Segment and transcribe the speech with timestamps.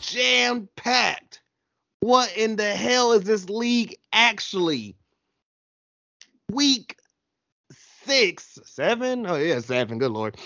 [0.00, 1.40] jam packed.
[2.00, 4.96] What in the hell is this league actually?
[6.50, 6.96] Week
[8.04, 9.26] six, seven?
[9.26, 9.98] Oh, yeah, seven.
[9.98, 10.36] Good lord.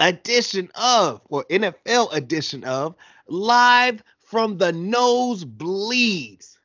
[0.00, 2.96] Edition of, or NFL edition of,
[3.28, 6.56] live from the nosebleeds.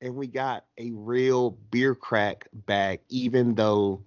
[0.00, 4.02] And we got a real beer crack back, even though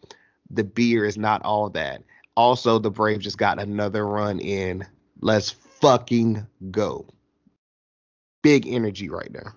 [0.49, 2.03] the beer is not all that.
[2.35, 4.85] Also, the Braves just got another run in.
[5.21, 7.07] Let's fucking go.
[8.43, 9.53] Big energy right now.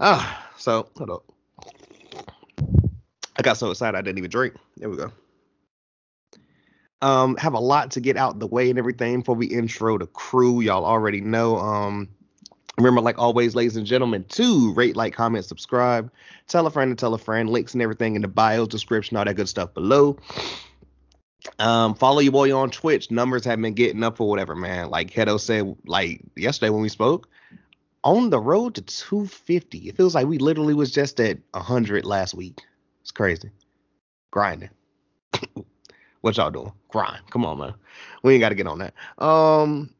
[0.00, 1.24] Ah, so hold up.
[3.36, 4.54] I got so excited I didn't even drink.
[4.76, 5.12] There we go.
[7.00, 10.06] Um, have a lot to get out the way and everything before we intro the
[10.06, 10.60] crew.
[10.60, 11.56] Y'all already know.
[11.56, 12.08] Um,
[12.78, 16.12] remember, like always, ladies and gentlemen, to rate, like, comment, subscribe,
[16.46, 19.24] tell a friend to tell a friend, links and everything in the bio, description, all
[19.24, 20.16] that good stuff below.
[21.58, 23.10] Um, follow your boy on Twitch.
[23.10, 24.90] Numbers have been getting up or whatever, man.
[24.90, 27.28] Like Hedo said, like yesterday when we spoke,
[28.04, 29.88] on the road to 250.
[29.88, 32.60] It feels like we literally was just at 100 last week.
[33.00, 33.50] It's crazy.
[34.30, 34.70] Grinding.
[36.20, 36.72] what y'all doing?
[36.88, 37.22] Grind.
[37.30, 37.74] Come on, man.
[38.22, 38.94] We ain't got to get on that.
[39.22, 39.92] Um,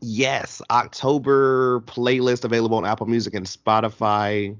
[0.00, 4.56] yes, October playlist available on Apple Music and Spotify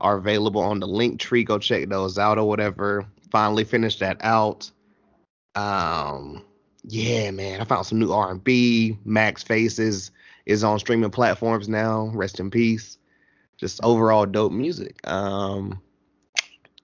[0.00, 1.44] are available on the link tree.
[1.44, 3.06] Go check those out or whatever.
[3.30, 4.70] Finally finished that out.
[5.54, 6.44] Um,
[6.84, 8.98] yeah, man, I found some new R&B.
[9.04, 10.10] Max Faces
[10.46, 12.10] is on streaming platforms now.
[12.14, 12.98] Rest in peace.
[13.56, 15.06] Just overall dope music.
[15.08, 15.80] Um,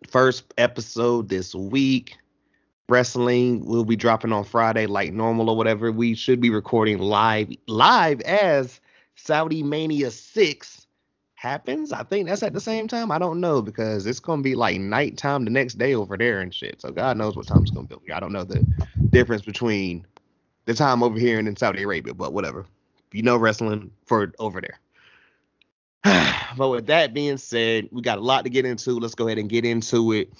[0.09, 2.17] first episode this week.
[2.89, 5.93] Wrestling will be dropping on Friday like normal or whatever.
[5.93, 8.81] We should be recording live live as
[9.15, 10.87] Saudi Mania 6
[11.39, 11.93] happens.
[11.93, 13.13] I think that's at the same time.
[13.13, 16.53] I don't know because it's gonna be like nighttime the next day over there and
[16.53, 16.81] shit.
[16.81, 18.13] So God knows what time it's gonna be.
[18.13, 18.67] I don't know the
[19.13, 20.05] difference between
[20.65, 22.67] the time over here and in Saudi Arabia, but whatever.
[23.13, 24.81] You know wrestling for over there.
[26.57, 28.99] but with that being said, we got a lot to get into.
[28.99, 30.33] Let's go ahead and get into it.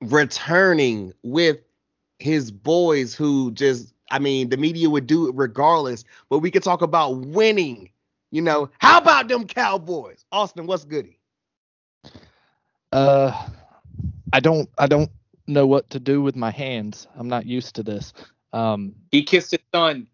[0.00, 1.58] Returning with
[2.18, 6.62] his boys who just I mean, the media would do it regardless, but we could
[6.62, 7.90] talk about winning
[8.30, 10.24] you know, how about them Cowboys?
[10.32, 11.18] Austin, what's goody?
[12.92, 13.48] Uh,
[14.32, 15.10] I don't, I don't
[15.46, 17.06] know what to do with my hands.
[17.16, 18.12] I'm not used to this.
[18.52, 20.06] Um, he kissed his son.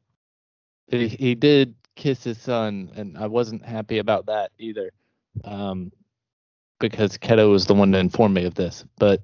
[0.88, 4.90] He, he did kiss his son, and I wasn't happy about that either.
[5.44, 5.92] Um,
[6.78, 8.84] because Keto was the one to inform me of this.
[8.98, 9.22] But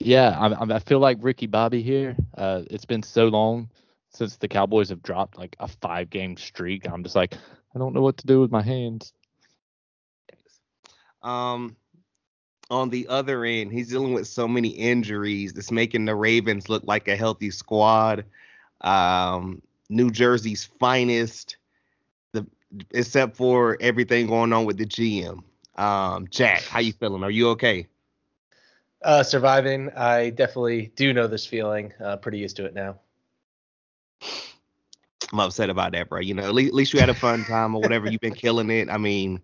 [0.00, 2.16] yeah, I, I feel like Ricky Bobby here.
[2.36, 3.68] Uh, it's been so long
[4.08, 6.88] since the Cowboys have dropped like a five game streak.
[6.88, 7.34] I'm just like,
[7.74, 9.12] I don't know what to do with my hands.
[11.22, 11.76] Um,
[12.70, 16.84] on the other end, he's dealing with so many injuries that's making the Ravens look
[16.86, 18.24] like a healthy squad.
[18.80, 21.56] Um, New Jersey's finest,
[22.32, 22.46] the
[22.92, 25.42] except for everything going on with the GM.
[25.76, 27.24] Um, Jack, how you feeling?
[27.24, 27.88] Are you okay?
[29.02, 29.90] Uh, surviving.
[29.90, 31.92] I definitely do know this feeling.
[32.02, 32.98] Uh, pretty used to it now.
[35.34, 36.20] I'm upset about that, bro.
[36.20, 38.08] You know, at least, at least you had a fun time or whatever.
[38.08, 38.88] You've been killing it.
[38.88, 39.40] I mean,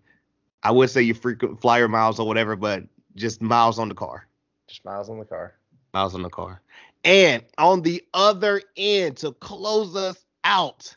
[0.63, 2.83] I would say you frequent flyer miles or whatever, but
[3.15, 4.25] just miles on the car.
[4.67, 5.53] Just miles on the car.
[5.93, 6.61] Miles on the car.
[7.03, 10.95] And on the other end, to close us out,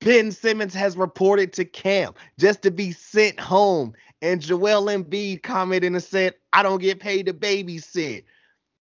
[0.00, 3.94] Ben Simmons has reported to camp just to be sent home.
[4.22, 8.24] And Joel Embiid commented and said, I don't get paid to babysit.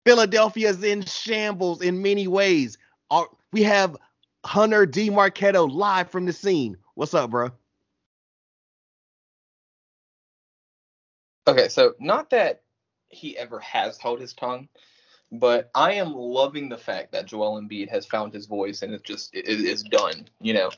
[0.05, 2.77] Philadelphia's in shambles in many ways.
[3.11, 3.97] Our, we have
[4.45, 5.09] Hunter D.
[5.09, 6.77] DeMarchetto live from the scene.
[6.93, 7.51] What's up, bro?
[11.47, 12.61] Okay, so not that
[13.07, 14.67] he ever has held his tongue,
[15.31, 19.03] but I am loving the fact that Joel Embiid has found his voice and it's
[19.03, 20.71] just it is done, you know.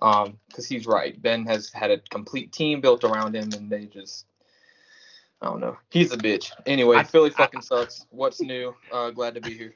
[0.00, 1.20] Um, because he's right.
[1.20, 4.26] Ben has had a complete team built around him, and they just
[5.40, 5.76] I don't know.
[5.90, 6.52] He's a bitch.
[6.66, 8.06] Anyway, I, Philly fucking I, sucks.
[8.10, 8.74] What's new?
[8.92, 9.74] Uh, glad to be here.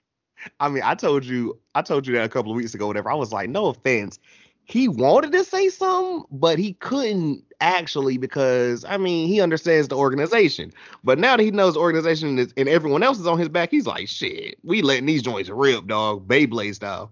[0.60, 3.10] I mean, I told you, I told you that a couple of weeks ago, whatever.
[3.10, 4.18] I was like, no offense.
[4.64, 9.96] He wanted to say something, but he couldn't actually because I mean he understands the
[9.96, 10.72] organization.
[11.04, 13.70] But now that he knows the organization is, and everyone else is on his back,
[13.70, 17.10] he's like, shit, we letting these joints rip, dog, Beyblade style.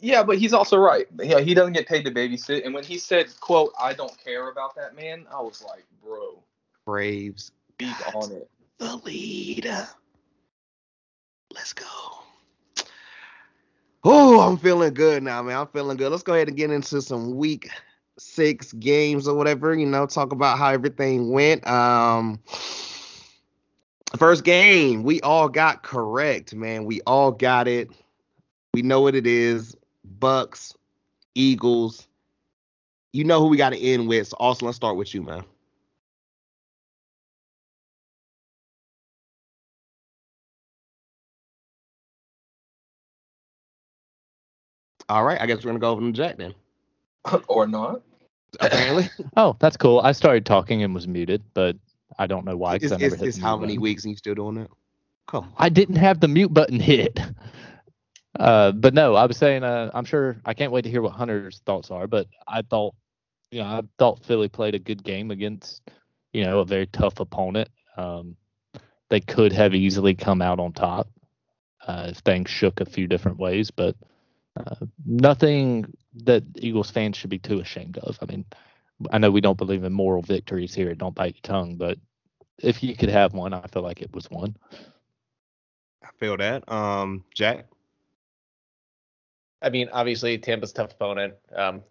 [0.00, 1.06] Yeah, but he's also right.
[1.20, 2.64] Yeah, he doesn't get paid to babysit.
[2.64, 6.42] And when he said, "quote I don't care about that man," I was like, bro,
[6.84, 8.50] Braves, be on it.
[8.78, 9.70] The lead.
[11.54, 11.84] Let's go.
[14.04, 15.58] Oh, I'm feeling good now, man.
[15.58, 16.10] I'm feeling good.
[16.10, 17.68] Let's go ahead and get into some week
[18.18, 21.66] six games or whatever, you know, talk about how everything went.
[21.66, 22.40] Um
[24.16, 26.84] First game, we all got correct, man.
[26.84, 27.90] We all got it.
[28.72, 29.76] We know what it is.
[30.02, 30.74] Bucks,
[31.34, 32.08] Eagles.
[33.12, 34.28] You know who we got to end with.
[34.28, 35.44] So Austin, let's start with you, man.
[45.08, 46.54] All right, I guess we're gonna go over to Jack then.
[47.48, 48.02] or not.
[48.60, 50.00] Apparently, Oh, that's cool.
[50.00, 51.76] I started talking and was muted, but
[52.18, 52.78] I don't know why.
[52.78, 53.82] 'cause it's, I never it's, hit how many button.
[53.82, 54.70] weeks and you still doing it?
[55.26, 55.44] Come.
[55.44, 55.52] On.
[55.58, 57.18] I didn't have the mute button hit.
[58.38, 61.12] Uh, but no, I was saying, uh, I'm sure I can't wait to hear what
[61.12, 62.06] Hunter's thoughts are.
[62.06, 62.94] But I thought,
[63.50, 65.82] you know, I thought Philly played a good game against,
[66.32, 67.68] you know, a very tough opponent.
[67.96, 68.36] Um,
[69.10, 71.08] they could have easily come out on top
[71.86, 73.96] uh, if things shook a few different ways, but
[74.66, 75.92] uh, nothing
[76.24, 78.18] that Eagles fans should be too ashamed of.
[78.20, 78.44] I mean,
[79.10, 81.98] I know we don't believe in moral victories here at Don't Bite Your Tongue, but
[82.58, 84.56] if you could have one, I feel like it was one.
[86.02, 86.70] I feel that.
[86.70, 87.66] Um, Jack.
[89.62, 91.34] I mean, obviously Tampa's a tough opponent.
[91.54, 91.82] Um,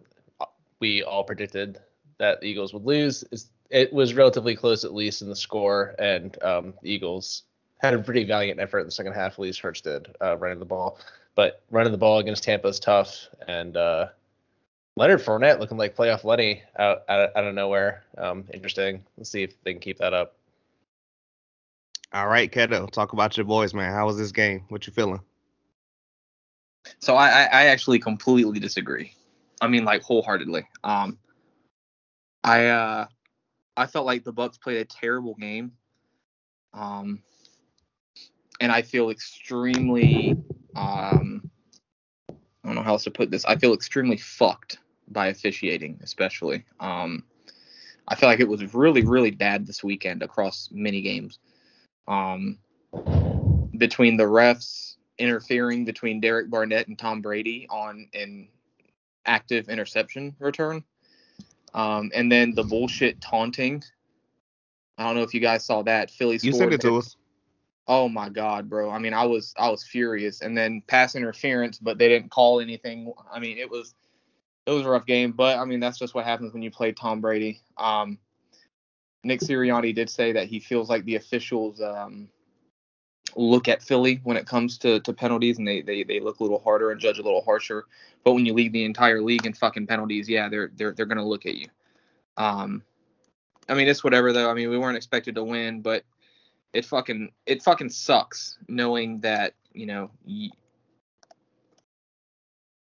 [0.79, 1.79] we all predicted
[2.17, 3.23] that the Eagles would lose.
[3.31, 7.43] It's, it was relatively close, at least in the score, and um, the Eagles
[7.79, 9.33] had a pretty valiant effort in the second half.
[9.33, 10.99] At least Hurts did uh, running the ball,
[11.37, 13.27] but running the ball against Tampa is tough.
[13.47, 14.07] And uh,
[14.97, 18.03] Leonard Fournette looking like playoff Lenny out out, out of nowhere.
[18.17, 19.05] Um, interesting.
[19.15, 20.35] Let's see if they can keep that up.
[22.11, 22.89] All right, Keto.
[22.89, 23.93] Talk about your boys, man.
[23.93, 24.65] How was this game?
[24.69, 25.21] What you feeling?
[26.99, 29.13] So I, I, I actually completely disagree.
[29.61, 30.67] I mean, like wholeheartedly.
[30.83, 31.19] Um,
[32.43, 33.05] I uh,
[33.75, 35.73] I felt like the Bucks played a terrible game.
[36.73, 37.21] Um,
[38.59, 40.35] and I feel extremely
[40.77, 41.49] um,
[42.29, 42.33] I
[42.63, 43.45] don't know how else to put this.
[43.45, 44.79] I feel extremely fucked
[45.09, 46.65] by officiating, especially.
[46.79, 47.23] Um,
[48.07, 51.39] I feel like it was really, really bad this weekend across many games.
[52.07, 52.59] Um,
[53.77, 58.47] between the refs interfering between Derek Barnett and Tom Brady on an
[59.25, 60.83] active interception return.
[61.73, 63.83] Um, and then the bullshit taunting.
[64.97, 66.09] I don't know if you guys saw that.
[66.11, 67.15] Philly You sent it to us.
[67.87, 68.89] Oh my god, bro.
[68.89, 70.41] I mean, I was I was furious.
[70.41, 73.13] And then pass interference, but they didn't call anything.
[73.31, 73.95] I mean, it was
[74.65, 76.91] it was a rough game, but I mean, that's just what happens when you play
[76.91, 77.61] Tom Brady.
[77.77, 78.17] Um
[79.23, 82.29] Nick Sirianni did say that he feels like the officials um
[83.35, 86.43] look at Philly when it comes to, to penalties and they, they they look a
[86.43, 87.85] little harder and judge a little harsher.
[88.23, 91.27] But when you lead the entire league in fucking penalties, yeah, they're they're they're gonna
[91.27, 91.67] look at you.
[92.35, 92.83] Um
[93.69, 94.49] I mean it's whatever though.
[94.49, 96.03] I mean we weren't expected to win, but
[96.73, 100.49] it fucking it fucking sucks knowing that you know y-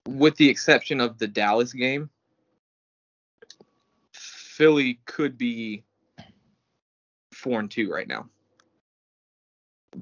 [0.07, 2.09] with the exception of the Dallas game
[4.13, 5.83] Philly could be
[7.33, 8.27] 4 and 2 right now.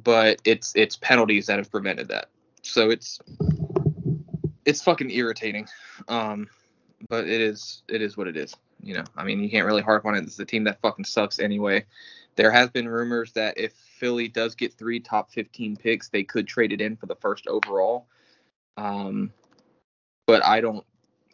[0.03, 2.29] But it's it's penalties that have prevented that.
[2.61, 3.19] So it's
[4.65, 5.67] it's fucking irritating.
[6.07, 6.47] Um
[7.07, 9.03] but it is it is what it is you know.
[9.15, 10.23] I mean you can't really harp on it.
[10.23, 11.85] It's a team that fucking sucks anyway
[12.39, 16.47] there has been rumors that if Philly does get three top 15 picks, they could
[16.47, 18.07] trade it in for the first overall.
[18.77, 19.33] Um,
[20.25, 20.85] but I don't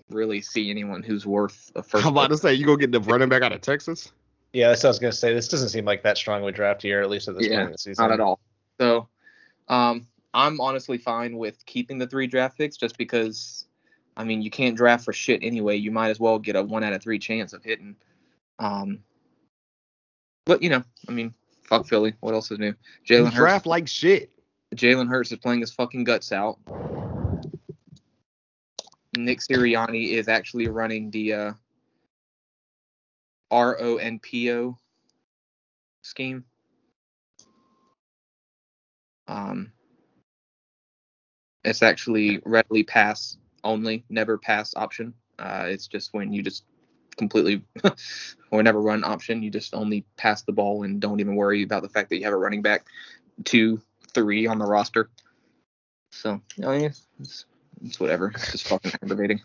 [0.09, 2.07] really see anyone who's worth a first.
[2.07, 4.13] I'm about to say you gonna get the running back out of Texas.
[4.53, 5.31] Yeah, that's what I was gonna say.
[5.31, 7.57] This doesn't seem like that strong of a draft year, at least at this Yeah,
[7.57, 8.01] point in the season.
[8.01, 8.39] Not at all.
[8.81, 9.07] So,
[9.67, 13.67] um, I'm honestly fine with keeping the three draft picks just because,
[14.17, 15.75] I mean, you can't draft for shit anyway.
[15.75, 17.95] You might as well get a one out of three chance of hitting.
[18.57, 19.03] Um,
[20.45, 21.33] but you know, I mean,
[21.63, 22.13] fuck Philly.
[22.19, 22.75] What else is new?
[23.07, 23.35] Jalen Hurts.
[23.35, 24.31] draft like shit.
[24.75, 26.57] Jalen Hurts is playing his fucking guts out.
[29.17, 31.53] Nick Sirianni is actually running the uh,
[33.51, 34.77] R O N P O
[36.01, 36.43] scheme.
[39.27, 39.71] Um,
[41.63, 45.13] it's actually readily pass only, never pass option.
[45.39, 46.63] Uh, it's just when you just
[47.17, 47.63] completely
[48.51, 51.83] or never run option, you just only pass the ball and don't even worry about
[51.83, 52.85] the fact that you have a running back
[53.43, 53.81] two,
[54.13, 55.09] three on the roster.
[56.11, 57.45] So, I mean, it's, it's,
[57.83, 58.31] it's whatever.
[58.35, 59.41] It's just fucking aggravating.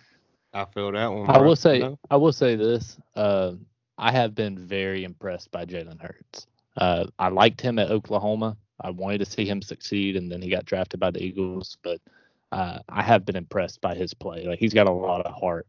[0.53, 1.31] I feel that one.
[1.31, 1.99] I will say, No?
[2.11, 2.99] I will say this.
[3.15, 3.53] Uh,
[3.99, 6.47] I have been very impressed by Jalen Hurts.
[6.77, 8.57] Uh, I liked him at Oklahoma.
[8.81, 11.77] I wanted to see him succeed, and then he got drafted by the Eagles.
[11.83, 12.01] But
[12.51, 14.47] uh, I have been impressed by his play.
[14.47, 15.67] Like he's got a lot of heart.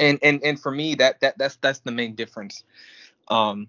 [0.00, 2.64] And and and for me that that that's that's the main difference
[3.28, 3.68] um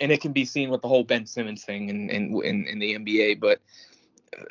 [0.00, 2.78] and it can be seen with the whole Ben Simmons thing in in in, in
[2.78, 3.60] the NBA but
[4.36, 4.44] uh,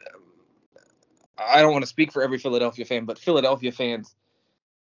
[1.38, 4.16] I don't want to speak for every Philadelphia fan but Philadelphia fans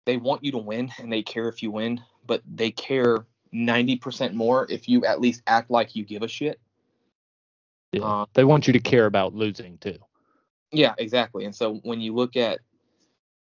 [0.05, 4.33] they want you to win and they care if you win but they care 90%
[4.33, 6.59] more if you at least act like you give a shit.
[7.91, 8.03] Yeah.
[8.03, 9.97] Uh, they want you to care about losing too.
[10.71, 11.45] Yeah, exactly.
[11.45, 12.59] And so when you look at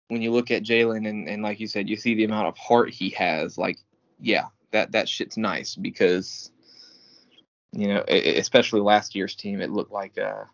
[0.08, 2.56] when you look at Jalen and, and like you said, you see the amount of
[2.58, 3.78] heart he has, like,
[4.20, 6.50] yeah, that that shit's nice because
[7.72, 10.44] you know, e- especially last year's team, it looked like uh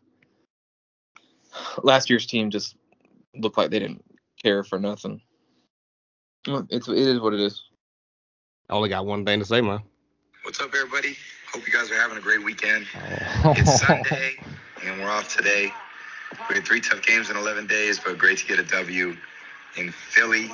[1.83, 2.77] last year's team just
[3.37, 4.05] looked like they didn't
[4.43, 5.21] care for nothing.
[6.47, 7.63] It's it is what it is.
[8.71, 9.81] I only got one thing to say, man.
[10.45, 11.17] What's up, everybody?
[11.53, 12.87] Hope you guys are having a great weekend.
[13.57, 14.35] It's Sunday,
[14.85, 15.73] and we're off today.
[16.49, 19.17] We had three tough games in 11 days, but great to get a W
[19.79, 20.51] in Philly.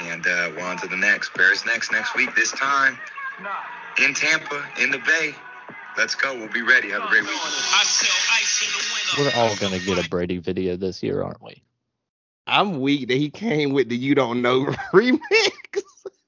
[0.00, 1.34] And uh, we're on to the next.
[1.34, 2.98] Bears next next week, this time
[3.98, 5.34] in Tampa, in the Bay.
[5.98, 6.34] Let's go.
[6.38, 6.90] We'll be ready.
[6.90, 7.30] Have a great week.
[9.18, 11.62] We're all gonna get a Brady video this year, aren't we?
[12.46, 15.20] I'm weak that he came with the "You Don't Know" remix.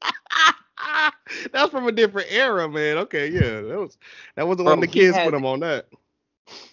[1.52, 2.98] That's from a different era, man.
[2.98, 3.96] Okay, yeah, that was
[4.36, 5.86] that was the one the kids had- put him on that.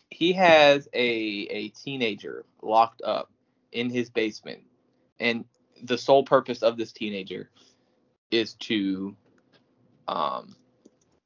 [0.09, 1.07] he has a
[1.49, 3.31] a teenager locked up
[3.71, 4.61] in his basement
[5.19, 5.45] and
[5.83, 7.49] the sole purpose of this teenager
[8.31, 9.15] is to
[10.07, 10.55] um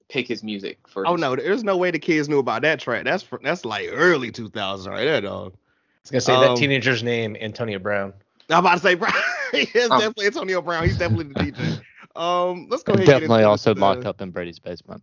[0.10, 2.80] pick his music for Oh his- no, there's no way the kids knew about that
[2.80, 3.04] track.
[3.06, 5.54] That's fr- that's like early 2000s right there, dog.
[5.54, 5.58] I
[6.04, 8.14] was gonna say Um, that teenager's name, Antonio Brown.
[8.50, 9.14] I'm about to say, Brown.
[9.54, 10.84] it's Um, definitely Antonio Brown.
[10.84, 11.82] He's definitely the DJ.
[12.16, 13.00] Um, let's go And ahead.
[13.00, 15.02] and get definitely into also the- locked up in Brady's basement.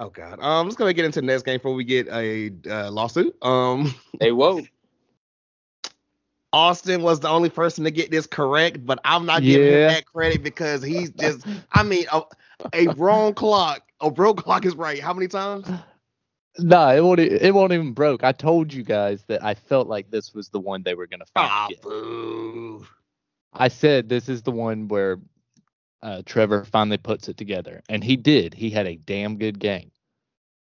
[0.00, 0.40] Oh God.
[0.40, 2.90] Um, let's go ahead and get into the next game before we get a uh,
[2.90, 3.36] lawsuit.
[3.42, 4.60] Um, hey whoa
[6.52, 10.06] Austin was the only person to get this correct, but I'm not giving him that
[10.06, 11.46] credit because he's just.
[11.72, 12.22] I mean, a,
[12.74, 15.00] a wrong clock, a broke clock is right.
[15.00, 15.68] How many times?
[16.58, 17.20] No, it won't.
[17.20, 18.24] It won't even broke.
[18.24, 21.24] I told you guys that I felt like this was the one they were gonna
[21.36, 22.86] Ah, finally boo.
[23.54, 25.18] I said this is the one where
[26.02, 28.54] uh, Trevor finally puts it together, and he did.
[28.54, 29.90] He had a damn good game.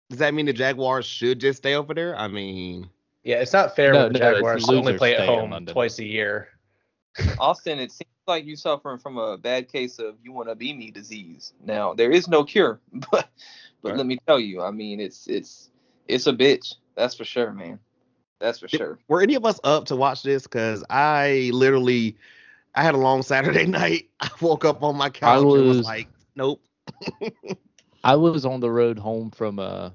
[0.10, 2.16] Does that mean the Jaguars should just stay over there?
[2.16, 2.90] I mean,
[3.24, 6.00] Yeah, it's not fair No, when the no, it's Jaguars only play at home twice
[6.00, 6.50] a year.
[7.40, 10.74] austin it seems like you're suffering from a bad case of you want to be
[10.74, 12.80] me disease now there is no cure
[13.12, 13.30] but
[13.84, 13.98] but Right.
[13.98, 15.70] let me tell you i mean it's it's
[16.08, 17.78] it's a bitch that's for sure man
[18.40, 20.44] that's for Did- sure were any of us up to watch this?
[20.44, 22.18] Because I literally,
[22.76, 24.10] I had a long Saturday night.
[24.20, 26.62] I woke up on my couch and was was- like, nope.
[28.04, 29.92] I was on the road home from uh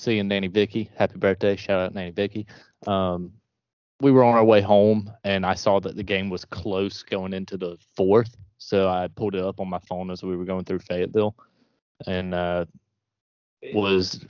[0.00, 0.90] seeing Nanny Vicky.
[0.96, 1.56] Happy birthday!
[1.56, 2.46] Shout out Nanny Vicky.
[2.86, 3.32] Um,
[4.00, 7.34] we were on our way home, and I saw that the game was close going
[7.34, 10.64] into the fourth, so I pulled it up on my phone as we were going
[10.64, 11.36] through Fayetteville,
[12.06, 12.64] and uh,
[13.74, 14.24] was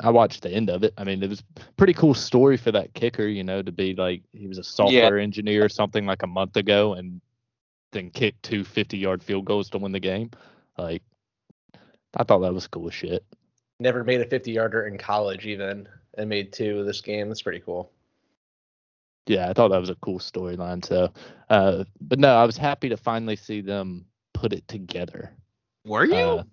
[0.00, 0.92] I watched the end of it.
[0.98, 3.94] I mean, it was a pretty cool story for that kicker, you know, to be
[3.94, 7.20] like he was a software engineer or something like a month ago, and
[7.92, 10.30] then kick two 50 yard field goals to win the game.
[10.76, 11.02] Like,
[12.16, 13.24] I thought that was cool as shit.
[13.82, 17.26] Never made a 50 yarder in college even, and made two this game.
[17.26, 17.90] That's pretty cool.
[19.26, 20.84] Yeah, I thought that was a cool storyline.
[20.84, 21.12] So,
[21.50, 25.32] uh, but no, I was happy to finally see them put it together.
[25.84, 26.14] Were you?
[26.14, 26.44] Uh,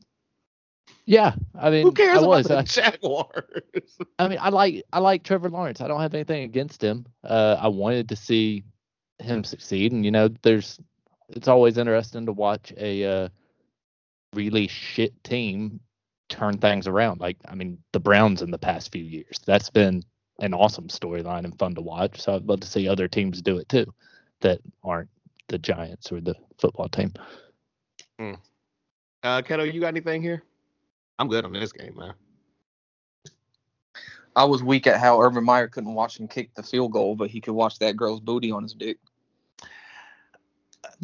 [1.05, 2.47] yeah, I mean, Who cares I about was.
[2.47, 3.99] the I, Jaguars?
[4.17, 5.81] I mean, I like I like Trevor Lawrence.
[5.81, 7.05] I don't have anything against him.
[7.23, 8.63] Uh, I wanted to see
[9.19, 10.79] him succeed, and you know, there's
[11.29, 13.29] it's always interesting to watch a uh,
[14.33, 15.79] really shit team
[16.29, 17.19] turn things around.
[17.19, 19.39] Like, I mean, the Browns in the past few years.
[19.45, 20.03] That's been
[20.39, 22.21] an awesome storyline and fun to watch.
[22.21, 23.93] So I'd love to see other teams do it too,
[24.41, 25.09] that aren't
[25.47, 27.13] the Giants or the football team.
[28.19, 30.43] Uh, Keto, you got anything here?
[31.17, 32.13] I'm good on this game, man.
[34.35, 37.29] I was weak at how Urban Meyer couldn't watch him kick the field goal, but
[37.29, 38.97] he could watch that girl's booty on his dick.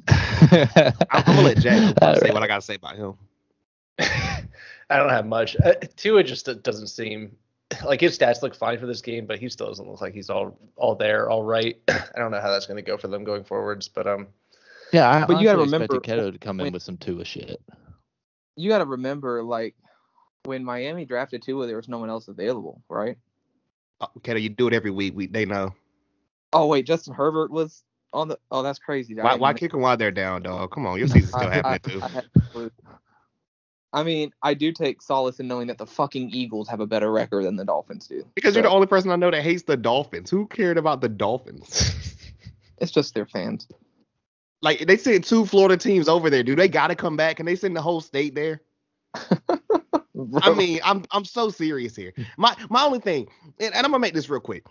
[0.08, 2.34] I'm, I'm gonna let Jack say right.
[2.34, 3.15] what I gotta say about him.
[4.89, 5.56] I don't have much.
[5.63, 7.36] Uh, Tua just doesn't seem
[7.84, 10.30] like his stats look fine for this game, but he still doesn't look like he's
[10.30, 11.77] all all there, all right.
[11.88, 14.27] I don't know how that's going to go for them going forwards, but um,
[14.92, 17.62] Yeah, I But you gotta remember Keto to come in with some Tua shit.
[18.56, 19.75] You got to remember, like,
[20.46, 23.18] when Miami drafted Tua, there was no one else available, right?
[24.00, 25.13] Uh, Keto, you do it every week.
[25.15, 25.74] We they know.
[26.54, 28.38] Oh wait, Justin Herbert was on the.
[28.51, 29.15] Oh, that's crazy.
[29.15, 30.72] Why why kick them while they're down, dog?
[30.72, 32.01] Come on, your season's still I- I- happening too.
[32.04, 32.72] I had no clue.
[33.96, 37.12] I mean, I do take solace in knowing that the fucking Eagles have a better
[37.12, 38.28] record than the Dolphins do.
[38.36, 40.30] Because you're the only person I know that hates the Dolphins.
[40.30, 41.96] Who cared about the Dolphins?
[42.78, 43.68] It's just their fans.
[44.62, 46.44] like they sent two Florida teams over there.
[46.44, 47.38] Do they got to come back?
[47.38, 48.62] Can they send the whole state there?
[50.42, 52.14] I mean, I'm I'm so serious here.
[52.38, 54.66] My my only thing, and, and I'm gonna make this real quick.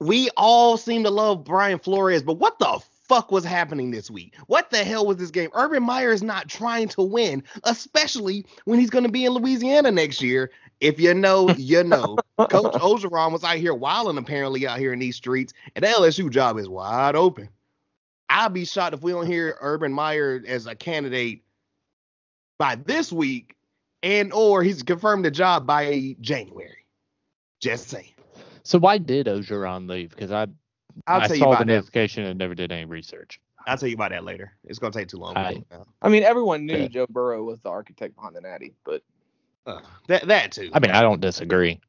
[0.00, 4.34] We all seem to love Brian Flores, but what the fuck was happening this week?
[4.46, 5.50] What the hell was this game?
[5.54, 9.90] Urban Meyer is not trying to win, especially when he's going to be in Louisiana
[9.90, 10.50] next year.
[10.80, 12.16] If you know, you know.
[12.38, 16.30] Coach Orgeron was out here wilding apparently out here in these streets, and the LSU
[16.30, 17.48] job is wide open.
[18.28, 21.44] I'll be shocked if we don't hear Urban Meyer as a candidate
[22.58, 23.54] by this week,
[24.02, 26.86] and or he's confirmed the job by January.
[27.60, 28.14] Just saying.
[28.64, 30.10] So why did Orgeron leave?
[30.10, 30.48] Because I
[31.06, 31.72] I'll I tell you saw the about that.
[31.74, 33.40] notification and never did any research.
[33.66, 34.52] I'll tell you about that later.
[34.64, 35.36] It's gonna take too long.
[35.36, 35.62] I-
[36.02, 36.88] I mean, everyone knew Okay.
[36.88, 39.02] Joe Burrow was the architect behind the Natty, but
[39.66, 40.70] Uh, that that too.
[40.74, 41.80] I mean, I don't disagree.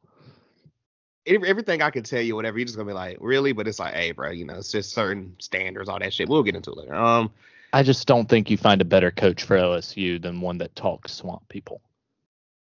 [1.27, 3.51] Everything I can tell you, whatever, you're just gonna be like, really?
[3.51, 6.29] But it's like, hey, bro, you know, it's just certain standards, all that shit.
[6.29, 6.93] We'll get into it later.
[6.93, 7.31] Um,
[7.73, 11.11] I just don't think you find a better coach for LSU than one that talks
[11.13, 11.81] swamp people.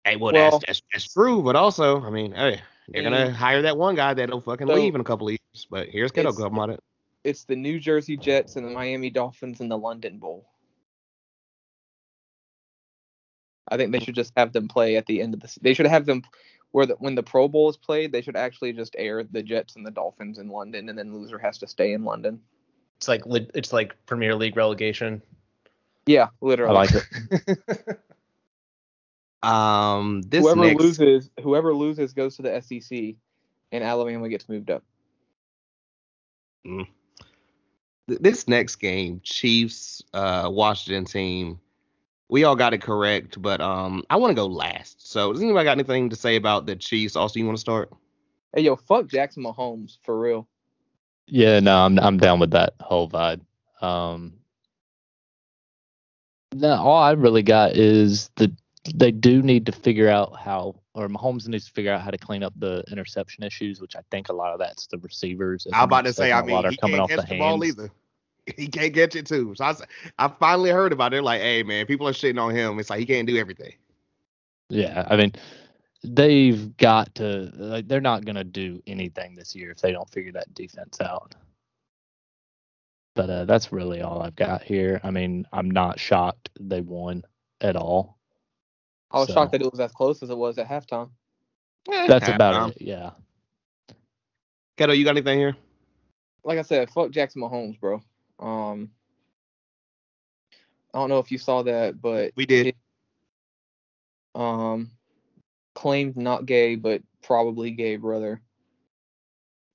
[0.05, 3.63] hey, well, Well- that's, that's that's true, but also, I mean, hey, they're gonna hire
[3.63, 5.67] that one guy that'll fucking So- leave in a couple of years.
[5.71, 6.81] But here's Kiddo It's- come on it.
[7.25, 10.47] it's the New Jersey Jets and the Miami Dolphins and the London Bowl.
[13.69, 15.49] I think they should just have them play at the end of the.
[15.49, 16.23] se- They should have them
[16.73, 19.77] where the, when the Pro Bowl is played, they should actually just air the Jets
[19.77, 22.41] and the Dolphins in London, and then loser has to stay in London.
[22.97, 25.23] It's like it's like Premier League relegation.
[26.07, 26.77] Yeah, literally.
[26.77, 27.07] I literally.
[27.31, 28.01] like it.
[29.43, 33.17] Um, this whoever next, loses, whoever loses goes to the SEC,
[33.73, 34.85] and Alabama gets moved up.
[36.65, 36.89] th-
[38.21, 41.61] this next game, Chiefs, uh, Washington team.
[42.29, 45.11] We all got it correct, but um, I want to go last.
[45.11, 47.17] So, does anybody got anything to say about the Chiefs?
[47.17, 47.93] Also, you want to start?
[48.55, 50.47] Hey yo, fuck Jackson Mahomes for real.
[51.27, 53.41] Yeah, no, I'm I'm down with that whole vibe.
[53.81, 54.35] Um,
[56.55, 58.55] no, all I really got is the
[58.95, 62.19] they do need to figure out how, or Mahomes needs to figure out how to
[62.19, 65.67] clean up the interception issues, which I think a lot of that's the receivers.
[65.73, 67.91] I'm about to say, I mean, he coming can't off catch the the, ball either.
[68.57, 69.55] He can't catch it too.
[69.55, 69.75] So I,
[70.19, 71.23] I finally heard about it.
[71.23, 72.81] Like, hey man, people are shitting on him.
[72.81, 73.73] It's like he can't do everything.
[74.69, 75.33] Yeah, I mean,
[76.03, 77.53] they've got to.
[77.55, 81.37] Like, they're not gonna do anything this year if they don't figure that defense out.
[83.15, 85.01] But uh, that's really all I've got here.
[85.05, 87.23] I mean, I'm not shocked they won
[87.61, 88.19] at all.
[89.13, 91.11] I was So- shocked that it was as close as it was at halftime.
[91.87, 92.35] That's Halftime.
[92.35, 92.83] about it.
[92.83, 93.11] Yeah.
[94.79, 95.57] Keto, you got anything here?
[96.45, 98.03] like I said, fuck Jackson Mahomes, bro.
[98.41, 98.91] Um,
[100.93, 102.75] I don't know if you saw that, but We did.
[104.35, 104.91] um,
[105.75, 108.41] claimed not gay, but probably gay brother.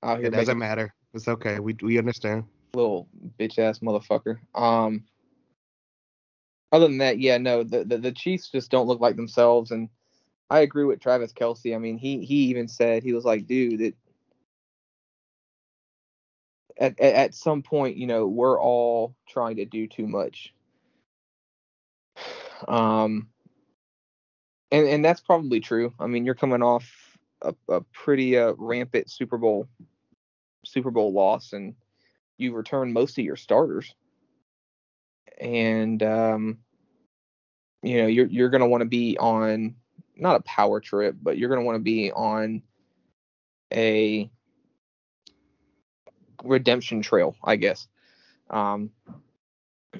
[0.03, 0.93] Out here It doesn't matter.
[1.13, 1.59] It's okay.
[1.59, 2.43] We we understand.
[2.73, 3.07] little
[3.39, 4.37] bitch ass motherfucker.
[4.53, 5.05] Um,
[6.71, 9.89] other than that, yeah, no, the, the the Chiefs just don't look like themselves, and
[10.49, 11.75] I agree with Travis Kelce.
[11.75, 13.93] I mean, he he even said he was like, dude.
[16.79, 20.53] At, at, at some point, you know, we're all trying to do too much.
[22.67, 23.27] Um,
[24.71, 25.93] and and that's probably true.
[25.99, 26.91] I mean, you're coming off
[27.43, 29.67] a, a pretty uh, rampant Super Bowl
[30.65, 31.75] Super Bowl loss, and
[32.37, 33.93] you return most of your starters,
[35.39, 36.59] and um,
[37.83, 39.75] you know you're you're gonna want to be on
[40.15, 42.61] not a power trip, but you're gonna want to be on
[43.73, 44.29] a
[46.43, 47.87] redemption trail, I guess.
[48.49, 48.91] Um,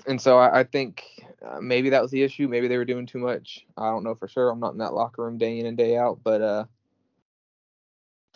[0.06, 1.04] and so I, I think
[1.46, 2.48] uh, maybe that was the issue.
[2.48, 3.66] Maybe they were doing too much.
[3.78, 4.50] I don't know for sure.
[4.50, 6.66] I'm not in that locker room day in and day out, but uh,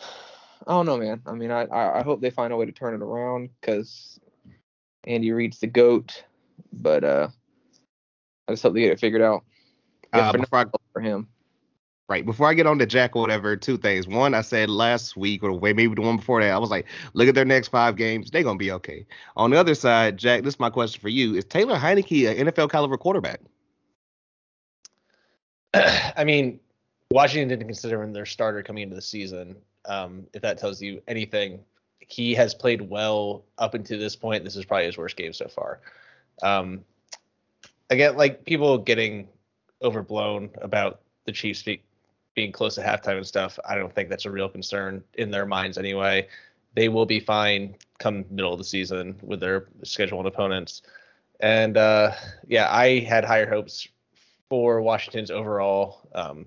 [0.00, 1.22] I don't know, man.
[1.26, 4.20] I mean, I I, I hope they find a way to turn it around because
[5.04, 6.24] Andy Reid's the goat,
[6.72, 7.28] but uh,
[8.48, 9.44] I just hope they get it figured out.
[10.12, 11.26] Uh, for, before I, for him.
[12.08, 14.06] right before I get on to Jack or whatever, two things.
[14.06, 16.86] One, I said last week or wait, maybe the one before that, I was like,
[17.14, 19.06] look at their next five games, they're gonna be okay.
[19.36, 22.46] On the other side, Jack, this is my question for you: Is Taylor Heinicke an
[22.48, 23.40] NFL caliber quarterback?
[25.74, 26.60] I mean,
[27.10, 29.56] Washington didn't consider him their starter coming into the season.
[29.86, 31.60] Um, if that tells you anything,
[31.98, 34.44] he has played well up until this point.
[34.44, 35.80] This is probably his worst game so far.
[36.42, 36.84] Um,
[37.90, 39.28] again, like people getting
[39.82, 41.82] overblown about the Chiefs be,
[42.34, 43.58] being close to halftime and stuff.
[43.68, 46.28] I don't think that's a real concern in their minds anyway.
[46.74, 50.82] They will be fine come middle of the season with their scheduled opponents.
[51.40, 52.12] And uh,
[52.46, 53.86] yeah, I had higher hopes
[54.48, 56.46] for Washington's overall um,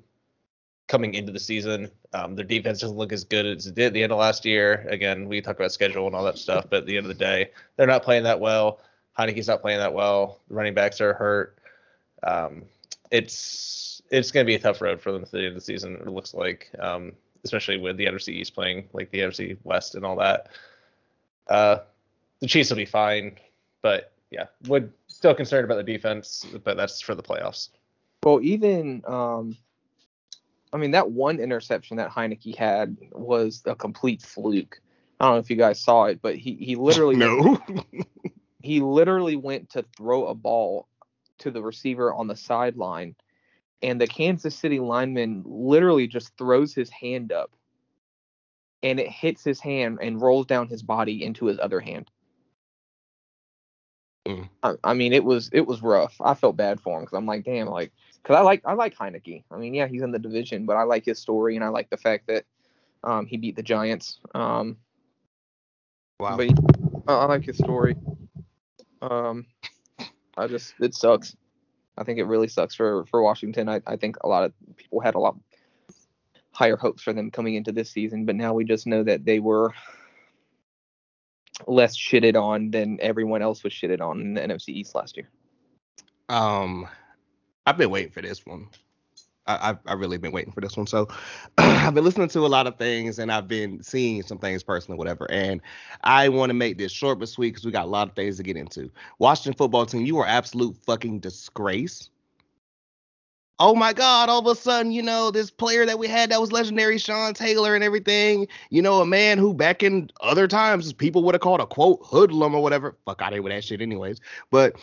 [0.87, 1.91] coming into the season.
[2.13, 4.45] Um, their defense doesn't look as good as it did at the end of last
[4.45, 4.85] year.
[4.89, 7.23] Again, we talk about schedule and all that stuff, but at the end of the
[7.23, 8.79] day, they're not playing that well.
[9.17, 10.39] Heinicke's not playing that well.
[10.47, 11.57] The running backs are hurt.
[12.23, 12.63] Um,
[13.11, 15.61] it's it's going to be a tough road for them at the end of the
[15.61, 15.95] season.
[15.95, 20.05] It looks like, um, especially with the NFC East playing like the NFC West and
[20.05, 20.49] all that.
[21.47, 21.79] Uh,
[22.39, 23.37] the Chiefs will be fine,
[23.81, 27.69] but yeah, would still concerned about the defense, but that's for the playoffs.
[28.23, 29.57] Well, even um,
[30.73, 34.81] I mean that one interception that Heinicke had was a complete fluke.
[35.19, 37.61] I don't know if you guys saw it, but he he literally no.
[38.65, 40.87] he literally went to throw a ball
[41.39, 43.15] to the receiver on the sideline,
[43.81, 47.51] and the Kansas City lineman literally just throws his hand up,
[48.81, 52.09] and it hits his hand and rolls down his body into his other hand.
[54.27, 54.49] Mm.
[54.63, 56.15] I, I mean, it was it was rough.
[56.19, 57.91] I felt bad for him because I'm like, damn, like,
[58.23, 59.43] because I like I like Heinicke.
[59.51, 61.91] I mean, yeah, he's in the division, but I like his story and I like
[61.91, 62.45] the fact that
[63.03, 64.19] um, he beat the Giants.
[64.33, 64.77] Um,
[66.19, 66.37] wow.
[66.37, 66.49] but
[67.07, 67.95] I like his story.
[69.11, 69.45] Um,
[70.37, 71.35] I just it sucks.
[71.97, 73.69] I think it really sucks for for Washington.
[73.69, 75.35] I I think a lot of people had a lot
[76.51, 79.39] higher hopes for them coming into this season, but now we just know that they
[79.39, 79.73] were
[81.67, 85.29] less shitted on than everyone else was shitted on in the NFC East last year.
[86.29, 86.87] Um,
[87.65, 88.69] I've been waiting for this one.
[89.47, 90.87] I, I've, I've really been waiting for this one.
[90.87, 91.07] So
[91.57, 94.97] I've been listening to a lot of things and I've been seeing some things personally,
[94.97, 95.29] whatever.
[95.31, 95.61] And
[96.03, 98.37] I want to make this short but sweet because we got a lot of things
[98.37, 98.89] to get into.
[99.19, 102.09] Washington football team, you are absolute fucking disgrace.
[103.57, 106.41] Oh my God, all of a sudden, you know, this player that we had that
[106.41, 110.91] was legendary, Sean Taylor and everything, you know, a man who back in other times
[110.91, 112.97] people would have called a quote hoodlum or whatever.
[113.05, 114.19] Fuck out of here with that shit, anyways.
[114.51, 114.75] But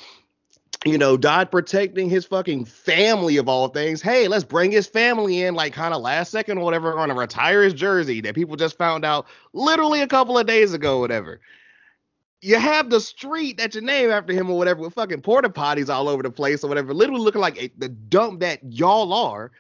[0.85, 4.03] you know, died protecting his fucking family of all things.
[4.03, 7.15] Hey, let's bring his family in, like kind of last second or whatever, on a
[7.15, 11.41] retire his jersey that people just found out literally a couple of days ago, whatever.
[12.41, 15.89] You have the street that you name after him or whatever with fucking porta potties
[15.89, 19.53] all over the place or whatever, literally looking like a, the dump that y'all are.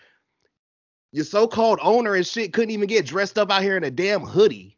[1.13, 4.23] Your so-called owner and shit couldn't even get dressed up out here in a damn
[4.23, 4.77] hoodie.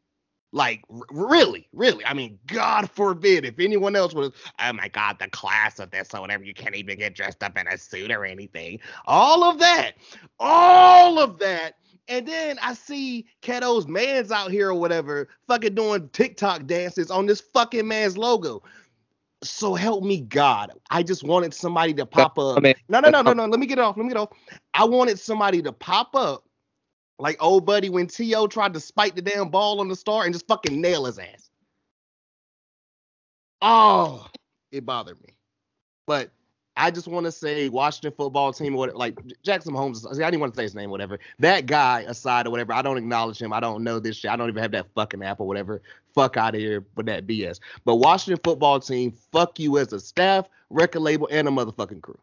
[0.54, 2.06] Like r- really, really.
[2.06, 4.32] I mean, God forbid if anyone else was.
[4.60, 6.44] Oh my God, the class of this or whatever.
[6.44, 8.80] You can't even get dressed up in a suit or anything.
[9.06, 9.94] All of that,
[10.40, 11.74] all of that.
[12.08, 17.26] And then I see Keto's man's out here or whatever, fucking doing TikTok dances on
[17.26, 18.62] this fucking man's logo.
[19.44, 20.72] So help me God.
[20.90, 22.66] I just wanted somebody to pop up.
[22.88, 23.46] No, no, no, no, no.
[23.46, 23.96] Let me get it off.
[23.98, 24.30] Let me get off.
[24.74, 26.44] I wanted somebody to pop up
[27.18, 28.46] like old buddy when T.O.
[28.48, 31.50] tried to spike the damn ball on the star and just fucking nail his ass.
[33.62, 34.26] Oh,
[34.72, 35.34] it bothered me.
[36.06, 36.30] But
[36.76, 40.04] I just want to say Washington football team, what like Jackson Holmes.
[40.04, 41.18] I didn't want to say his name, whatever.
[41.38, 43.52] That guy aside or whatever, I don't acknowledge him.
[43.52, 44.30] I don't know this shit.
[44.30, 45.82] I don't even have that fucking app or whatever.
[46.14, 47.60] Fuck out of here with that BS.
[47.84, 52.18] But Washington football team, fuck you as a staff, record label, and a motherfucking crew.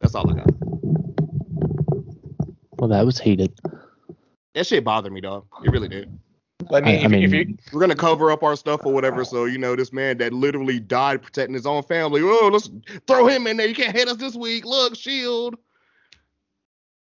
[0.00, 0.61] That's all I got.
[2.82, 3.52] Well, that was heated.
[4.56, 5.46] That shit bothered me, dog.
[5.64, 6.18] It really did.
[6.74, 8.92] I mean, I- I if, mean- if you We're gonna cover up our stuff or
[8.92, 9.24] whatever.
[9.24, 12.22] So you know, this man that literally died protecting his own family.
[12.24, 12.68] Oh, let's
[13.06, 13.68] throw him in there.
[13.68, 14.64] You can't hit us this week.
[14.64, 15.54] Look, shield.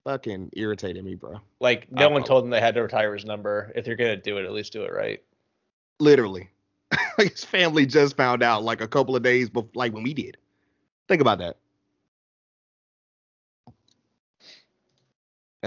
[0.03, 1.41] Fucking irritated me, bro.
[1.59, 3.71] like, no Uh, one told him they had to retire his number.
[3.75, 5.19] If you're gonna do it, at least do it right.
[5.99, 6.47] Literally,
[7.17, 10.37] his family just found out like a couple of days before, like when we did.
[11.07, 11.57] Think about that.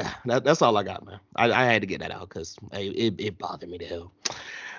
[0.27, 1.21] that, that's all I got, man.
[1.37, 4.13] I, I had to get that out because it, it bothered me to hell.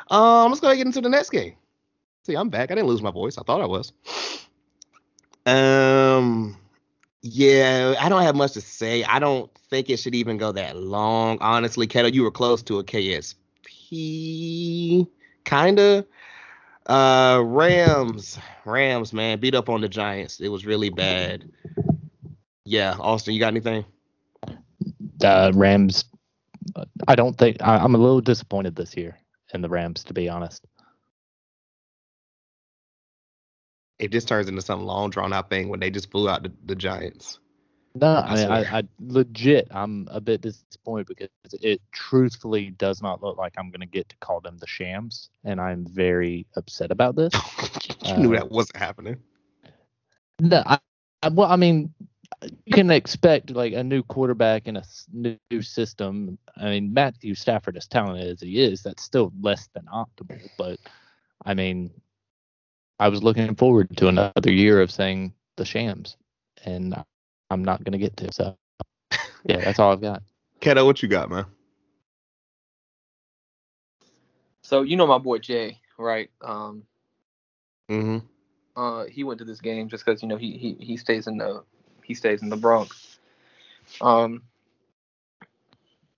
[0.09, 1.55] Um, let's go ahead and get into the next game.
[2.25, 2.71] See, I'm back.
[2.71, 3.37] I didn't lose my voice.
[3.37, 3.93] I thought I was.
[5.45, 6.57] Um,
[7.21, 9.03] yeah, I don't have much to say.
[9.03, 11.37] I don't think it should even go that long.
[11.41, 13.37] Honestly, Keto, you were close to a KSP,
[15.45, 16.05] kinda.
[16.85, 20.39] Uh, Rams, Rams, man, beat up on the Giants.
[20.39, 21.49] It was really bad.
[22.65, 23.85] Yeah, Austin, you got anything?
[25.23, 26.05] Uh, Rams.
[27.07, 29.17] I don't think I, I'm a little disappointed this year
[29.53, 30.65] in the Rams, to be honest.
[33.97, 36.51] If this turns into some long drawn out thing when they just blew out the,
[36.65, 37.39] the Giants.
[37.95, 38.77] No, I I.
[38.77, 43.81] I, legit, I'm a bit disappointed because it truthfully does not look like I'm going
[43.81, 47.33] to get to call them the Shams, and I'm very upset about this.
[48.05, 49.17] you knew Uh, that wasn't happening.
[50.39, 50.79] No, I,
[51.23, 51.93] I, well, I mean,
[52.65, 56.37] you can expect like a new quarterback in a new new system.
[56.57, 60.49] I mean, Matthew Stafford, as talented as he is, that's still less than optimal.
[60.57, 60.79] But
[61.45, 61.91] I mean,
[62.99, 66.17] I was looking forward to another year of saying the Shams,
[66.65, 66.95] and
[67.51, 68.33] I'm not going to get to.
[68.33, 68.57] So,
[69.45, 70.23] yeah, that's all I've got.
[70.61, 71.45] Keto, what you got, man?
[74.63, 76.29] So you know my boy Jay, right?
[76.41, 76.83] Um,
[77.91, 78.19] Mm-hmm.
[78.75, 81.37] uh, he went to this game just because you know he he he stays in
[81.37, 81.63] the
[82.09, 83.19] he stays in the Bronx.
[84.01, 84.41] Um,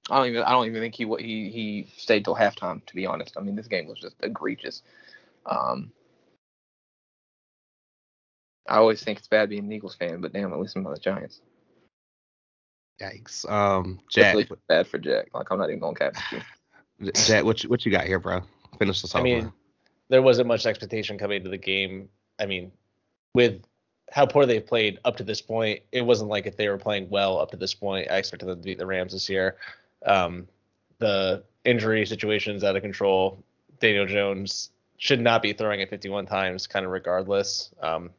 [0.10, 2.84] I don't even I don't even think he wa- he he stayed till halftime.
[2.86, 4.82] To be honest, I mean this game was just egregious.
[5.46, 5.92] Um,
[8.68, 10.96] I always think it's bad being an Eagles fan, but damn, at least I'm not
[10.96, 11.42] the Giants.
[13.02, 13.50] Yikes.
[13.50, 15.28] Um, Jack, Especially bad for Jack.
[15.34, 17.12] Like I'm not even going to cap you.
[17.14, 18.42] Jack, what you, what you got here, bro?
[18.80, 19.22] Finish this off.
[19.22, 19.54] I mean, bro.
[20.10, 22.08] there wasn't much expectation coming into the game.
[22.40, 22.72] I mean,
[23.34, 23.62] with
[24.12, 27.10] how poor they've played up to this point, it wasn't like if they were playing
[27.10, 28.12] well up to this point.
[28.12, 29.56] I expected them to beat the Rams this year.
[30.06, 30.48] Um,
[31.00, 33.42] the injury situation is out of control.
[33.80, 37.74] Daniel Jones should not be throwing it 51 times, kind of regardless.
[37.82, 38.12] Um,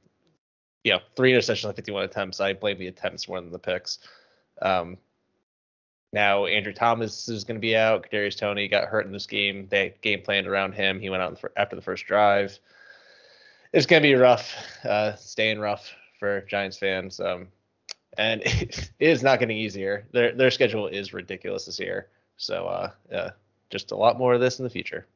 [0.83, 2.41] you know, three interceptions on 51 attempts.
[2.41, 3.99] I blame the attempts more than the picks.
[4.63, 4.97] Um,
[6.13, 8.07] now Andrew Thomas is going to be out.
[8.11, 9.69] Kadarius Toney got hurt in this game.
[9.71, 11.01] They game planned around him.
[11.01, 12.59] He went out after the first drive.
[13.73, 14.55] It's going to be rough,
[14.85, 17.21] uh, staying rough for Giants fans.
[17.21, 17.49] Um,
[18.19, 20.07] and it is not getting easier.
[20.13, 22.09] Their their schedule is ridiculous this year.
[22.37, 23.31] So uh, yeah,
[23.71, 25.07] just a lot more of this in the future.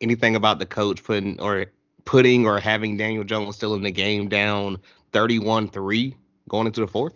[0.00, 1.66] anything about the coach putting or
[2.04, 4.78] putting or having Daniel Jones still in the game down
[5.12, 6.14] 31-3
[6.48, 7.14] going into the fourth?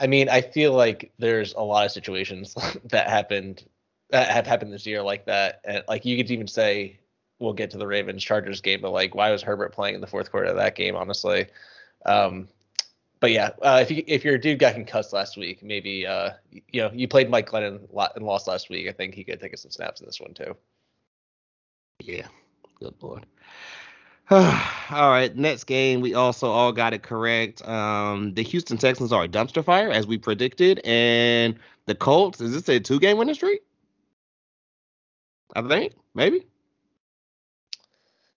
[0.00, 3.64] I mean, I feel like there's a lot of situations that happened
[4.10, 6.98] that have happened this year like that, and like you could even say
[7.38, 10.06] we'll get to the Ravens Chargers game, but like why was Herbert playing in the
[10.06, 10.96] fourth quarter of that game?
[10.96, 11.46] Honestly,
[12.06, 12.48] um,
[13.20, 16.82] but yeah, uh, if you if your dude got concussed last week, maybe uh, you
[16.82, 17.80] know you played Mike Glennon
[18.14, 18.88] and lost last week.
[18.88, 20.56] I think he could take some snaps in this one too.
[22.00, 22.26] Yeah.
[22.80, 23.26] Good lord.
[24.30, 27.66] all right, next game we also all got it correct.
[27.66, 32.52] Um, the Houston Texans are a dumpster fire as we predicted, and the Colts is
[32.52, 33.62] this a two game winning streak?
[35.56, 36.46] I think maybe.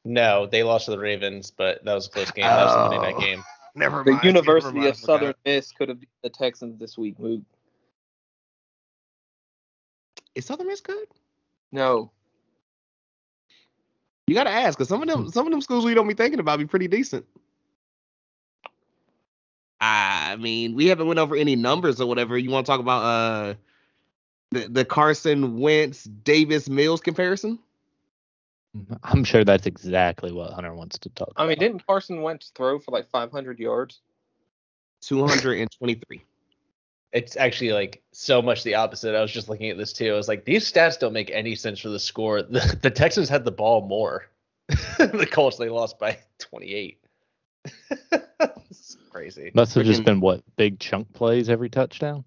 [0.09, 2.47] No, they lost to the Ravens, but that was a close game.
[2.47, 3.21] That was a Monday night Oh.
[3.21, 3.45] game.
[3.75, 4.21] Never mind.
[4.23, 4.27] The.
[4.27, 5.07] University mind, of I forgot.
[5.21, 7.19] Southern Miss could have beat the Texans this week.
[7.19, 7.45] Moog.
[10.35, 11.07] Is Southern Miss good?
[11.73, 12.11] No,
[14.27, 16.41] You gotta ask, cause some of them some of them schools we don't be thinking
[16.41, 17.27] about be pretty decent.
[19.81, 22.37] I mean, we haven't went over any numbers or whatever.
[22.39, 23.55] You want to talk about uh
[24.53, 27.59] the the Carson Wentz Davis Mills comparison?
[28.77, 28.95] Mm-hmm.
[29.03, 31.61] I'm sure that's exactly what Hunter wants to talk I mean, about.
[31.61, 34.01] didn't Carson Wentz throw for like 500 yards?
[35.03, 36.23] 223.
[37.13, 39.15] It's actually like so much the opposite.
[39.15, 40.13] I was just looking at this too.
[40.13, 42.43] I was like, these stats don't make any sense for the score.
[42.51, 44.27] The, the Texans had the ball more.
[44.99, 46.99] the Colts they lost by 28.
[48.71, 49.51] it's crazy.
[49.55, 52.25] Must have just been what big chunk plays every touchdown.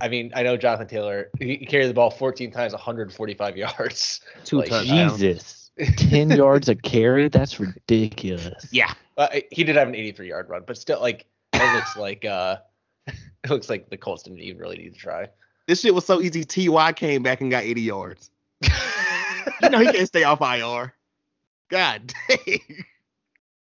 [0.00, 1.30] I mean, I know Jonathan Taylor.
[1.38, 4.20] He he carried the ball 14 times, 145 yards.
[4.44, 5.18] Two Like, touchdowns.
[5.18, 7.28] Jesus, ten yards a carry?
[7.28, 8.68] That's ridiculous.
[8.70, 8.92] Yeah.
[9.16, 12.56] Uh, he did have an 83 yard run, but still, like it looks like uh,
[13.06, 15.28] it looks like the Colts didn't even really need to try.
[15.66, 16.44] This shit was so easy.
[16.44, 18.30] Ty came back and got 80 yards.
[19.62, 20.94] You know he can't stay off IR.
[21.68, 22.84] God dang.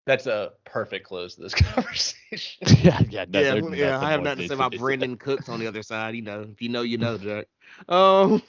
[0.05, 2.67] That's a perfect close to this conversation.
[2.83, 4.01] yeah, yeah, no, yeah, yeah.
[4.01, 4.73] I have nothing to say about.
[4.73, 6.17] Brandin Cooks on the other side.
[6.17, 7.47] You know, if you know, you know, Jack.
[7.89, 8.43] Um,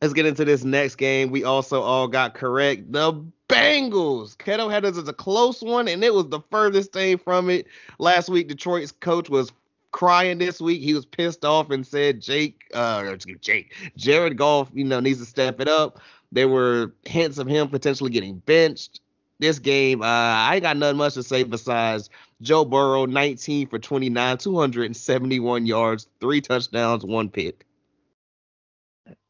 [0.00, 1.30] let's get into this next game.
[1.30, 2.92] We also all got correct.
[2.92, 4.36] The Bengals.
[4.36, 7.66] Keto had us as a close one, and it was the furthest thing from it.
[7.98, 9.52] Last week, Detroit's coach was
[9.92, 10.38] crying.
[10.38, 15.00] This week, he was pissed off and said, "Jake, uh, Jake, Jared Goff, you know,
[15.00, 16.00] needs to step it up."
[16.32, 19.00] There were hints of him potentially getting benched.
[19.38, 23.78] This game, uh, I ain't got nothing much to say besides Joe Burrow, 19 for
[23.78, 27.64] 29, 271 yards, three touchdowns, one pick.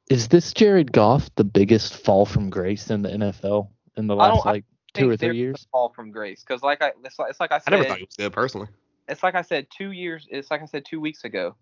[0.08, 4.28] Is this Jared Goff the biggest fall from grace in the NFL in the I
[4.28, 4.64] don't- last I like
[4.94, 5.66] two or three years?
[5.72, 7.98] fall from grace because, like I, it's like, it's like I I said, never thought
[7.98, 8.68] he was good personally.
[9.08, 10.26] it's like I said two years.
[10.30, 11.56] It's like I said two weeks ago.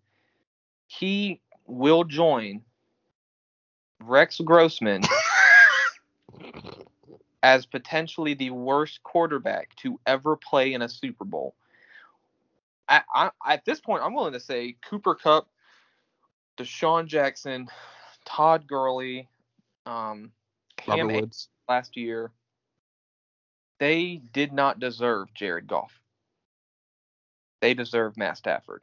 [0.86, 2.62] He will join
[4.00, 5.02] Rex Grossman
[7.42, 11.54] as potentially the worst quarterback to ever play in a Super Bowl.
[12.88, 15.48] I, I, at this point, I'm willing to say Cooper Kupp,
[16.58, 17.68] DeSean Jackson,
[18.24, 19.28] Todd Gurley,
[19.86, 20.32] um,
[20.76, 21.48] Cam Woods.
[21.68, 22.30] last year.
[23.80, 26.00] They did not deserve Jared Goff.
[27.60, 28.82] They deserve Matt Stafford.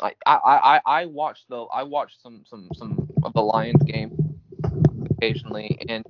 [0.00, 4.38] I I, I, I watched the I watched some some some of the Lions game
[5.10, 6.04] occasionally and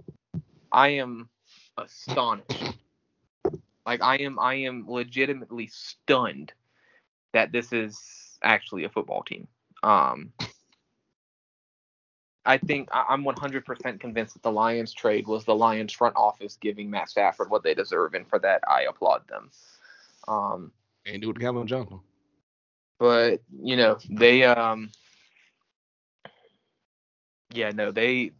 [0.73, 1.29] I am
[1.77, 2.79] astonished.
[3.85, 6.53] Like I am I am legitimately stunned
[7.33, 9.47] that this is actually a football team.
[9.83, 10.33] Um
[12.44, 16.90] I think I'm 100% convinced that the Lions trade was the Lions front office giving
[16.90, 19.50] Matt Stafford what they deserve, and for that I applaud them.
[20.26, 20.72] Um,
[21.07, 22.00] And do it Calvin Johnson.
[22.98, 24.90] but you know they, um,
[27.52, 28.33] yeah, no, they.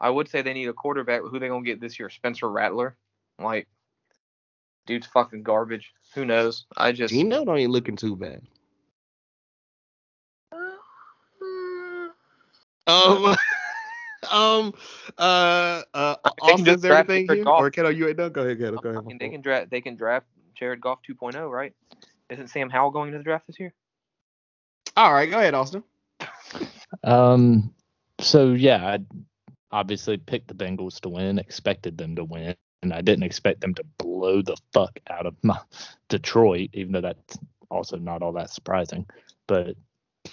[0.00, 1.22] I would say they need a quarterback.
[1.22, 2.10] Who they gonna get this year?
[2.10, 2.96] Spencer Rattler.
[3.38, 3.68] Like,
[4.86, 5.92] dude's fucking garbage.
[6.14, 6.66] Who knows?
[6.76, 8.42] I just Gino don't even looking too bad.
[12.92, 13.36] Um,
[14.30, 14.74] um,
[15.18, 17.60] uh, uh, They can just Austin's everything here, Goff.
[17.60, 18.32] or Keto, you ain't done?
[18.32, 18.80] Go ahead, Keto.
[18.82, 19.06] Go I ahead.
[19.06, 19.70] mean, they can draft.
[19.70, 21.72] They can draft Jared Goff 2.0, right?
[22.30, 23.74] Isn't Sam Howell going to the draft this year?
[24.96, 25.82] All right, go ahead, Austin.
[27.04, 27.74] Um,
[28.20, 28.98] so yeah, I
[29.70, 33.74] obviously picked the Bengals to win, expected them to win, and I didn't expect them
[33.74, 35.58] to blow the fuck out of my
[36.08, 37.38] Detroit, even though that's
[37.70, 39.06] also not all that surprising.
[39.46, 39.76] But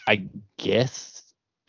[0.08, 1.19] I guess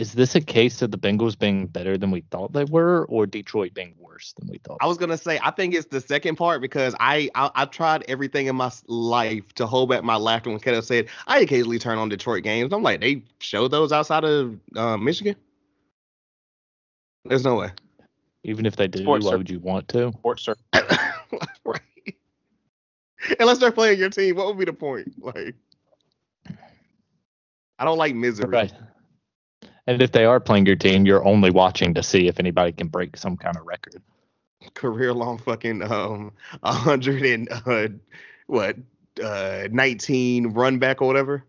[0.01, 3.27] is this a case of the Bengals being better than we thought they were, or
[3.27, 4.79] Detroit being worse than we thought?
[4.81, 8.05] I was gonna say I think it's the second part because I I, I tried
[8.09, 11.99] everything in my life to hold back my laughter when Keto said I occasionally turn
[11.99, 12.73] on Detroit games.
[12.73, 15.37] I'm like they show those outside of uh, Michigan.
[17.27, 17.71] There's no way.
[18.43, 20.13] Even if they do, Sports why are- would you want to?
[20.13, 20.57] Sports sir.
[21.65, 21.81] right.
[23.39, 25.13] Unless they're playing your team, what would be the point?
[25.23, 25.55] Like,
[27.79, 28.49] I don't like misery.
[28.49, 28.73] Right.
[29.87, 32.89] And if they are playing your team, you're only watching to see if anybody can
[32.89, 34.03] break some kind of record.
[34.75, 37.89] Career long fucking um a hundred and uh
[38.47, 38.77] what
[39.23, 41.45] uh 19 run back or whatever.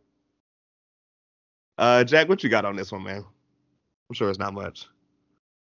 [1.78, 3.26] Uh Jack, what you got on this one, man?
[4.10, 4.88] I'm sure it's not much.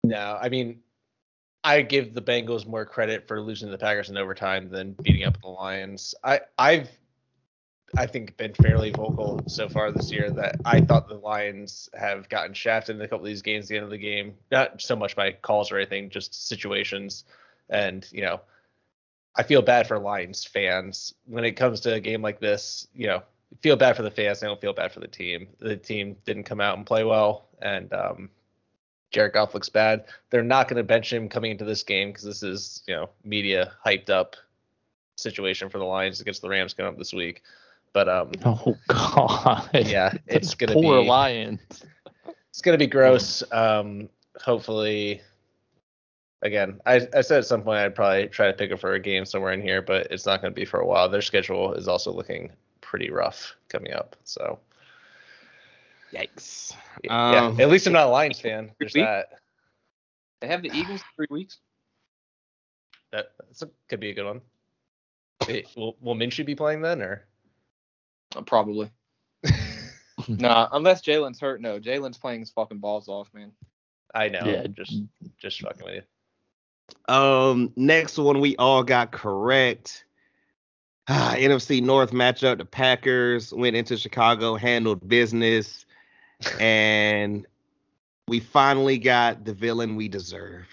[0.04, 0.82] No, I mean,
[1.63, 5.24] I give the Bengals more credit for losing to the Packers in overtime than beating
[5.24, 6.13] up the Lions.
[6.24, 6.89] I I've
[7.95, 12.27] I think been fairly vocal so far this year that I thought the Lions have
[12.29, 14.34] gotten shafted in a couple of these games at the end of the game.
[14.51, 17.25] Not so much by calls or anything, just situations.
[17.69, 18.41] And, you know,
[19.36, 22.88] I feel bad for Lions fans when it comes to a game like this.
[22.95, 23.23] You know,
[23.62, 24.43] feel bad for the fans.
[24.43, 25.47] I don't feel bad for the team.
[25.60, 28.29] The team didn't come out and play well, and um,
[29.12, 30.06] Jared Goff looks bad.
[30.29, 33.10] They're not going to bench him coming into this game because this is you know
[33.23, 34.36] media hyped up
[35.15, 37.41] situation for the Lions against the Rams coming up this week.
[37.93, 39.69] But um, Oh God.
[39.73, 41.84] yeah, it's gonna poor be Lions.
[42.49, 43.43] it's gonna be gross.
[43.51, 44.10] Um,
[44.41, 45.21] hopefully,
[46.41, 48.99] again, I, I said at some point I'd probably try to pick it for a
[48.99, 51.08] game somewhere in here, but it's not gonna be for a while.
[51.08, 52.51] Their schedule is also looking
[52.82, 54.15] pretty rough coming up.
[54.23, 54.60] So
[56.12, 56.75] Yikes.
[57.03, 58.71] yeah, Um, at least I'm not a Lions fan.
[58.79, 59.03] There's Week?
[59.03, 59.29] that.
[60.41, 61.60] They have the Eagles three weeks.
[63.12, 63.27] That
[63.62, 64.41] a, could be a good one.
[65.47, 67.25] It- will will Minshew be playing then or?
[68.46, 68.89] Probably.
[70.28, 71.62] nah, unless Jalen's hurt.
[71.62, 73.52] No, Jalen's playing his fucking balls off, man.
[74.13, 74.46] I know.
[74.46, 74.67] Yeah.
[74.67, 75.02] Just
[75.38, 77.13] just fucking with you.
[77.13, 80.06] Um, next one we all got correct.
[81.10, 82.60] Ah, NFC North matchup.
[82.60, 85.86] The Packers went into Chicago, handled business,
[86.62, 87.46] and
[88.30, 90.65] we finally got the villain we deserve.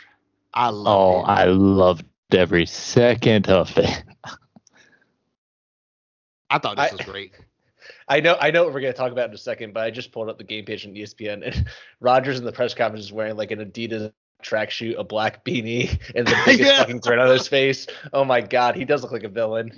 [0.55, 1.29] I Oh, love it.
[1.33, 4.05] I loved every second of it.
[6.49, 7.33] I thought this I- was great.
[8.11, 10.11] I know I know what we're gonna talk about in a second, but I just
[10.13, 11.65] pulled up the game page on ESPN and
[12.01, 16.27] Rodgers in the press conference is wearing like an Adidas tracksuit, a black beanie, and
[16.27, 16.79] the biggest Yeah.
[16.81, 17.87] fucking grin on his face.
[18.13, 19.71] Oh my god, he does look like a villain.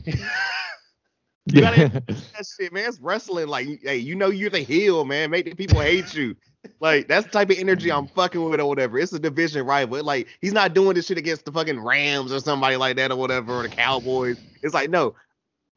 [1.46, 2.88] You gotta- That shit, man.
[2.88, 3.48] It's wrestling.
[3.48, 5.30] Like, hey, you know you're the heel, man.
[5.30, 6.36] Make the people hate you.
[6.78, 8.96] Like, that's the type of energy I'm fucking with or whatever.
[8.98, 10.04] It's a division rival.
[10.04, 13.16] Like, he's not doing this shit against the fucking Rams or somebody like that or
[13.16, 14.38] whatever, or the Cowboys.
[14.62, 15.16] It's like, no,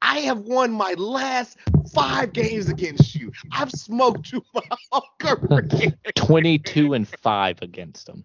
[0.06, 1.58] I have won my last
[1.94, 3.32] five games against you.
[3.52, 5.94] I've smoked you my whole career.
[6.16, 8.24] 22 and 5 against them.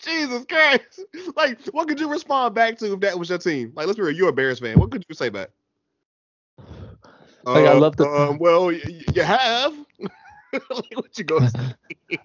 [0.00, 1.00] Jesus Christ.
[1.36, 3.72] Like, what could you respond back to if that was your team?
[3.74, 4.78] Like, let's be real, you're a Bears fan.
[4.78, 5.50] What could you say back?
[7.44, 9.74] Like, I Uh, love the- Um, well, y- y- you have.
[10.52, 12.18] like, what you gonna say?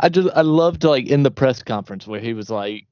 [0.00, 2.86] I just I loved to like in the press conference where he was like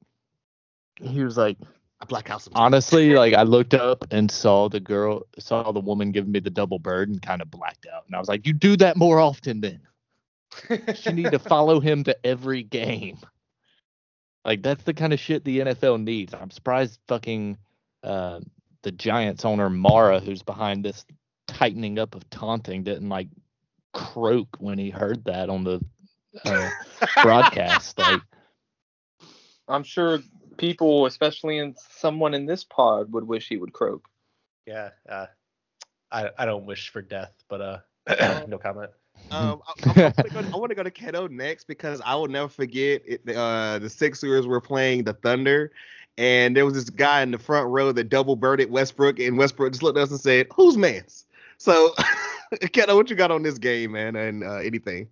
[1.01, 1.57] he was like
[2.01, 2.53] I black out some.
[2.55, 6.49] honestly like I looked up and saw the girl saw the woman giving me the
[6.49, 8.03] double bird and kind of blacked out.
[8.05, 9.79] And I was like you do that more often then.
[10.69, 13.19] You need to follow him to every game.
[14.43, 16.33] Like that's the kind of shit the NFL needs.
[16.33, 17.57] I'm surprised fucking
[18.03, 18.41] uh,
[18.83, 21.05] the Giants owner Mara who's behind this
[21.47, 23.29] tightening up of taunting didn't like
[23.93, 25.81] croak when he heard that on the
[26.43, 26.69] uh,
[27.23, 28.21] broadcast like
[29.67, 30.19] I'm sure
[30.57, 34.07] people, especially in someone in this pod, would wish he would croak.
[34.65, 35.27] yeah, uh,
[36.11, 38.91] I I don't wish for death, but uh, no comment.
[39.31, 42.49] Um, I, I, want to go, to go to Keto next because I will never
[42.49, 45.71] forget it, uh, the Sixers were playing the Thunder,
[46.17, 49.71] and there was this guy in the front row that double birded Westbrook, and Westbrook
[49.71, 51.25] just looked at us and said, "Who's man's?"
[51.57, 51.93] So,
[52.53, 55.07] Keto, what you got on this game, man, and uh, anything?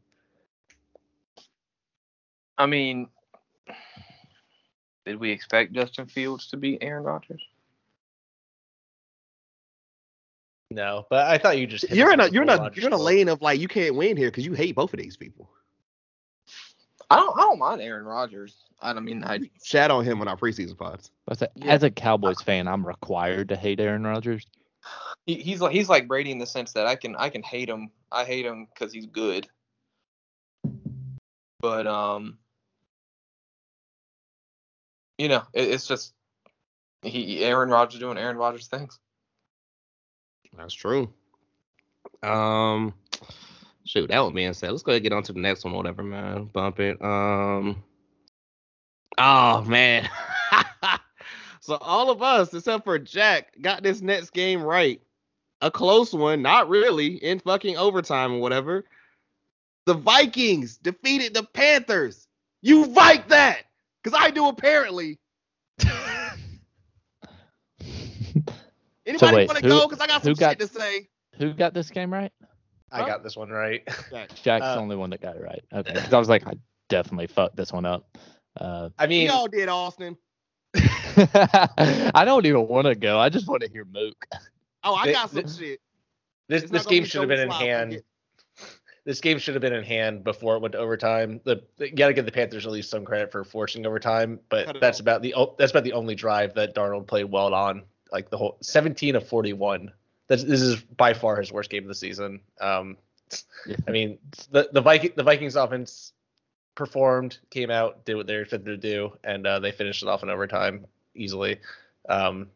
[2.58, 3.08] I mean,
[5.06, 7.42] did we expect Justin Fields to be Aaron Rodgers?
[10.72, 13.30] No, but I thought you just you're in a you're not you're in a lane
[13.30, 15.50] of like you can't win here because you hate both of these people.
[17.10, 18.64] I don't I don't mind Aaron Rodgers.
[18.82, 21.12] I don't mean I shat on him on our preseason pods.
[21.30, 24.48] As a, as a Cowboys fan, I'm required to hate Aaron Rodgers.
[25.28, 27.70] He, he's like he's like Brady in the sense that I can I can hate
[27.70, 27.92] him.
[28.12, 29.48] I hate him because he's good.
[31.60, 32.40] But um,
[35.18, 36.14] you know, it, it's just
[37.02, 39.00] he Aaron Rodgers doing Aaron Rodgers things.
[40.58, 41.12] That's true.
[42.22, 42.94] Um,
[43.86, 45.74] shoot, that one being said, let's go ahead and get on to the next one,
[45.74, 46.46] whatever, man.
[46.46, 47.02] Bump it.
[47.02, 47.84] Um,
[49.18, 50.10] oh man.
[51.60, 55.02] so all of us, except for Jack, got this next game right.
[55.62, 58.86] A close one, not really, in fucking overtime or whatever.
[59.86, 62.28] The Vikings defeated the Panthers.
[62.62, 63.64] You Vike that,
[64.04, 65.20] cause I do apparently.
[69.06, 69.88] Anybody wait, want to go?
[69.88, 71.10] Cause I got some got- shit to say.
[71.38, 72.32] Who got this game right?
[72.92, 73.82] I got this one right.
[74.44, 75.64] Jack's Uh, the only one that got it right.
[75.74, 76.54] Okay, 'cause I was like, I
[76.90, 78.18] definitely fucked this one up.
[78.56, 80.16] Uh, I mean, Y'all did, Austin.
[80.76, 83.18] I don't even want to go.
[83.20, 84.26] I just want to hear Mook.
[84.84, 85.80] Oh, I They- got some they- shit.
[86.50, 88.04] this this game should have been in Slaughter hand.
[89.04, 91.40] Get- This game should have been in hand before it went to overtime.
[91.44, 94.40] The, the you got to give the Panthers at least some credit for forcing overtime,
[94.50, 95.02] but that's off.
[95.02, 97.84] about the that's about the only drive that Darnold played well on.
[98.12, 99.92] Like the whole 17 of 41.
[100.28, 102.40] That's, this is by far his worst game of the season.
[102.62, 102.98] Um,
[103.88, 104.20] I mean,
[104.52, 106.14] the the Viking the Vikings offense
[106.76, 110.10] performed, came out, did what they were expected to do, and uh, they finished it
[110.10, 110.86] off in overtime
[111.16, 111.60] easily.
[112.10, 112.48] Um,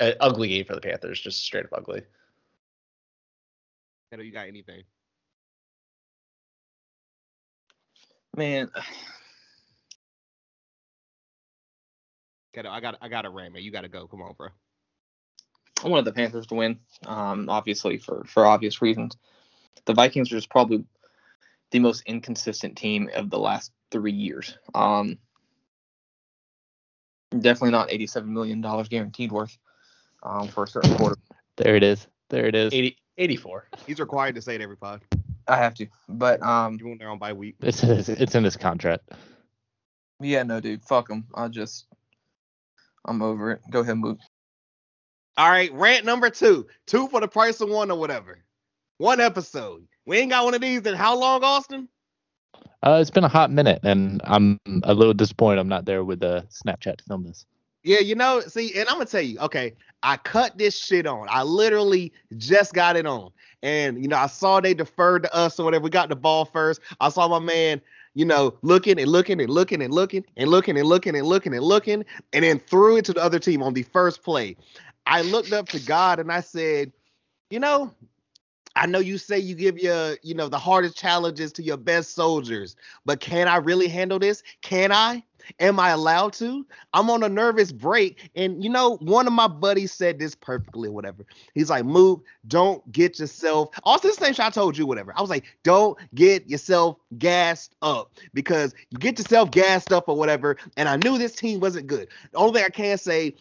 [0.00, 2.02] a- ugly game for the Panthers, just straight up ugly.
[4.10, 4.82] Tato, you got anything?
[8.36, 8.70] Man,
[12.54, 13.62] Tato, I got I got a rant, man.
[13.62, 14.06] You got to go.
[14.06, 14.48] Come on, bro.
[15.84, 19.16] I wanted the Panthers to win, um, obviously for for obvious reasons.
[19.84, 20.84] The Vikings are just probably
[21.70, 24.56] the most inconsistent team of the last three years.
[24.74, 25.18] Um,
[27.30, 29.56] definitely not eighty-seven million dollars guaranteed worth
[30.22, 31.16] um, for a certain quarter.
[31.56, 32.06] There it is.
[32.28, 32.72] There it is.
[32.72, 33.68] 80, 84.
[33.86, 35.02] He's required to say it every pod.
[35.48, 37.56] I have to, but um, You want there on bye week.
[37.60, 39.10] It's it's, it's in his contract.
[40.20, 41.24] yeah, no, dude, fuck them.
[41.34, 41.86] I just,
[43.06, 43.60] I'm over it.
[43.70, 44.18] Go ahead, move.
[45.36, 46.66] All right, rant number two.
[46.86, 48.38] Two for the price of one or whatever.
[48.98, 49.86] One episode.
[50.06, 51.88] We ain't got one of these in how long, Austin?
[52.82, 56.20] Uh, it's been a hot minute, and I'm a little disappointed I'm not there with
[56.20, 57.46] the Snapchat to film this.
[57.84, 61.26] Yeah, you know, see, and I'm gonna tell you, okay, I cut this shit on.
[61.28, 63.30] I literally just got it on.
[63.62, 65.84] And you know, I saw they deferred to us or whatever.
[65.84, 66.80] We got the ball first.
[67.00, 67.80] I saw my man,
[68.14, 71.54] you know, looking and looking and looking and looking and looking and looking and looking
[71.54, 74.56] and looking, and then threw it to the other team on the first play.
[75.06, 76.92] I looked up to God and I said,
[77.50, 77.92] you know,
[78.76, 82.14] I know you say you give your, you know, the hardest challenges to your best
[82.14, 84.42] soldiers, but can I really handle this?
[84.62, 85.22] Can I?
[85.60, 86.66] Am I allowed to?
[86.92, 88.30] I'm on a nervous break.
[88.34, 91.24] And you know, one of my buddies said this perfectly, whatever.
[91.54, 95.12] He's like, Mook, don't get yourself also the same shit I told you, whatever.
[95.16, 100.16] I was like, don't get yourself gassed up because you get yourself gassed up or
[100.16, 100.56] whatever.
[100.76, 102.08] And I knew this team wasn't good.
[102.32, 103.34] The only thing I can say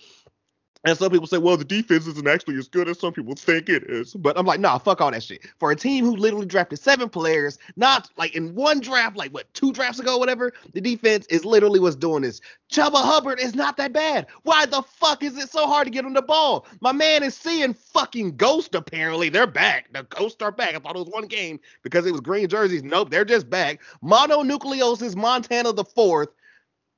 [0.83, 3.69] and some people say, well, the defense isn't actually as good as some people think
[3.69, 4.13] it is.
[4.13, 5.45] But I'm like, nah, fuck all that shit.
[5.59, 9.53] For a team who literally drafted seven players, not like in one draft, like what,
[9.53, 12.41] two drafts ago, whatever, the defense is literally what's doing this.
[12.71, 14.25] Chuba Hubbard is not that bad.
[14.41, 16.65] Why the fuck is it so hard to get him the ball?
[16.79, 19.29] My man is seeing fucking ghost, apparently.
[19.29, 19.93] They're back.
[19.93, 20.73] The ghosts are back.
[20.73, 22.83] I thought it was one game because it was green jerseys.
[22.83, 23.81] Nope, they're just back.
[24.03, 26.29] Mononucleosis Montana the fourth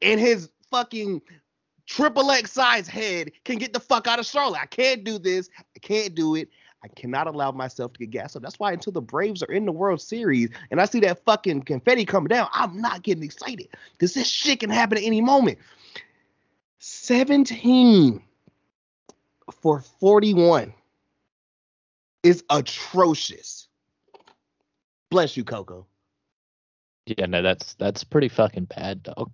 [0.02, 1.22] and his fucking
[1.88, 4.62] triple X size head can get the fuck out of Charlotte.
[4.62, 5.50] I can't do this.
[5.76, 6.50] I can't do it.
[6.84, 8.42] I cannot allow myself to get gassed up.
[8.42, 11.64] That's why until the Braves are in the World Series and I see that fucking
[11.64, 15.60] confetti coming down, I'm not getting excited because this shit can happen at any moment.
[16.80, 18.22] 17
[19.62, 20.74] for 41
[22.24, 23.68] is atrocious.
[25.10, 25.86] Bless you, Coco.
[27.06, 29.32] Yeah, no, that's that's pretty fucking bad, dog.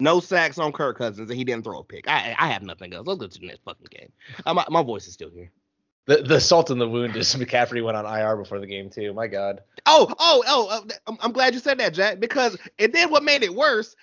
[0.00, 2.08] No sacks on Kirk Cousins, and he didn't throw a pick.
[2.08, 3.06] I I have nothing else.
[3.06, 4.12] Let's go to the next fucking game.
[4.46, 5.50] Uh, my, my voice is still here.
[6.06, 9.12] The the salt in the wound is McCaffrey went on IR before the game too.
[9.12, 9.60] My God.
[9.86, 10.68] Oh, oh, oh!
[10.68, 12.20] uh, I'm, I'm glad you said that, Jack.
[12.20, 13.96] Because and then what made it worse?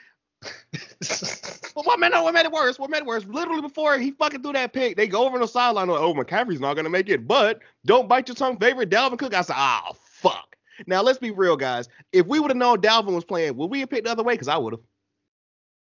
[1.76, 2.80] Well, what made, no, what made it worse?
[2.80, 3.26] What made it worse?
[3.26, 5.89] Literally before he fucking threw that pick, they go over on the sideline.
[5.89, 8.58] Like, oh, McCaffrey's not gonna make it, but don't bite your tongue.
[8.58, 9.34] Favorite Dalvin Cook.
[9.34, 10.56] I said, oh fuck.
[10.88, 11.89] Now let's be real, guys.
[12.14, 14.36] If we would have known Dalvin was playing, would we have picked the other way?
[14.36, 14.82] Because I would have.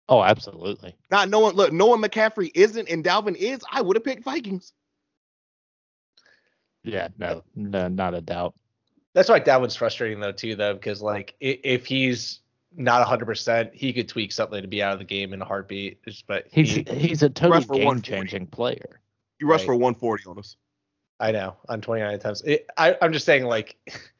[0.08, 0.96] Oh, absolutely.
[1.10, 4.72] Not knowing, look, knowing McCaffrey isn't and Dalvin is, I would have picked Vikings.
[6.84, 8.54] Yeah, no, no, not a doubt.
[9.14, 12.40] That's why Dalvin's frustrating though too though because like if he's
[12.76, 15.98] not 100%, he could tweak something to be out of the game in a heartbeat.
[16.26, 18.02] But He's he, he's a total rushed for game 140.
[18.30, 19.00] changing player.
[19.40, 19.66] You rushed Right.
[19.66, 20.56] for 140 on us.
[21.20, 22.42] I know on 29 attempts.
[22.42, 23.76] It, I, I'm just saying like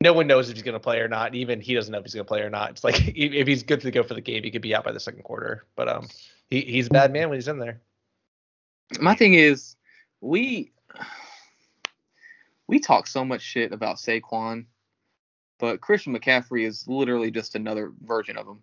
[0.00, 1.34] no one knows if he's going to play or not.
[1.34, 2.70] Even he doesn't know if he's going to play or not.
[2.70, 4.84] It's like if if he's good to go for the game, he could be out
[4.84, 5.64] by the second quarter.
[5.76, 6.08] But um,
[6.50, 7.80] he, he's a bad man when he's in there.
[9.00, 9.76] My thing is,
[10.20, 10.72] we
[12.66, 14.66] we talk so much shit about Saquon,
[15.58, 18.60] but Christian McCaffrey is literally just another version of him.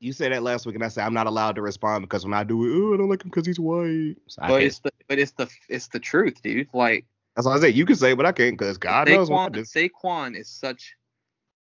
[0.00, 2.34] You said that last week, and I said I'm not allowed to respond because when
[2.34, 4.16] I do it, oh, I don't like him because he's white.
[4.26, 6.68] So But it's the but it's the it's the truth, dude.
[6.74, 7.74] Like That's what I said.
[7.74, 9.64] You can say, but I can't because God knows what I Saquon, do.
[9.64, 10.94] Saquon is such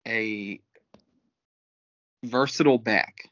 [0.06, 0.60] a
[2.24, 3.30] versatile back.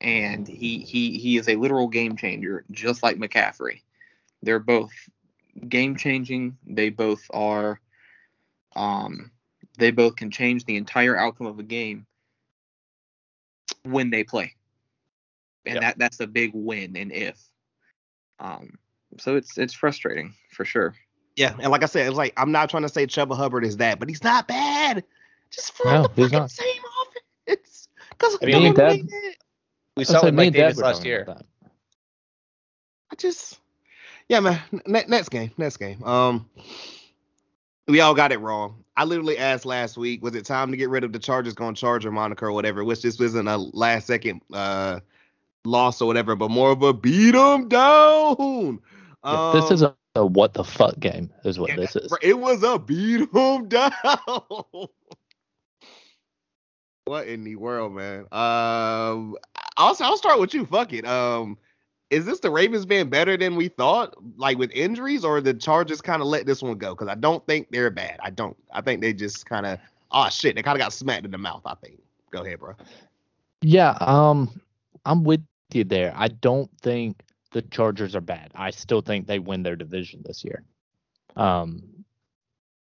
[0.00, 3.82] And he, he he is a literal game changer, just like McCaffrey.
[4.42, 4.92] They're both
[5.68, 6.56] game changing.
[6.66, 7.80] They both are
[8.76, 9.30] um
[9.78, 12.06] they both can change the entire outcome of a game
[13.84, 14.54] when they play.
[15.66, 15.80] And Yeah.
[15.82, 17.38] that that's a big win and if.
[18.38, 18.79] Um
[19.18, 20.94] so it's it's frustrating for sure.
[21.36, 23.78] Yeah, and like I said, it's like I'm not trying to say Chuba Hubbard is
[23.78, 25.04] that, but he's not bad.
[25.50, 26.50] Just for No, the fucking not.
[26.50, 26.82] same
[27.46, 27.88] offense.
[28.10, 29.00] Because I mean, Dad-
[29.96, 31.22] We saw it said with Mike Davis last year.
[31.22, 31.44] about.
[33.10, 33.58] I just,
[34.28, 34.60] yeah, man.
[34.86, 36.02] Ne- next game, next game.
[36.04, 36.48] Um,
[37.88, 38.84] we all got it wrong.
[38.96, 41.74] I literally asked last week, was it time to get rid of the Chargers going
[41.74, 42.84] Charger moniker or whatever?
[42.84, 45.00] Which this wasn't a last second uh
[45.64, 48.78] loss or whatever, but more of a beat them down.
[49.24, 52.12] Yeah, this is Um, a, a what the fuck game, is what yeah, this is.
[52.22, 53.92] It was a beat 'em down.
[57.04, 58.20] what in the world, man?
[58.32, 59.36] Um,
[59.76, 60.66] I'll I'll start with you.
[60.66, 61.06] Fuck it.
[61.06, 61.58] Um,
[62.10, 66.00] is this the Ravens being better than we thought, like with injuries, or the Chargers
[66.00, 66.94] kind of let this one go?
[66.94, 68.18] Because I don't think they're bad.
[68.22, 68.56] I don't.
[68.72, 69.78] I think they just kind of.
[70.12, 70.56] Oh shit!
[70.56, 71.62] They kind of got smacked in the mouth.
[71.64, 72.00] I think.
[72.30, 72.74] Go ahead, bro.
[73.62, 74.60] Yeah, um,
[75.04, 75.42] I'm with
[75.72, 76.12] you there.
[76.16, 77.22] I don't think
[77.52, 78.50] the Chargers are bad.
[78.54, 80.62] I still think they win their division this year.
[81.36, 82.04] Um,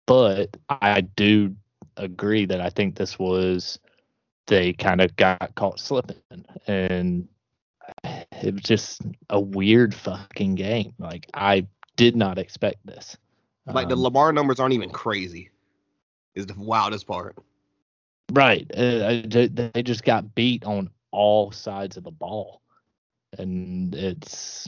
[0.05, 1.55] but I do
[1.97, 3.79] agree that I think this was
[4.47, 7.27] they kind of got caught slipping, and
[8.03, 10.93] it was just a weird fucking game.
[10.99, 13.17] Like I did not expect this.
[13.65, 15.49] Like the Um, Lamar numbers aren't even crazy.
[16.35, 17.35] Is the wildest part.
[18.31, 18.69] Right.
[18.73, 22.61] Uh, they they just got beat on all sides of the ball.
[23.37, 24.67] And it's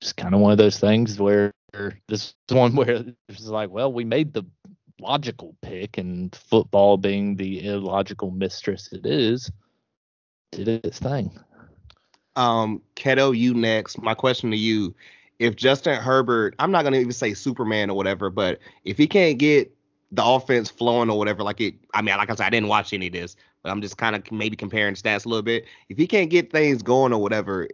[0.00, 1.52] just kind of one of those things where
[2.08, 4.44] this one where it's like, well, we made the
[5.00, 9.50] logical pick, and football being the illogical mistress it is,
[10.52, 11.38] did its thing.
[12.36, 14.00] Um, Keto, you next.
[14.00, 14.94] My question to you:
[15.38, 19.38] If Justin Herbert, I'm not gonna even say Superman or whatever, but if he can't
[19.38, 19.72] get
[20.14, 22.92] the offense flowing or whatever, like it, I mean, like I said, I didn't watch
[22.92, 25.64] any of this, but I'm just kind of maybe comparing stats a little bit.
[25.88, 27.68] If he can't get things going or whatever,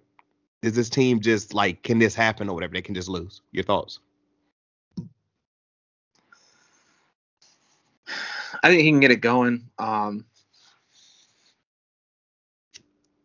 [0.63, 2.73] is this team just like, can this happen or whatever?
[2.73, 3.43] They can just lose.
[3.53, 4.01] Your thoughts?
[8.63, 9.69] I think he can get it going.
[9.79, 10.25] Um,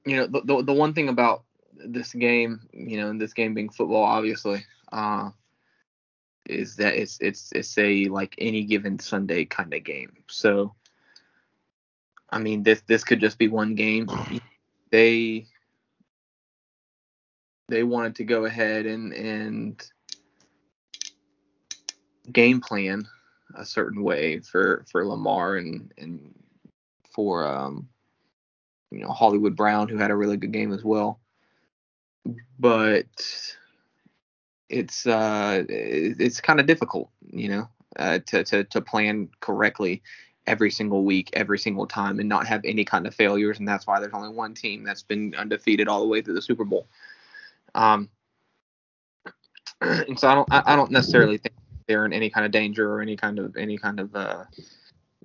[0.06, 1.44] you know, the, the the one thing about
[1.74, 5.32] this game, you know, this game being football, obviously, uh,
[6.46, 10.14] is that it's it's it's a like any given Sunday kind of game.
[10.28, 10.76] So,
[12.30, 14.10] I mean, this this could just be one game.
[14.92, 15.48] They
[17.68, 19.92] they wanted to go ahead and and
[22.32, 23.06] game plan
[23.56, 26.34] a certain way for for Lamar and and
[27.12, 27.90] for um
[28.92, 31.20] you know Hollywood Brown who had a really good game as well.
[32.58, 33.06] But
[34.70, 40.02] it's uh it's kind of difficult, you know, uh, to to to plan correctly
[40.48, 43.60] every single week, every single time, and not have any kind of failures.
[43.60, 46.42] And that's why there's only one team that's been undefeated all the way through the
[46.42, 46.88] Super Bowl.
[47.74, 48.10] Um,
[49.82, 51.56] and so I don't I, I don't necessarily think
[51.88, 54.46] they're in any kind of danger or any kind of any kind of uh,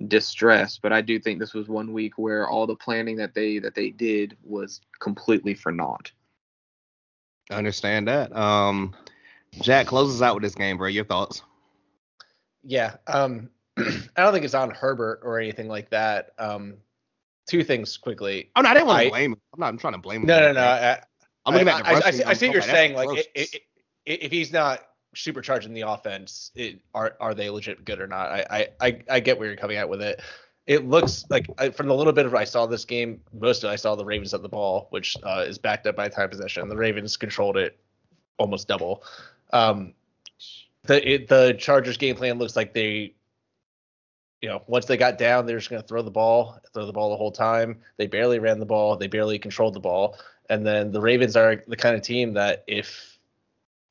[0.09, 0.79] distress.
[0.79, 3.75] But I do think this was one week where all the planning that they that
[3.75, 6.13] they did was completely for naught.
[7.51, 8.35] I understand that.
[8.37, 8.95] Um,
[9.61, 10.89] Jack closes out with this game, bro.
[10.89, 11.43] Your thoughts?
[12.63, 12.97] Yeah.
[13.07, 13.83] Um, I
[14.17, 16.33] don't think it's on Herbert or anything like that.
[16.39, 16.75] Um,
[17.49, 18.51] two things quickly.
[18.57, 19.41] Oh no, I didn't want to blame him.
[19.55, 20.29] I'm not I'm trying to blame him.
[20.29, 20.61] No, no, no.
[20.61, 21.01] I,
[21.45, 22.95] I'm looking I, at the I, I, rushing see, I see what you're saying.
[22.95, 23.55] Like, i atrocious.
[23.55, 23.61] i i
[24.07, 24.81] if he's not
[25.15, 28.31] supercharging the offense, it, are are they legit good or not?
[28.31, 30.21] I, I, I, I get where you're coming at with it.
[30.67, 33.71] It looks like I, from the little bit of I saw this game, most of
[33.71, 36.31] it I saw the Ravens at the ball, which uh, is backed up by time
[36.31, 36.69] possession.
[36.69, 37.79] The Ravens controlled it
[38.39, 39.03] almost double.
[39.53, 39.95] Um,
[40.85, 43.15] the it, the Chargers game plan looks like they,
[44.41, 46.93] you know, once they got down, they're just going to throw the ball, throw the
[46.93, 47.79] ball the whole time.
[47.97, 51.63] They barely ran the ball, they barely controlled the ball, and then the Ravens are
[51.67, 53.19] the kind of team that if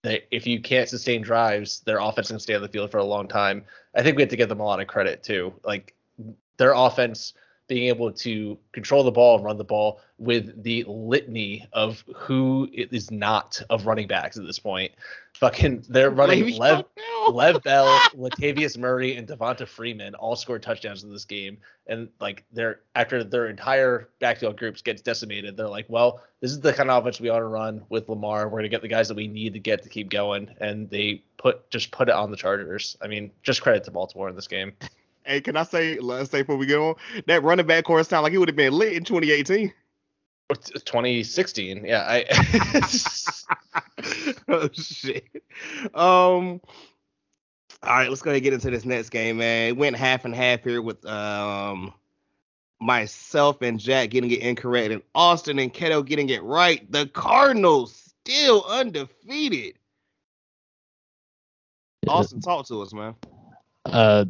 [0.04, 3.04] they if you can't sustain drives, their offense can stay on the field for a
[3.04, 3.64] long time.
[3.96, 5.54] I think we have to give them a lot of credit too.
[5.64, 5.96] Like
[6.58, 7.34] their offense
[7.70, 12.68] being able to control the ball and run the ball with the litany of who
[12.74, 14.92] it is not of running backs at this point.
[15.36, 17.34] Fucking, they're running Le'Veon Lev, Bell.
[17.34, 21.60] Lev Bell, Latavius Murray, and Devonta Freeman all scored touchdowns in this game.
[21.86, 26.60] And like they're after their entire backfield groups gets decimated, they're like, well, this is
[26.60, 28.50] the kind of offense we ought to run with Lamar.
[28.50, 31.24] We're gonna get the guys that we need to get to keep going, and they
[31.38, 32.98] put just put it on the Chargers.
[33.00, 34.74] I mean, just credit to Baltimore in this game.
[35.30, 36.96] Hey, can I say, let's say before we get on,
[37.28, 39.72] that running back course sound like it would have been lit in 2018.
[40.50, 42.04] 2016, yeah.
[42.08, 42.26] I
[44.48, 45.28] oh shit.
[45.94, 46.60] Um.
[47.84, 49.68] All right, let's go ahead and get into this next game, man.
[49.68, 51.94] It went half and half here with um
[52.82, 56.92] myself and Jack getting it incorrect, and Austin and Keto getting it right.
[56.92, 59.76] The Cardinals still undefeated.
[62.08, 63.14] Austin, talk to us, man.
[63.86, 64.26] Uh,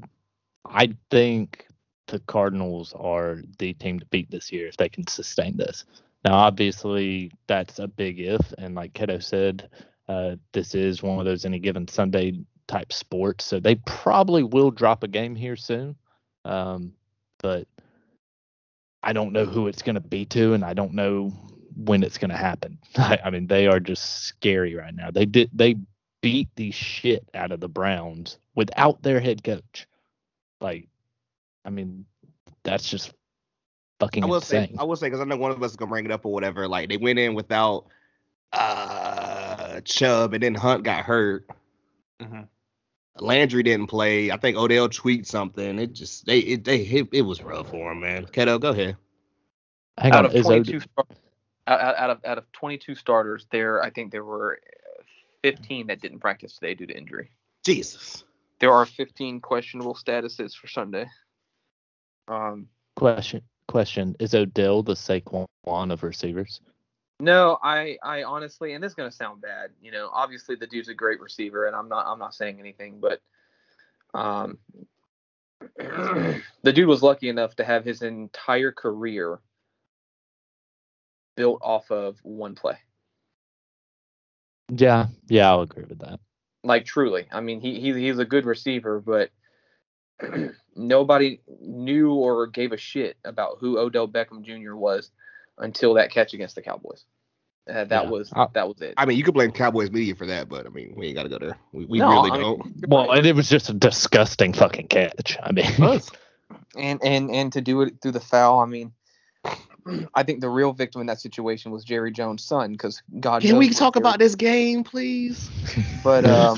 [0.65, 1.65] I think
[2.07, 5.85] the Cardinals are the team to beat this year if they can sustain this.
[6.25, 9.69] Now, obviously, that's a big if, and like Keto said,
[10.07, 14.71] uh, this is one of those any given Sunday type sports, so they probably will
[14.71, 15.95] drop a game here soon.
[16.45, 16.93] Um,
[17.41, 17.67] but
[19.01, 21.31] I don't know who it's going to be to, and I don't know
[21.75, 22.79] when it's going to happen.
[22.97, 25.11] I, I mean, they are just scary right now.
[25.11, 25.75] They did they
[26.21, 29.87] beat the shit out of the Browns without their head coach.
[30.61, 30.87] Like,
[31.65, 32.05] I mean,
[32.63, 33.13] that's just
[33.99, 34.77] fucking I will say, insane.
[34.79, 36.33] I will say, because I know one of us is gonna bring it up or
[36.33, 36.67] whatever.
[36.67, 37.85] Like they went in without
[38.53, 41.47] uh Chubb, and then Hunt got hurt.
[42.21, 42.47] Mhm.
[43.17, 44.31] Landry didn't play.
[44.31, 45.79] I think Odell tweaked something.
[45.79, 48.25] It just they it they it, it was rough for him, man.
[48.25, 48.97] Keto, go ahead.
[49.97, 51.05] Hang out on, of is 22 Od- star-
[51.67, 54.59] out, out out of out of 22 starters, there I think there were
[54.99, 55.03] uh,
[55.43, 57.31] 15 that didn't practice today due to injury.
[57.65, 58.23] Jesus.
[58.59, 61.05] There are 15 questionable statuses for Sunday.
[62.27, 66.61] Um, question question is Odell the Saquon of receivers?
[67.19, 70.89] no, I I honestly, and this is gonna sound bad, you know, obviously the dude's
[70.89, 73.21] a great receiver, and I'm not I'm not saying anything, but
[74.13, 74.57] um,
[75.77, 79.39] the dude was lucky enough to have his entire career
[81.35, 82.77] built off of one play.
[84.71, 86.19] Yeah, yeah, I'll agree with that.
[86.63, 87.27] Like truly.
[87.31, 89.29] I mean, he, he he's a good receiver, but
[90.75, 94.75] nobody knew or gave a shit about who Odell Beckham Jr.
[94.75, 95.11] was
[95.57, 97.05] until that catch against the Cowboys.
[97.69, 98.09] Uh, that Yeah.
[98.09, 98.95] was I- that was it.
[98.97, 101.23] I mean, you could blame Cowboys media for that, but I mean, we ain't got
[101.23, 101.57] to go there.
[101.71, 102.57] We, we No, really I don't.
[102.57, 105.37] you're Well, and it was just a disgusting fucking catch.
[105.43, 105.71] I mean,
[106.77, 108.93] and and and to do it through the foul, I mean,
[110.13, 113.41] I think the real victim in that situation was Jerry Jones' son, because God.
[113.41, 115.49] Can we talk Jerry- about this game, please?
[116.03, 116.57] But um,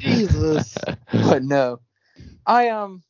[0.00, 0.76] Jesus.
[1.12, 1.80] but no,
[2.46, 3.02] I um,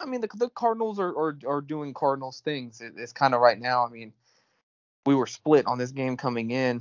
[0.00, 2.80] I mean the the Cardinals are are, are doing Cardinals things.
[2.80, 3.86] It, it's kind of right now.
[3.86, 4.12] I mean,
[5.06, 6.80] we were split on this game coming in,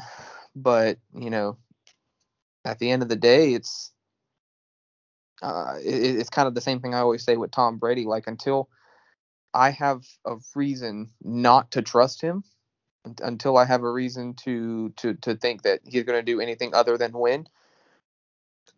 [0.55, 1.57] but you know,
[2.65, 3.91] at the end of the day, it's
[5.41, 8.05] uh, it, it's kind of the same thing I always say with Tom Brady.
[8.05, 8.69] Like until
[9.53, 12.43] I have a reason not to trust him,
[13.21, 16.73] until I have a reason to to to think that he's going to do anything
[16.73, 17.47] other than win,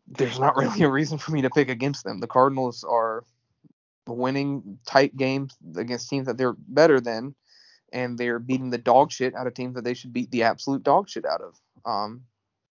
[0.08, 2.20] there's not really a reason for me to pick against them.
[2.20, 3.24] The Cardinals are
[4.08, 7.36] winning tight games against teams that they're better than,
[7.94, 10.84] and they're beating the dog shit out of teams that they should beat the absolute
[10.84, 11.56] dog shit out of.
[11.86, 12.24] Um,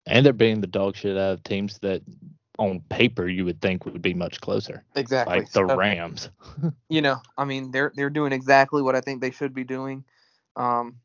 [0.06, 2.02] and they're being the dog shit out of teams that,
[2.58, 5.38] on paper, you would think would be much closer, exactly.
[5.38, 6.30] like the So- Rams.
[6.88, 10.04] you know, I mean, they're they're doing exactly what I think they should be doing.
[10.56, 10.96] Um,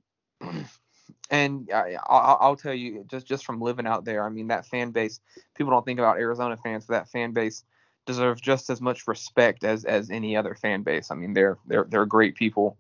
[1.30, 4.66] and I, I, I'll tell you, just just from living out there, I mean, that
[4.66, 5.20] fan base.
[5.56, 7.64] People don't think about Arizona fans, but that fan base
[8.06, 11.12] deserves just as much respect as as any other fan base.
[11.12, 12.78] I mean, they're they're they're great people.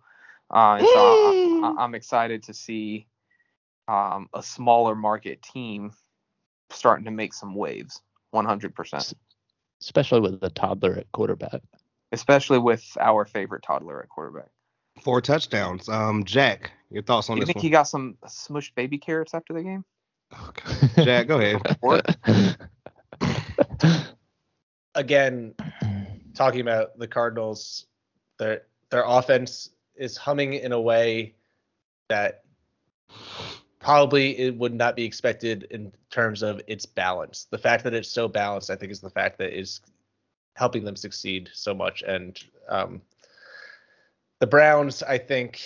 [0.53, 3.07] Uh, and so I, I'm excited to see
[3.88, 5.91] um, a smaller market team
[6.69, 8.01] starting to make some waves.
[8.34, 9.13] 100%,
[9.82, 11.61] especially with the toddler at quarterback.
[12.11, 14.49] especially with our favorite toddler at quarterback.
[15.01, 15.88] Four touchdowns.
[15.89, 17.63] Um, Jack, your thoughts on you this You think one?
[17.63, 19.86] he got some smushed baby carrots after the game?
[20.47, 21.03] Okay.
[21.05, 22.57] Jack, go ahead.
[24.95, 25.53] again,
[26.34, 27.86] talking about the Cardinals,
[28.38, 31.36] their their offense is humming in a way
[32.09, 32.43] that
[33.82, 37.47] probably it would not be expected in terms of its balance.
[37.49, 39.82] The fact that it's so balanced, I think, is the fact that is
[40.55, 42.03] helping them succeed so much.
[42.03, 43.01] And um,
[44.39, 45.61] the Browns, I think,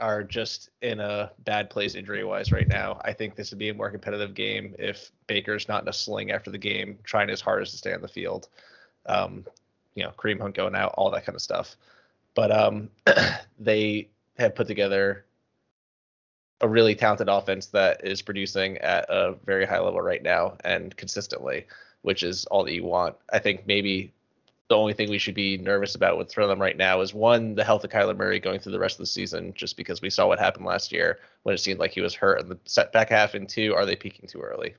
[0.00, 3.00] are just in a bad place injury wise right now.
[3.04, 6.32] I think this would be a more competitive game if Baker's not in a sling
[6.32, 8.48] after the game, trying his hardest to stay on the field.
[9.06, 9.46] Um,
[9.94, 11.76] you know, Kareem Hunt going out, all that kind of stuff.
[12.34, 12.90] But um,
[13.58, 14.08] they
[14.38, 15.24] have put together
[16.60, 20.96] a really talented offense that is producing at a very high level right now and
[20.96, 21.66] consistently,
[22.02, 23.16] which is all that you want.
[23.32, 24.12] I think maybe
[24.68, 27.54] the only thing we should be nervous about with for them right now is one,
[27.56, 30.10] the health of Kyler Murray going through the rest of the season, just because we
[30.10, 33.08] saw what happened last year when it seemed like he was hurt in the back
[33.08, 34.74] half, and two, are they peaking too early?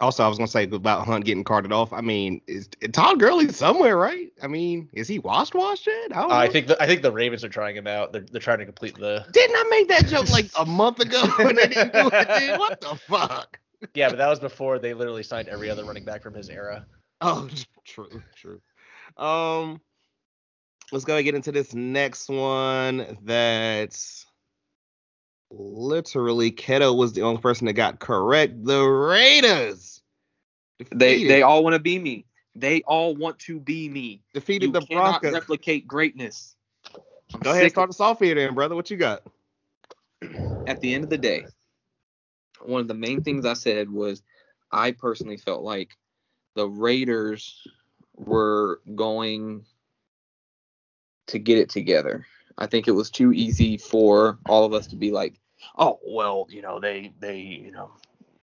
[0.00, 1.92] Also, I was gonna say about Hunt getting carted off.
[1.92, 4.32] I mean, is Todd Gurley somewhere, right?
[4.42, 6.16] I mean, is he washed washed yet?
[6.16, 8.12] I, uh, I think the, I think the Ravens are trying him out.
[8.12, 9.26] They're they're trying to complete the.
[9.32, 12.38] Didn't I make that joke like a month ago when they didn't do it?
[12.38, 12.58] Dude?
[12.58, 13.58] What the fuck?
[13.94, 16.86] Yeah, but that was before they literally signed every other running back from his era.
[17.20, 17.48] Oh,
[17.84, 18.60] true, true.
[19.16, 19.80] Um,
[20.92, 23.18] let's go and get into this next one.
[23.22, 24.26] That's
[25.50, 28.64] literally Keto was the only person that got correct.
[28.64, 30.02] The Raiders.
[30.78, 32.24] They defeated- they all want to be me.
[32.54, 34.22] They all want to be me.
[34.34, 35.32] defeated You the Broncos.
[35.32, 36.56] replicate greatness.
[37.34, 38.74] I'm Go ahead start us off here, then, brother.
[38.74, 39.22] What you got?
[40.66, 41.46] at the end of the day,
[42.62, 44.22] one of the main things I said was
[44.70, 45.96] I personally felt like
[46.54, 47.66] the Raiders
[48.16, 49.64] were going
[51.28, 52.26] to get it together.
[52.58, 55.40] I think it was too easy for all of us to be like,
[55.78, 57.90] oh well, you know, they they you know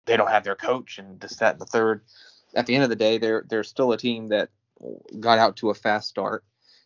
[0.05, 2.01] they don't have their coach and this, that, and the third.
[2.55, 4.49] At the end of the day, they're they're still a team that
[5.19, 6.43] got out to a fast start.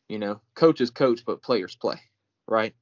[0.10, 2.02] You know, coaches coach, but players play,
[2.48, 2.74] right?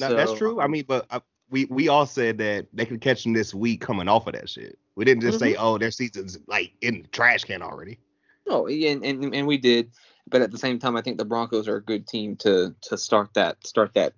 [0.00, 0.60] No, that's true.
[0.60, 1.20] I mean, but uh,
[1.50, 4.48] we we all said that they could catch them this week coming off of that
[4.48, 4.78] shit.
[4.96, 7.98] We didn't just say, oh, their season's like in the trash can already.
[8.46, 9.90] No, and, and and we did,
[10.28, 12.96] but at the same time, I think the Broncos are a good team to to
[12.96, 14.14] start that start that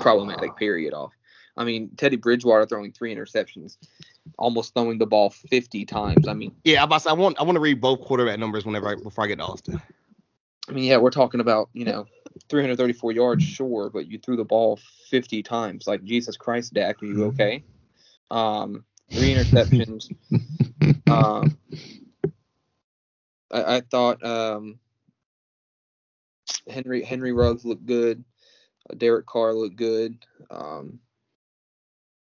[0.00, 1.12] problematic period off.
[1.56, 3.78] I mean, Teddy Bridgewater throwing three interceptions,
[4.38, 6.28] almost throwing the ball 50 times.
[6.28, 8.64] I mean, Yeah, I'm about to I want I want to read both quarterback numbers
[8.64, 9.80] whenever I, before I get to Austin.
[10.68, 12.06] I mean, yeah, we're talking about you know
[12.48, 14.78] 334 yards, sure, but you threw the ball
[15.10, 15.86] 50 times.
[15.86, 17.64] Like Jesus Christ, Dak, are you okay?
[18.30, 20.12] Um, three interceptions.
[21.10, 21.56] um,
[23.50, 24.78] I, I thought um,
[26.68, 28.24] Henry Henry Ruggs looked good.
[28.90, 30.18] Uh, Derek Carr looked good.
[30.50, 31.00] Um,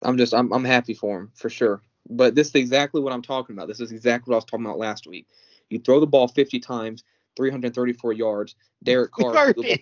[0.02, 1.82] I'm just I'm I'm happy for him for sure.
[2.08, 3.68] But this is exactly what I'm talking about.
[3.68, 5.26] This is exactly what I was talking about last week.
[5.70, 7.02] You throw the ball 50 times,
[7.36, 8.54] 334 yards.
[8.84, 9.76] Derek Carr threw the ball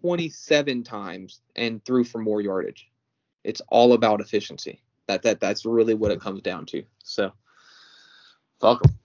[0.00, 2.90] 27 times and threw for more yardage.
[3.44, 4.82] It's all about efficiency.
[5.06, 6.82] That that that's really what it comes down to.
[7.04, 7.30] So,
[8.60, 8.98] fuck 'em.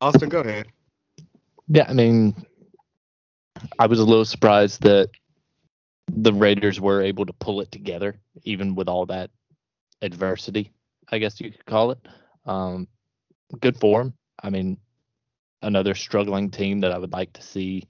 [0.00, 0.66] Austin, go ahead.
[1.68, 2.34] Yeah, I mean,
[3.78, 5.10] I was a little surprised that
[6.08, 9.30] the Raiders were able to pull it together, even with all that
[10.02, 10.72] adversity,
[11.10, 11.98] I guess you could call it.
[12.44, 12.88] Um,
[13.60, 14.14] good form.
[14.42, 14.78] I mean,
[15.62, 17.84] another struggling team that I would like to see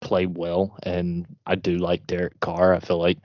[0.00, 2.74] play well, and I do like Derek Carr.
[2.74, 3.18] I feel like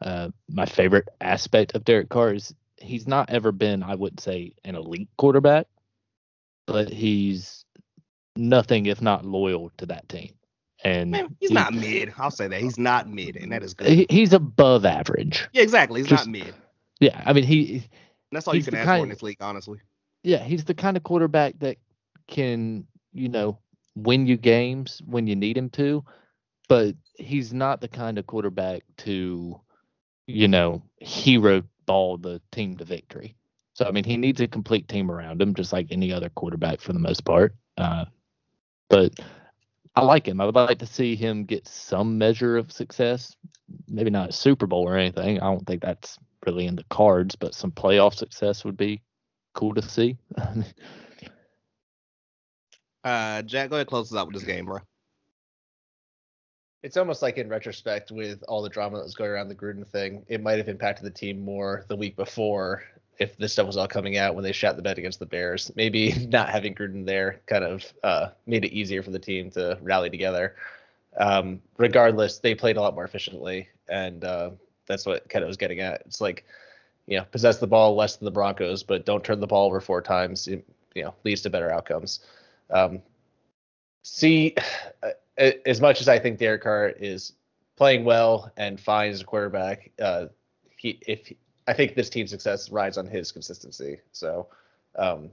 [0.00, 4.52] uh, my favorite aspect of Derek Carr is he's not ever been, I wouldn't say,
[4.64, 5.66] an elite quarterback,
[6.66, 7.61] but he's
[8.36, 10.32] nothing if not loyal to that team.
[10.84, 12.12] And Man, he's he- not mid.
[12.18, 13.86] I'll say that he's not mid, and that is good.
[13.88, 15.48] he, he's above average.
[15.52, 16.00] yeah, exactly.
[16.00, 16.54] He's just- not mid.
[17.00, 17.84] Yeah, I mean he
[18.30, 19.80] That's all you can ask for in this league, honestly.
[20.22, 21.78] yeah, he's the kind of quarterback that
[22.28, 23.58] can, you know,
[23.96, 26.04] win you games when you need him to,
[26.68, 29.60] but he's not the kind of quarterback to,
[30.28, 33.34] you know, hero ball the team to victory.
[33.74, 36.80] So I mean, he needs a complete team around him, just like any other quarterback
[36.80, 37.54] for the most part.
[37.76, 38.04] Uh,
[38.92, 39.18] but
[39.96, 40.38] I like him.
[40.38, 43.34] I would like to see him get some measure of success.
[43.88, 45.40] Maybe not a Super Bowl or anything.
[45.40, 49.00] I don't think that's really in the cards, but some playoff success would be
[49.54, 50.16] cool to see.
[53.04, 54.78] Uh, Jack, go ahead, close us out with this game, bro.
[56.84, 59.84] It's almost like in retrospect, with all the drama that was going around the Gruden
[59.84, 62.84] thing, it might have impacted the team more the week before
[63.18, 65.70] if this stuff was all coming out when they shot the bet against the Bears.
[65.76, 69.78] Maybe not having Gruden there kind of uh, made it easier for the team to
[69.80, 70.56] rally together.
[71.18, 74.50] Um, regardless, they played a lot more efficiently, and uh,
[74.86, 76.02] that's what Keto was getting at.
[76.06, 76.44] It's like,
[77.06, 79.80] you know, possess the ball less than the Broncos, but don't turn the ball over
[79.80, 80.48] four times.
[80.48, 82.20] It, you know, leads to better outcomes.
[82.70, 83.02] Um,
[84.02, 84.54] see,
[85.38, 87.32] as much as I think Derek Carr is
[87.76, 90.26] playing well and fine as a quarterback, uh,
[90.76, 91.32] he if
[91.66, 93.98] I think this team's success rides on his consistency.
[94.12, 94.48] So
[94.96, 95.30] um,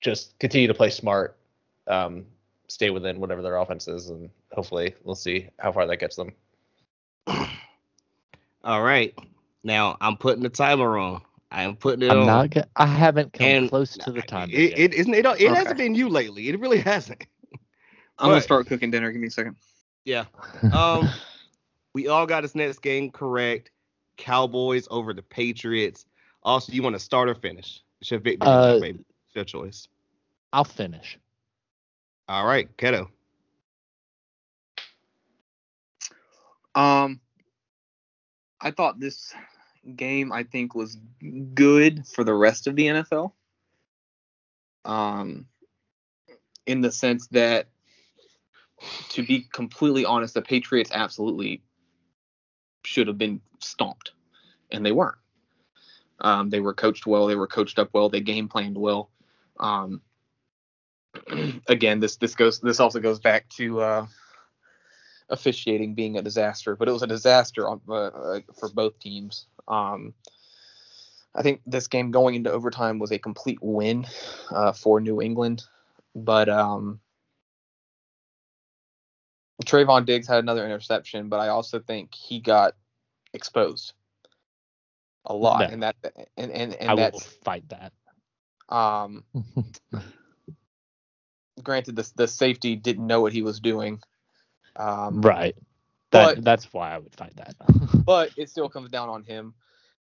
[0.00, 1.36] just continue to play smart,
[1.86, 2.26] um,
[2.68, 6.32] stay within whatever their offense is, and hopefully we'll see how far that gets them.
[8.64, 9.14] All right.
[9.64, 11.22] Now I'm putting the timer on.
[11.50, 12.26] I am putting it I'm on.
[12.26, 12.50] not.
[12.50, 14.50] Get, I haven't come And close to the time.
[14.50, 15.14] It, it isn't.
[15.14, 16.48] It, it hasn't been you lately.
[16.48, 17.26] It really hasn't.
[18.18, 19.10] I'm gonna start cooking dinner.
[19.12, 19.56] Give me a second.
[20.04, 20.24] Yeah.
[20.72, 21.08] Um,
[21.94, 23.70] we all got this next game correct.
[24.16, 26.06] Cowboys over the Patriots.
[26.42, 27.82] Also, you want to start or finish?
[28.00, 29.04] It's your victory, Uh, baby.
[29.26, 29.88] It's your choice.
[30.52, 31.18] I'll finish.
[32.28, 33.08] All right, Keto.
[36.74, 37.20] Um,
[38.60, 39.34] I thought this
[39.96, 40.96] game I think was
[41.54, 43.32] good for the rest of the NFL.
[44.84, 45.46] Um,
[46.66, 47.68] in the sense that,
[49.10, 51.62] to be completely honest, the Patriots absolutely
[52.84, 54.12] should have been stomped,
[54.70, 55.18] and they weren't.
[56.20, 57.26] Um, they were coached well.
[57.26, 58.08] They were coached up well.
[58.08, 59.10] They game planned well.
[59.58, 60.00] Um,
[61.68, 64.06] again, this this goes this also goes back to uh,
[65.28, 69.46] officiating being a disaster, but it was a disaster on, uh, uh, for both teams.
[69.66, 70.14] Um,
[71.34, 74.06] I think this game going into overtime was a complete win
[74.50, 75.64] uh, for New England,
[76.14, 77.00] but um,
[79.64, 82.74] Trevon Diggs had another interception, but I also think he got
[83.34, 83.92] exposed
[85.24, 85.70] a lot, Yeah.
[85.70, 85.96] and that
[86.36, 87.92] and and, and I will fight that.
[88.68, 89.24] um,
[91.62, 94.00] granted the the safety didn't know what he was doing.
[94.76, 95.54] Um, right.
[96.10, 97.54] That but- that's why I would fight that.
[98.04, 99.54] but it still comes down on him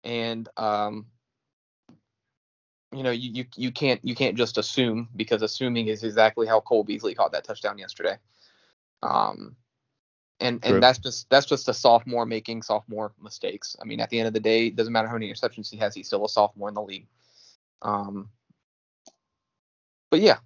[0.04, 1.06] and um
[2.92, 6.60] you know you, you you can't you can't just assume because assuming is exactly how
[6.60, 8.16] Cole Beasley caught that touchdown yesterday
[9.02, 9.56] um
[10.40, 10.74] and True.
[10.74, 14.28] and that's just that's just a sophomore making sophomore mistakes i mean at the end
[14.28, 16.68] of the day it doesn't matter how many interceptions he has he's still a sophomore
[16.68, 17.06] in the league
[17.82, 18.28] um
[20.10, 20.36] but yeah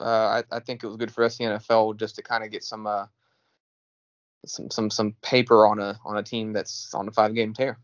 [0.00, 2.50] uh, I, I think it was good for us the NFL just to kind of
[2.50, 3.06] get some uh,
[4.46, 7.78] some some some paper on a on a team that's on a five game tear.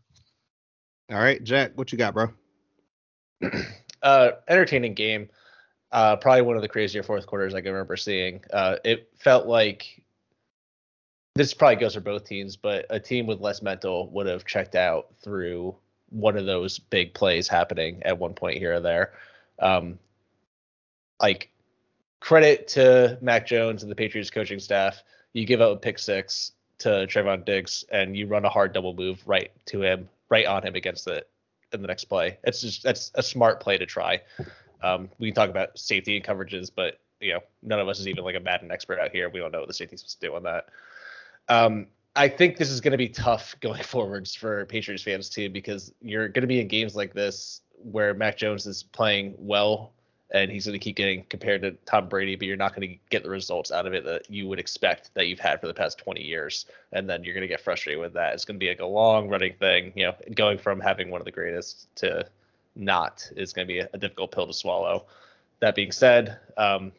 [1.11, 2.29] All right, Jack, what you got, bro?
[4.01, 5.29] uh, entertaining game.
[5.91, 8.41] Uh, probably one of the crazier fourth quarters I can remember seeing.
[8.51, 10.03] Uh, it felt like
[11.37, 14.75] this probably goes for both teams, but a team with less mental would have checked
[14.75, 15.75] out through
[16.09, 19.13] one of those big plays happening at one point here or there.
[19.59, 19.99] Um,
[21.21, 21.49] like
[22.19, 25.03] credit to Mac Jones and the Patriots coaching staff.
[25.33, 28.93] You give up a pick six to Trevon Diggs and you run a hard double
[28.93, 31.29] move right to him, right on him against it
[31.73, 32.37] in the next play.
[32.43, 34.21] It's just that's a smart play to try.
[34.81, 38.07] Um, we can talk about safety and coverages, but you know, none of us is
[38.07, 39.29] even like a Madden expert out here.
[39.29, 40.67] We don't know what the safety's supposed to do on that.
[41.49, 45.49] Um, I think this is going to be tough going forwards for Patriots fans too,
[45.49, 49.93] because you're going to be in games like this where Mac Jones is playing well
[50.31, 52.97] and he's going to keep getting compared to Tom Brady, but you're not going to
[53.09, 55.73] get the results out of it that you would expect that you've had for the
[55.73, 56.65] past 20 years.
[56.91, 58.33] And then you're going to get frustrated with that.
[58.33, 61.21] It's going to be like a long running thing, you know, going from having one
[61.21, 62.27] of the greatest to
[62.75, 65.05] not is going to be a, difficult pill to swallow.
[65.61, 66.91] That being said, um,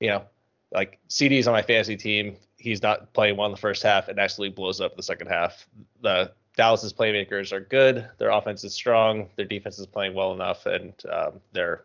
[0.00, 0.24] you know,
[0.72, 2.36] like CD's on my fantasy team.
[2.60, 5.66] He's not playing well in the first half and actually blows up the second half.
[6.02, 8.06] The Dallas's playmakers are good.
[8.18, 9.30] Their offense is strong.
[9.36, 11.84] Their defense is playing well enough, and um, they're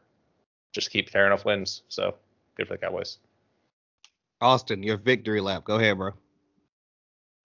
[0.73, 1.83] just keep tearing off wins.
[1.87, 2.15] So
[2.55, 3.19] good for the Cowboys.
[4.41, 5.63] Austin, your victory lap.
[5.63, 6.11] Go ahead, bro.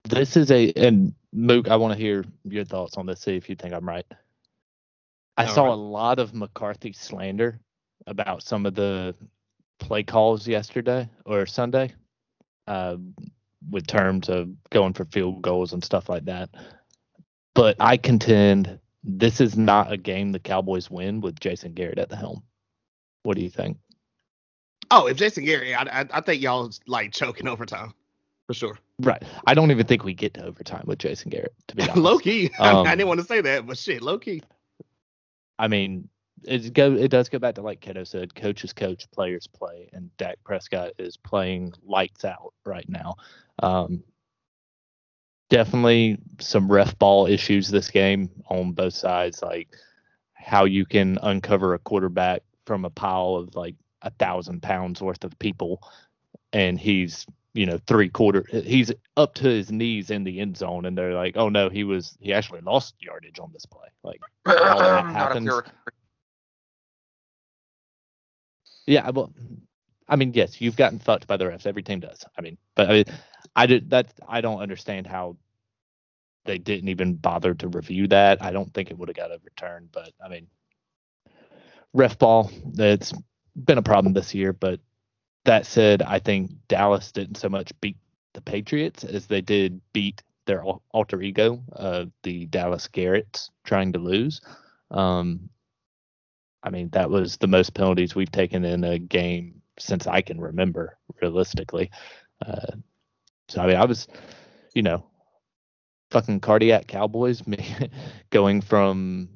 [0.03, 3.21] This is a and Mook, I want to hear your thoughts on this.
[3.21, 4.05] See if you think I'm right.
[5.37, 5.73] I All saw right.
[5.73, 7.59] a lot of McCarthy slander
[8.07, 9.15] about some of the
[9.79, 11.93] play calls yesterday or Sunday,
[12.71, 12.95] uh,
[13.69, 16.49] with terms of going for field goals and stuff like that.
[17.53, 22.07] But I contend this is not a game the Cowboys win with Jason Garrett at
[22.07, 22.43] the helm.
[23.23, 23.77] What do you think?
[24.89, 27.93] Oh, if Jason Garrett, I, I, I think y'all like choking overtime
[28.47, 28.79] for sure.
[28.99, 29.21] Right.
[29.47, 31.53] I don't even think we get to overtime with Jason Garrett.
[31.67, 31.97] To be honest.
[31.97, 32.51] low key.
[32.59, 34.43] I, Um, I didn't want to say that, but shit, low key.
[35.59, 36.07] I mean,
[36.43, 40.15] it go it does go back to like Kiddo said, coaches coach, players play, and
[40.17, 43.15] Dak Prescott is playing lights out right now.
[43.59, 44.03] Um,
[45.49, 49.69] definitely some ref ball issues this game on both sides, like
[50.33, 55.23] how you can uncover a quarterback from a pile of like a thousand pounds worth
[55.23, 55.81] of people,
[56.53, 60.85] and he's you know three quarter he's up to his knees in the end zone,
[60.85, 64.21] and they're like, oh no, he was he actually lost yardage on this play, like.
[64.47, 65.53] all that happens.
[68.85, 69.33] Yeah, well,
[70.07, 71.65] I mean, yes, you've gotten fucked by the refs.
[71.65, 72.25] Every team does.
[72.37, 73.05] I mean, but I
[73.55, 74.13] I did that.
[74.27, 75.37] I don't understand how
[76.45, 78.41] they didn't even bother to review that.
[78.41, 80.47] I don't think it would have got overturned, but I mean,
[81.93, 83.13] ref ball, it's
[83.55, 84.53] been a problem this year.
[84.53, 84.79] But
[85.45, 87.97] that said, I think Dallas didn't so much beat
[88.33, 93.99] the Patriots as they did beat their alter ego, uh, the Dallas Garretts, trying to
[93.99, 94.41] lose.
[94.89, 95.49] Um,
[96.63, 100.39] I mean, that was the most penalties we've taken in a game since I can
[100.39, 101.91] remember, realistically.
[102.45, 102.75] Uh,
[103.49, 104.07] so I mean, I was,
[104.73, 105.05] you know,
[106.11, 107.75] fucking cardiac Cowboys, me
[108.29, 109.29] going from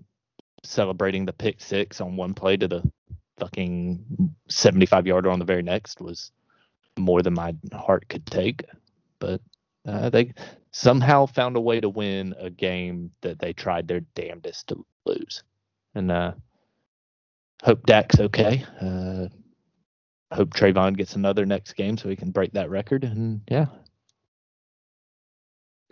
[0.63, 2.83] celebrating the pick six on one play to the
[3.37, 6.31] fucking 75 yarder on the very next was
[6.97, 8.63] more than my heart could take.
[9.19, 9.41] But
[9.87, 10.33] uh, they
[10.71, 15.43] somehow found a way to win a game that they tried their damnedest to lose.
[15.93, 16.33] And uh,
[17.65, 18.63] hope Dak's okay.
[18.79, 19.27] Uh,
[20.33, 23.03] hope Trevon gets another next game so he can break that record.
[23.03, 23.65] And yeah,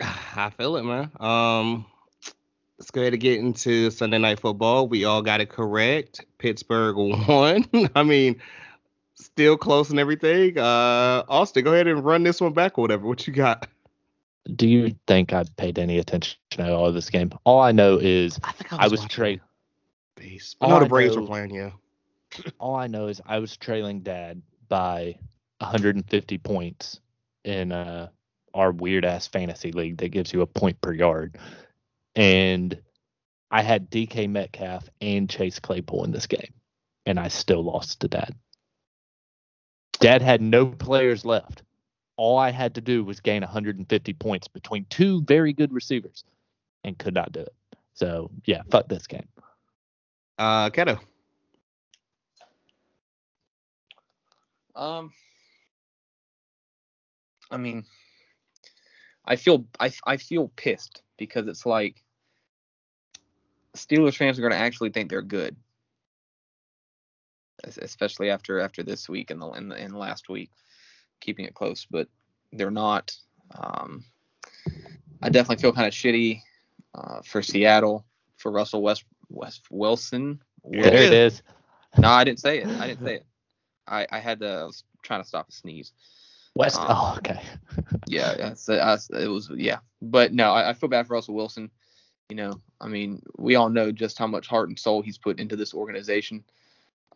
[0.00, 1.10] I feel it, man.
[1.18, 1.86] Um,
[2.78, 4.86] let's go ahead and get into Sunday night football.
[4.86, 6.24] We all got it correct.
[6.38, 6.96] Pittsburgh
[7.28, 7.66] won.
[7.94, 8.40] I mean,
[9.16, 10.56] still close and everything.
[10.56, 13.06] Uh, Austin, go ahead and run this one back or whatever.
[13.06, 13.68] What you got?
[14.54, 17.32] Do you think I paid any attention at all to this game?
[17.44, 19.10] All I know is I, I was, was
[20.16, 20.56] Base.
[20.60, 21.54] I know the Braves were playing.
[21.54, 21.70] Yeah.
[22.58, 25.16] all I know is I was trailing Dad by
[25.58, 27.00] 150 points
[27.44, 28.08] in uh
[28.54, 31.36] our weird ass fantasy league that gives you a point per yard.
[32.14, 32.80] And
[33.50, 36.54] I had DK Metcalf and Chase Claypool in this game,
[37.04, 38.34] and I still lost to Dad.
[39.98, 41.62] Dad had no players left.
[42.16, 46.24] All I had to do was gain 150 points between two very good receivers
[46.84, 47.54] and could not do it.
[47.94, 49.26] So, yeah, fuck this game.
[50.38, 50.98] Uh, Keto.
[54.74, 55.12] Um,
[57.50, 57.84] I mean,
[59.24, 62.02] I feel I I feel pissed because it's like
[63.76, 65.56] Steelers fans are going to actually think they're good,
[67.64, 70.50] especially after after this week and the in, the, in last week,
[71.20, 71.86] keeping it close.
[71.88, 72.08] But
[72.52, 73.14] they're not.
[73.54, 74.04] Um,
[75.22, 76.40] I definitely feel kind of shitty
[76.94, 78.04] uh, for Seattle
[78.36, 80.40] for Russell West West Wilson.
[80.64, 81.42] There it is.
[81.98, 82.66] No, I didn't say it.
[82.66, 83.26] I didn't say it.
[83.86, 84.48] I I had to.
[84.48, 85.92] I was trying to stop a sneeze.
[86.54, 86.78] West.
[86.78, 87.40] Um, oh, okay.
[88.06, 91.34] yeah, yeah so I, it was yeah, but no, I, I, feel bad for Russell
[91.34, 91.70] Wilson.
[92.28, 95.40] You know, I mean, we all know just how much heart and soul he's put
[95.40, 96.44] into this organization.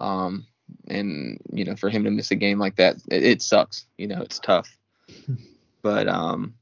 [0.01, 0.47] Um,
[0.89, 3.87] and you know, for him to miss a game like that, it, it sucks.
[3.97, 4.77] You know, it's tough.
[5.83, 6.55] but um,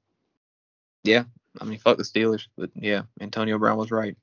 [1.03, 1.24] yeah,
[1.61, 2.47] I mean, fuck the Steelers.
[2.57, 4.16] But yeah, Antonio Brown was right.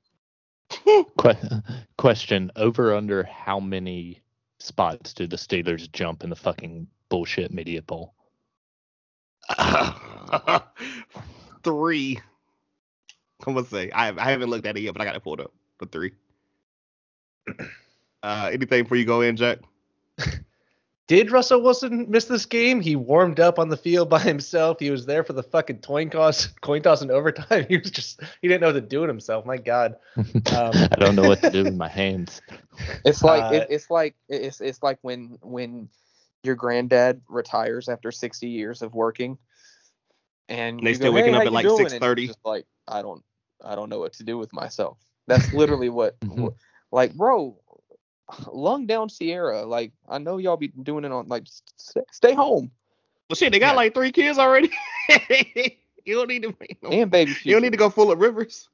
[1.98, 4.22] Question: Over under how many
[4.58, 8.14] spots do the Steelers jump in the fucking bullshit media poll?
[11.64, 12.20] three.
[13.46, 15.52] I'm say I I haven't looked at it yet, but I got it pulled up
[15.78, 16.12] for three.
[18.24, 19.58] Uh, anything before you go in, Jack?
[21.06, 22.80] Did Russell Wilson miss this game?
[22.80, 24.78] He warmed up on the field by himself.
[24.80, 27.66] He was there for the fucking coin toss, coin toss in overtime.
[27.68, 29.44] He was just he didn't know what to do with himself.
[29.44, 29.96] My God.
[30.54, 32.40] Um, I don't know what to do with my hands.
[33.04, 35.88] It's like uh, it, it's like it's it's like when when
[36.44, 39.38] your granddad retires after 60 years of working
[40.48, 43.24] and, and they still go, waking hey, up at like 6:30 like I don't
[43.64, 44.98] I don't know what to do with myself.
[45.26, 46.48] That's literally what mm-hmm.
[46.92, 47.58] like bro
[48.52, 51.44] lung down Sierra like I know y'all be doing it on like
[51.76, 52.70] stay, stay home.
[53.28, 53.76] Well shit, they got yeah.
[53.76, 54.70] like 3 kids already.
[56.04, 57.48] you don't need to no, and baby future.
[57.48, 58.68] You don't need to go full of rivers.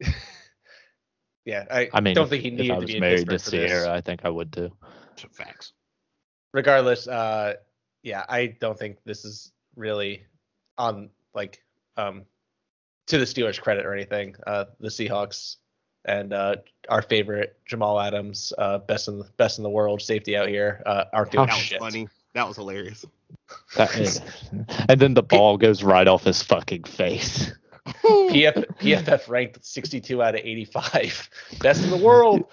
[1.44, 3.38] yeah, I, I mean, don't think he needed if I was to be married to
[3.38, 4.70] Sierra, I think I would too.
[5.32, 5.72] Facts
[6.52, 7.54] regardless, uh,
[8.02, 10.24] yeah, I don't think this is really
[10.78, 11.62] on like
[11.96, 12.24] um
[13.06, 14.36] to the Steelers' credit or anything.
[14.46, 15.56] Uh, the Seahawks
[16.04, 16.56] and uh,
[16.88, 20.82] our favorite Jamal Adams, uh, best in the best in the world safety out here,
[20.86, 21.80] uh, aren't doing that shit.
[21.80, 22.08] Was funny.
[22.34, 23.04] That was hilarious.
[23.76, 24.20] That is,
[24.88, 27.52] and then the ball goes right off his fucking face.
[27.86, 31.30] PF, PFF ranked 62 out of 85,
[31.60, 32.44] best in the world.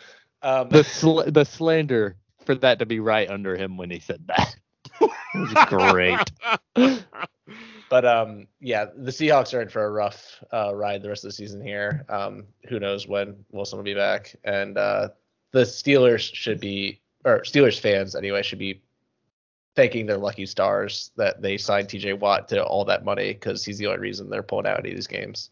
[0.41, 4.23] Um, the sl- the slander for that to be right under him when he said
[4.27, 4.55] that.
[5.01, 6.31] it was great.
[7.89, 11.29] but um, yeah, the Seahawks are in for a rough uh, ride the rest of
[11.29, 12.05] the season here.
[12.09, 14.35] Um, who knows when Wilson will be back?
[14.43, 15.09] And uh,
[15.51, 18.81] the Steelers should be, or Steelers fans anyway, should be
[19.75, 22.13] thanking their lucky stars that they signed T.J.
[22.13, 25.07] Watt to all that money because he's the only reason they're pulling out of these
[25.07, 25.51] games.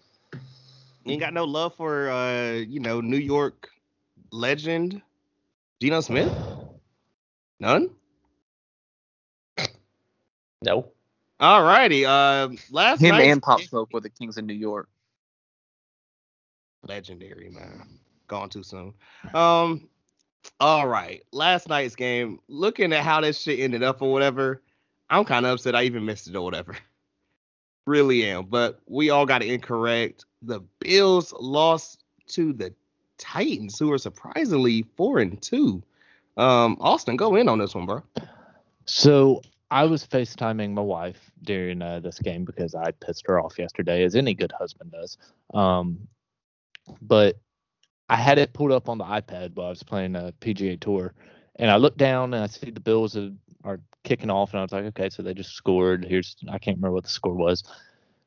[1.04, 3.70] You ain't got no love for, uh, you know, New York
[4.32, 5.02] legend
[5.80, 6.34] Geno Smith.
[7.60, 7.90] None?
[10.64, 10.92] No.
[11.40, 12.06] All righty.
[12.06, 14.88] Uh, last him and Pop Smoke were the Kings of New York.
[16.88, 18.00] legendary, man.
[18.28, 18.94] Gone too soon.
[19.34, 19.90] Um,
[20.60, 21.24] all right.
[21.32, 24.62] Last night's game, looking at how this shit ended up or whatever,
[25.10, 26.76] I'm kind of upset I even missed it or whatever.
[27.88, 28.46] Really am.
[28.46, 30.26] But we all got it incorrect.
[30.42, 32.74] The Bills lost to the
[33.20, 35.84] Titans, who are surprisingly four and two.
[36.36, 38.02] Um, Austin, go in on this one, bro.
[38.86, 39.44] So
[39.76, 44.06] I was FaceTiming my wife during uh, this game because I pissed her off yesterday,
[44.06, 45.18] as any good husband does.
[45.54, 46.08] Um,
[47.02, 47.36] but
[48.08, 51.14] I had it pulled up on the iPad while I was playing a PGA Tour,
[51.58, 53.32] and I looked down and I see the Bills are,
[53.66, 56.06] are kicking off, and I was like, okay, so they just scored.
[56.06, 57.62] Here's I can't remember what the score was,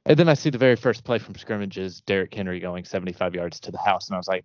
[0.05, 3.35] and then I see the very first play from scrimmage is Derrick Henry going 75
[3.35, 4.45] yards to the house, and I was like,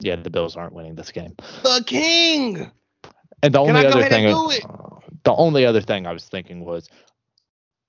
[0.00, 1.34] yeah, the Bills aren't winning this game.
[1.62, 2.70] The King.
[3.42, 4.26] And the only other thing?
[5.26, 6.88] The only other thing I was thinking was,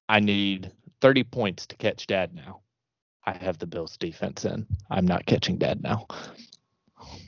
[0.10, 0.72] I need
[1.02, 2.62] 30 points to catch Dad now.
[3.28, 4.66] I have the Bills defense in.
[4.90, 6.08] I'm not catching Dad now.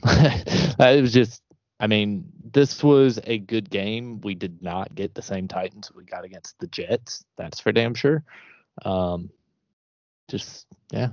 [0.04, 1.42] it was just,
[1.78, 4.20] I mean, this was a good game.
[4.22, 7.24] We did not get the same Titans we got against the Jets.
[7.38, 8.24] That's for damn sure.
[8.84, 9.30] Um,
[10.28, 11.10] just yeah,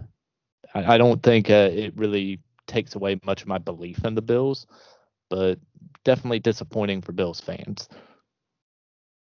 [0.74, 4.22] I, I don't think uh, it really takes away much of my belief in the
[4.24, 4.66] Bills,
[5.30, 5.60] but
[6.04, 7.90] definitely disappointing for Bills fans.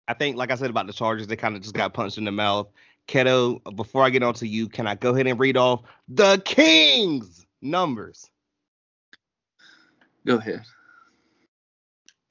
[0.10, 2.26] I think, like I said about the Chargers, they kind of just got punched in
[2.26, 2.68] the mouth.
[3.08, 6.42] Keto, before I get on to you, can I go ahead and read off the
[6.46, 8.30] Kings numbers?
[10.26, 10.64] Go ahead.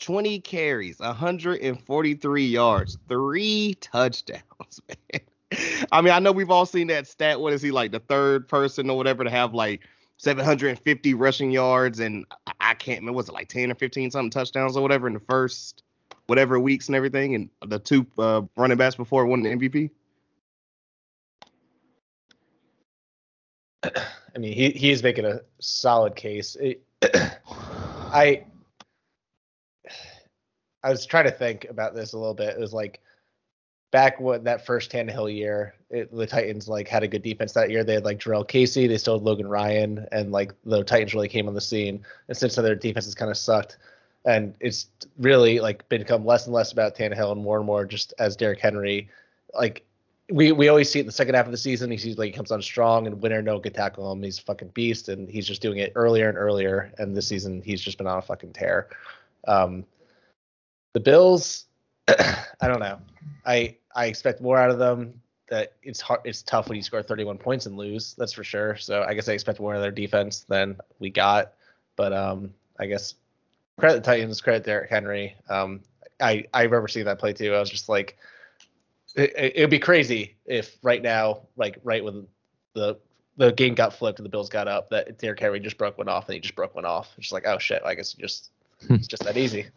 [0.01, 4.43] 20 carries, 143 yards, three touchdowns,
[4.89, 5.21] man.
[5.93, 7.41] I mean, I know we've all seen that stat.
[7.41, 9.83] What is he like, the third person or whatever to have like
[10.17, 12.01] 750 rushing yards?
[12.01, 12.27] And
[12.61, 15.21] I- can't remember, was it like 10 or 15 something touchdowns or whatever in the
[15.21, 15.85] first
[16.29, 17.35] whatever weeks and everything?
[17.35, 19.91] And the two uh, running backs before won the MVP?
[23.83, 26.57] I mean, he he is making a solid case.
[26.57, 28.45] It, I
[30.83, 32.51] I was trying to think about this a little bit.
[32.51, 33.01] It was like
[33.91, 37.71] back when that first Tannehill year, it, the Titans like had a good defense that
[37.71, 37.85] year.
[37.85, 41.29] They had like Jurrell Casey, they still had Logan Ryan, and like the Titans really
[41.29, 42.05] came on the scene.
[42.29, 43.79] And since then, their defense has kind of sucked,
[44.25, 44.89] and it's
[45.19, 48.61] really like become less and less about Tannehill and more and more just as Derrick
[48.61, 49.09] Henry,
[49.55, 49.85] like.
[50.31, 51.91] We, we always see it in the second half of the season.
[51.91, 54.23] He seems like he comes on strong, and winner no can tackle him.
[54.23, 56.93] He's a fucking beast, and he's just doing it earlier and earlier.
[56.99, 58.91] And this season, he's just been on a fucking tear.
[59.47, 59.87] Um,
[60.93, 61.67] the Bills,
[62.09, 62.99] I don't know.
[63.47, 65.21] I I expect more out of them.
[65.49, 66.21] That it's hard.
[66.25, 68.15] It's tough when you score 31 points and lose.
[68.19, 68.77] That's for sure.
[68.77, 71.55] So I guess I expect more of their defense than we got.
[71.97, 73.15] But um, I guess
[73.79, 75.37] credit the Titans, credit Derrick Henry.
[75.49, 75.81] Um,
[76.21, 77.55] I I remember seeing that play too.
[77.55, 78.17] I was just like,
[79.17, 82.27] it, it- it'd be crazy if right now, like right when
[82.75, 82.99] the
[83.37, 86.09] the game got flipped and the Bills got up, that Derrick Henry just broke one
[86.09, 87.09] off and he just broke one off.
[87.17, 88.51] It's just like, oh shit, I guess it just
[88.91, 89.67] it's just that easy.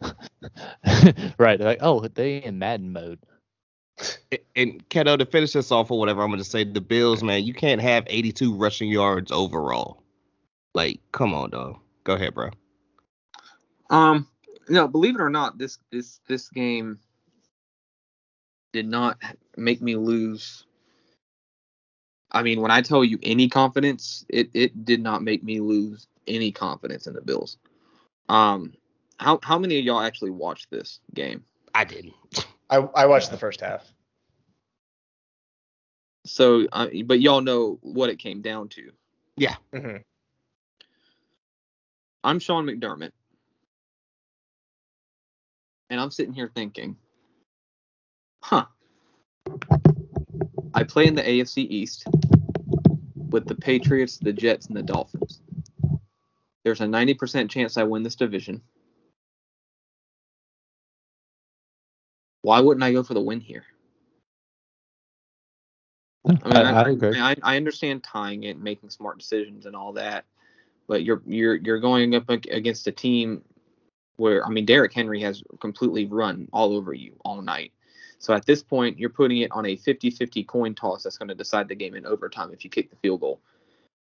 [1.38, 1.58] right.
[1.58, 3.18] They're like, oh, they in Madden mode.
[4.56, 7.44] And Keto, to finish this off or whatever, I'm going to say the Bills, man,
[7.44, 10.02] you can't have 82 rushing yards overall.
[10.74, 11.78] Like, come on, dog.
[12.04, 12.50] Go ahead, bro.
[13.92, 14.26] Um,
[14.68, 16.98] no, believe it or not, this this this game
[18.72, 19.18] did not
[19.56, 20.64] make me lose.
[22.32, 26.06] I mean, when I tell you any confidence, it it did not make me lose
[26.26, 27.58] any confidence in the Bills.
[28.30, 28.72] Um,
[29.18, 31.44] how how many of y'all actually watched this game?
[31.74, 32.14] I didn't.
[32.70, 33.92] I I watched the first half.
[36.24, 38.90] So, uh, but y'all know what it came down to.
[39.36, 39.56] Yeah.
[39.74, 39.96] Mm-hmm.
[42.24, 43.10] I'm Sean McDermott.
[45.92, 46.96] And I'm sitting here thinking,
[48.42, 48.64] huh.
[50.72, 52.06] I play in the AFC East
[53.28, 55.42] with the Patriots, the Jets, and the Dolphins.
[56.64, 58.62] There's a 90% chance I win this division.
[62.40, 63.64] Why wouldn't I go for the win here?
[66.26, 67.20] I mean, I, I, agree.
[67.20, 70.24] I, I understand tying it, making smart decisions, and all that,
[70.88, 73.42] but you're you're you're going up against a team
[74.16, 77.72] where I mean Derrick Henry has completely run all over you all night.
[78.18, 81.34] So at this point, you're putting it on a 50-50 coin toss that's going to
[81.34, 83.40] decide the game in overtime if you kick the field goal.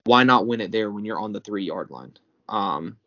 [0.05, 2.13] Why not win it there when you're on the three yard line?
[2.49, 2.97] Um,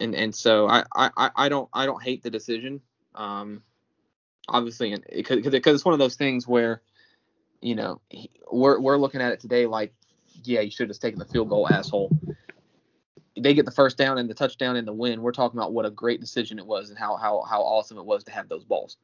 [0.00, 2.80] and and so I, I I- don't I don't hate the decision.
[3.14, 3.62] Um,
[4.48, 6.82] obviously, because because it's one of those things where,
[7.60, 9.92] you know, he- we're we're looking at it today like,
[10.44, 12.16] yeah, you should have just taken the field goal, asshole.
[13.42, 15.22] They get the first down and the touchdown and the win.
[15.22, 18.04] We're talking about what a great decision it was and how how how awesome it
[18.04, 18.96] was to have those balls.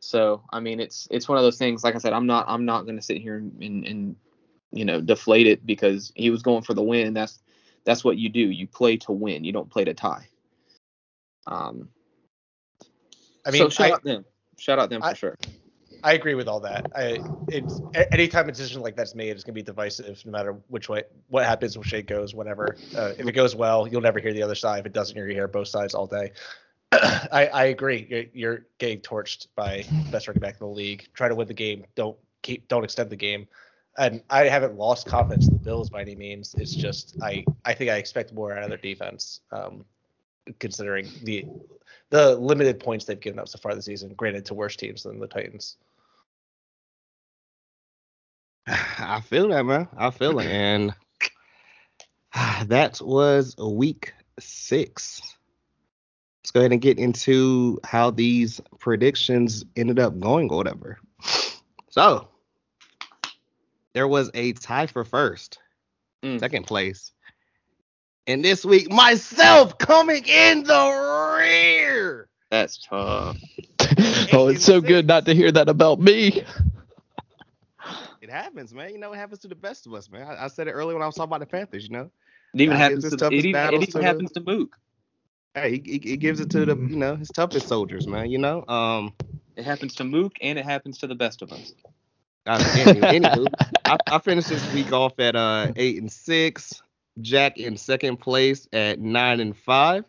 [0.00, 1.84] So I mean, it's it's one of those things.
[1.84, 4.16] Like I said, I'm not I'm not going to sit here and, and and
[4.72, 7.14] you know deflate it because he was going for the win.
[7.14, 7.40] That's
[7.84, 8.40] That's what you do.
[8.40, 9.44] You play to win.
[9.44, 10.26] You don't play to tie.
[11.46, 11.88] Um,
[13.46, 14.24] I mean, so shout I, out them.
[14.58, 15.36] Shout out them for I- sure.
[16.04, 16.92] I agree with all that.
[16.94, 17.18] I
[17.48, 17.80] it's
[18.12, 21.46] anytime a decision like that's made, it's gonna be divisive, no matter which way what
[21.46, 22.76] happens, which way it goes, whatever.
[22.94, 24.80] Uh, if it goes well, you'll never hear the other side.
[24.80, 26.32] If it doesn't, you're gonna hear both sides all day.
[26.92, 28.06] I, I agree.
[28.10, 31.08] You're, you're getting torched by best running back in the league.
[31.14, 31.86] Try to win the game.
[31.94, 32.68] Don't keep.
[32.68, 33.48] Don't extend the game.
[33.96, 36.54] And I haven't lost confidence in the Bills by any means.
[36.58, 39.86] It's just I I think I expect more out of their defense, um,
[40.58, 41.46] considering the
[42.10, 44.12] the limited points they've given up so far this season.
[44.12, 45.78] Granted, to worse teams than the Titans.
[48.66, 49.88] I feel that, man.
[49.96, 50.46] I feel it.
[50.46, 50.94] And
[52.66, 55.20] that was week six.
[56.42, 60.98] Let's go ahead and get into how these predictions ended up going or whatever.
[61.90, 62.28] So,
[63.94, 65.58] there was a tie for first,
[66.22, 66.40] Mm.
[66.40, 67.12] second place.
[68.26, 72.28] And this week, myself coming in the rear.
[72.50, 73.36] That's tough.
[74.32, 76.44] oh, it's so good not to hear that about me.
[78.24, 78.90] It happens, man.
[78.90, 80.26] You know, it happens to the best of us, man.
[80.26, 82.10] I, I said it earlier when I was talking about the Panthers, you know.
[82.54, 84.78] It even God happens to it even, it even to the- happens to Mook.
[85.54, 88.30] Hey, he, he, he gives it to the, you know, his toughest soldiers, man.
[88.30, 89.12] You know, um,
[89.56, 91.74] It happens to Mook and it happens to the best of us.
[92.46, 93.46] I, anyway, anywho,
[93.84, 96.82] I, I finished this week off at uh eight and six.
[97.20, 100.06] Jack in second place at nine and five,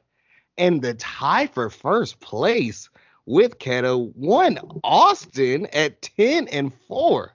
[0.57, 2.89] and the tie for first place
[3.25, 7.33] with Keto won Austin at ten and four.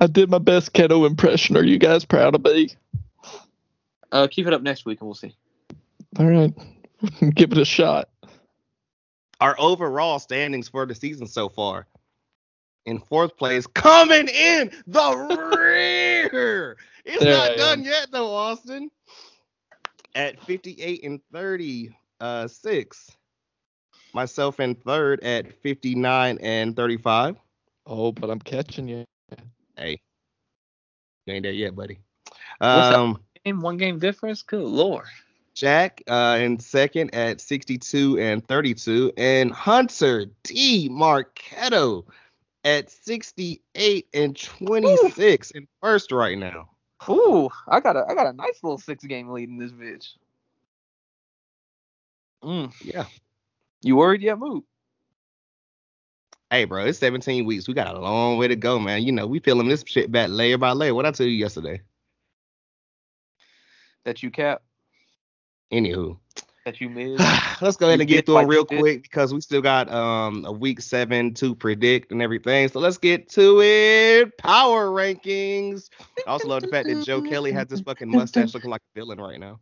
[0.00, 1.56] I did my best keto impression.
[1.56, 2.70] Are you guys proud of me?
[4.12, 5.34] Uh, keep it up next week and we'll see.
[6.18, 6.52] All right,
[7.34, 8.08] give it a shot.
[9.40, 11.86] Our overall standings for the season so far.
[12.86, 16.76] In fourth place, coming in the rear.
[17.04, 17.84] It's There not I done am.
[17.84, 18.90] yet though, Austin.
[20.14, 21.94] At 58 and 36.
[22.20, 23.10] Uh, six.
[24.12, 27.36] Myself in third at 59 and 35.
[27.86, 29.04] Oh, but I'm catching you.
[29.80, 29.98] Hey,
[31.24, 32.00] you ain't there yet, buddy.
[32.60, 34.42] Um, Game, one game difference?
[34.42, 35.06] Good lord.
[35.54, 40.90] Jack uh, in second at 62 and 32, and Hunter D.
[40.90, 42.04] Marquetto
[42.62, 46.68] at 68 and 26 in first right now.
[47.08, 50.08] Ooh, I got a I got a nice little six game lead in this bitch.
[52.44, 52.70] Mm.
[52.84, 53.06] Yeah.
[53.80, 54.64] You worried yet, Mook?
[56.50, 57.68] Hey, bro, it's 17 weeks.
[57.68, 59.04] We got a long way to go, man.
[59.04, 60.92] You know, we peeling this shit back layer by layer.
[60.94, 61.80] What I tell you yesterday?
[64.04, 64.62] That you cap?
[65.72, 66.18] Anywho,
[66.64, 67.22] That you missed.
[67.62, 70.44] let's go ahead and get through like it real quick because we still got um
[70.44, 72.66] a week seven to predict and everything.
[72.66, 74.36] So let's get to it.
[74.36, 75.88] Power rankings.
[76.26, 78.98] I also love the fact that Joe Kelly has this fucking mustache looking like a
[78.98, 79.60] villain right now.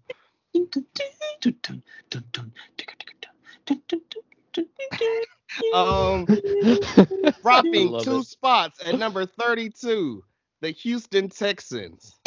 [5.74, 6.24] Um,
[7.43, 8.26] dropping two it.
[8.26, 10.22] spots at number 32,
[10.60, 12.18] the Houston Texans.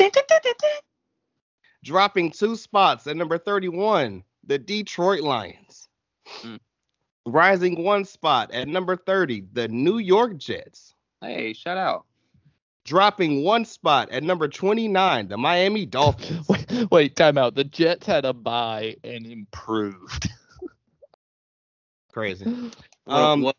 [1.84, 5.88] Dropping two spots at number 31, the Detroit Lions.
[6.42, 6.60] Mm.
[7.26, 10.96] Rising one spot at number 30, the New York Jets.
[11.22, 12.06] hey, shout out.
[12.84, 16.48] Dropping one spot at number 29, the Miami Dolphins.
[16.50, 17.54] Wait, wait, time out.
[17.54, 20.30] The Jets had a bye and improved.
[22.12, 22.46] Crazy.
[23.06, 23.56] What, Um, what,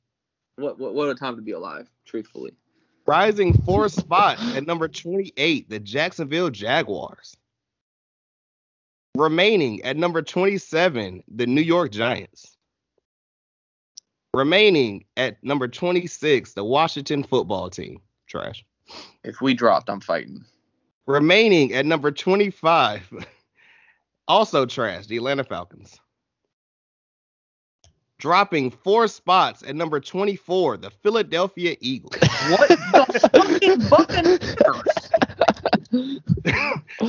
[0.56, 2.52] what, what, what a time to be alive, truthfully.
[3.06, 7.36] Rising four spots at number 28, the Jacksonville Jaguars.
[9.16, 12.56] Remaining at number 27, the New York Giants.
[14.32, 18.01] Remaining at number 26, the Washington football team.
[18.27, 18.64] Trash.
[19.24, 20.44] If we dropped, I'm fighting.
[21.06, 23.27] Remaining at number 25,
[24.28, 25.98] also trash, the Atlanta Falcons.
[28.22, 32.14] Dropping four spots at number 24, the Philadelphia Eagles.
[32.50, 34.54] What the fucking Buccaneers?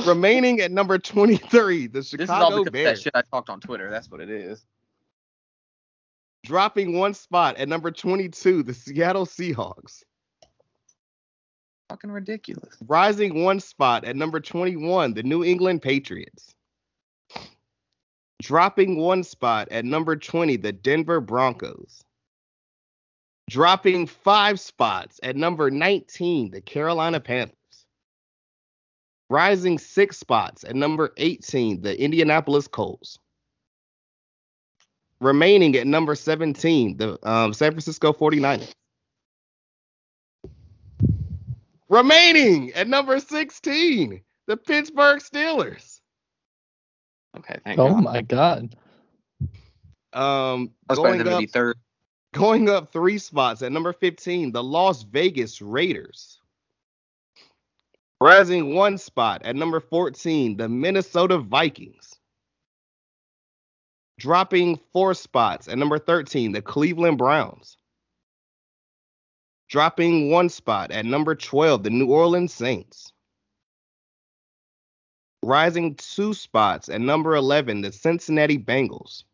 [0.08, 3.02] Remaining at number 23, the Chicago This is all Chicago because that Bears.
[3.02, 3.90] shit I talked on Twitter.
[3.90, 4.66] That's what it is.
[6.42, 10.02] Dropping one spot at number 22, the Seattle Seahawks.
[11.90, 12.76] Fucking ridiculous.
[12.88, 16.56] Rising one spot at number 21, the New England Patriots.
[18.42, 22.02] Dropping one spot at number 20, the Denver Broncos.
[23.48, 27.56] Dropping five spots at number 19, the Carolina Panthers.
[29.30, 33.18] Rising six spots at number 18, the Indianapolis Colts.
[35.20, 38.72] Remaining at number 17, the um, San Francisco 49ers.
[41.88, 45.93] Remaining at number 16, the Pittsburgh Steelers.
[47.38, 48.04] Okay, thank Oh God.
[48.04, 48.76] my god.
[50.12, 51.78] Um, I was going them to up, be third.
[52.34, 56.40] going up three spots at number 15, the Las Vegas Raiders.
[58.20, 62.14] Rising one spot at number 14, the Minnesota Vikings.
[64.18, 67.78] Dropping four spots at number 13, the Cleveland Browns.
[69.70, 73.13] Dropping one spot at number 12, the New Orleans Saints.
[75.44, 79.24] Rising two spots at number 11, the Cincinnati Bengals.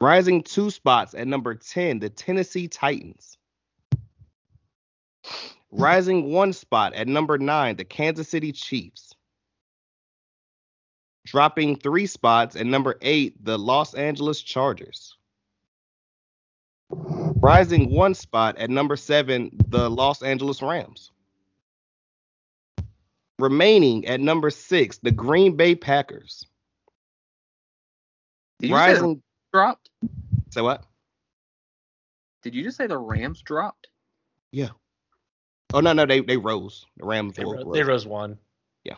[0.00, 3.36] Rising two spots at number 10, the Tennessee Titans.
[5.70, 9.14] Rising one spot at number nine, the Kansas City Chiefs.
[11.26, 15.18] Dropping three spots at number eight, the Los Angeles Chargers.
[16.90, 21.10] Rising one spot at number seven, the Los Angeles Rams.
[23.38, 26.44] Remaining at number six, the Green Bay Packers.
[28.58, 29.22] Did you say the Rising.
[29.52, 29.90] dropped?
[30.50, 30.84] Say what?
[32.42, 33.88] Did you just say the Rams dropped?
[34.50, 34.70] Yeah.
[35.72, 36.86] Oh no, no, they they rose.
[36.96, 37.72] The Rams They, were- rose.
[37.74, 38.38] they rose one.
[38.84, 38.96] Yeah.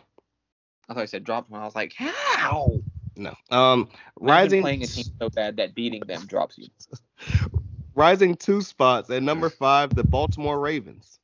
[0.89, 2.79] I thought you said dropped, and I was like, how?
[3.17, 3.35] No.
[3.51, 3.89] Um,
[4.19, 6.67] Imagine rising playing a team so bad that beating them drops you.
[7.95, 11.19] rising two spots at number five, the Baltimore Ravens.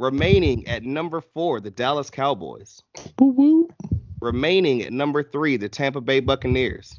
[0.00, 2.82] Remaining at number four, the Dallas Cowboys.
[3.18, 3.68] Woo woo.
[4.22, 6.98] Remaining at number three, the Tampa Bay Buccaneers.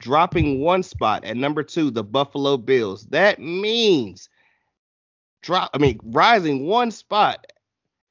[0.00, 3.06] Dropping one spot at number two, the Buffalo Bills.
[3.06, 4.28] That means
[5.40, 5.70] drop.
[5.72, 7.46] I mean, rising one spot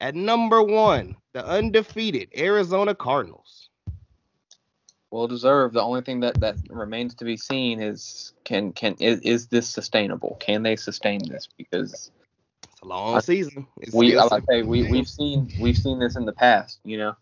[0.01, 3.69] at number one, the undefeated Arizona Cardinals.
[5.11, 5.76] Well deserved.
[5.76, 9.69] The only thing that that remains to be seen is can can is, is this
[9.69, 10.35] sustainable?
[10.39, 11.47] Can they sustain this?
[11.56, 12.10] Because
[12.80, 13.68] It's a long I- season.
[13.81, 16.31] It's, we, I it's- like to say we we've seen we've seen this in the
[16.31, 16.80] past.
[16.85, 17.15] You know,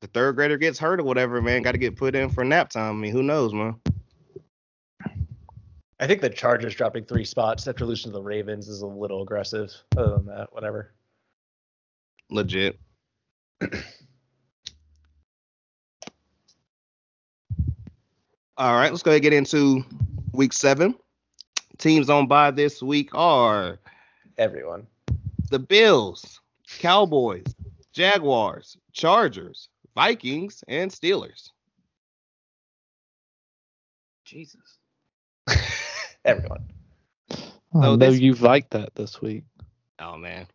[0.00, 2.70] the third grader gets hurt or whatever, man, got to get put in for nap
[2.70, 2.96] time.
[2.96, 3.74] I mean, who knows, man?
[5.98, 9.22] I think the Chargers dropping three spots after losing to the Ravens is a little
[9.22, 9.72] aggressive.
[9.96, 10.92] Other than that, whatever.
[12.30, 12.78] Legit.
[18.58, 19.84] All right, let's go ahead and get into
[20.32, 20.94] week seven.
[21.78, 23.78] Teams on by this week are
[24.38, 24.86] Everyone.
[25.50, 26.40] the Bills,
[26.78, 27.44] Cowboys,
[27.92, 31.50] Jaguars, Chargers, Vikings, and Steelers.
[34.24, 34.78] Jesus.
[36.24, 36.64] Everyone.
[37.30, 37.34] I
[37.72, 39.44] So know this- you've liked that this week.
[39.98, 40.46] Oh man.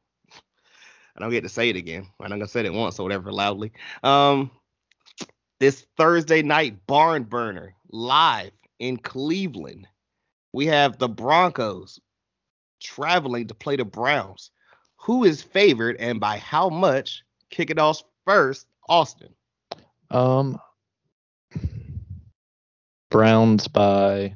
[1.15, 2.07] I don't get to say it again.
[2.19, 3.71] I'm gonna say it once or whatever loudly.
[4.03, 4.51] Um
[5.59, 9.87] this Thursday night barn burner live in Cleveland.
[10.53, 11.99] We have the Broncos
[12.81, 14.51] traveling to play the Browns.
[14.97, 17.23] Who is favored and by how much?
[17.49, 19.33] Kick it off first, Austin.
[20.09, 20.59] Um,
[23.09, 24.35] Browns by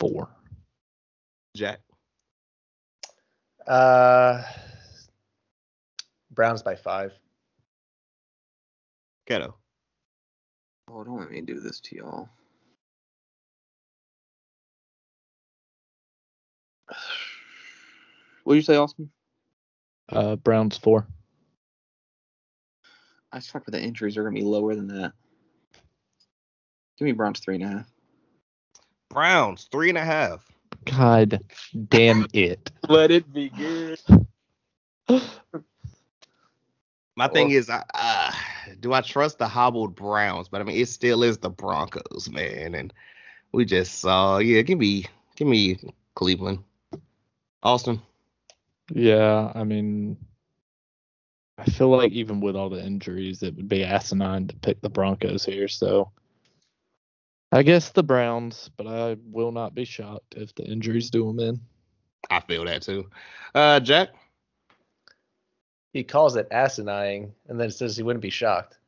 [0.00, 0.28] four.
[1.56, 1.80] Jack.
[3.66, 4.42] Uh,
[6.30, 7.12] Browns by five.
[9.28, 9.54] Keto.
[10.90, 12.28] Oh, don't let me do this to y'all.
[18.44, 19.10] What did you say, Austin?
[20.08, 21.06] Uh, Browns four.
[23.30, 25.12] I suspect that the injuries are gonna be lower than that.
[26.98, 27.86] Give me Browns three and a half.
[29.10, 30.44] Browns, three and a half.
[30.84, 31.40] God
[31.88, 32.70] damn it.
[32.88, 34.00] Let it be good.
[37.16, 38.32] My thing is, I, uh,
[38.78, 40.48] do I trust the hobbled Browns?
[40.48, 42.74] But I mean, it still is the Broncos, man.
[42.76, 42.92] And
[43.52, 45.78] we just saw, yeah, give me, give me
[46.14, 46.60] Cleveland,
[47.62, 48.00] Austin.
[48.90, 50.16] Yeah, I mean,
[51.58, 54.88] I feel like even with all the injuries, it would be asinine to pick the
[54.88, 55.68] Broncos here.
[55.68, 56.10] So
[57.52, 61.40] I guess the Browns, but I will not be shocked if the injuries do them
[61.40, 61.60] in.
[62.30, 63.08] I feel that too.
[63.54, 64.10] Uh, Jack.
[65.94, 68.78] He calls it asinine, and then says he wouldn't be shocked.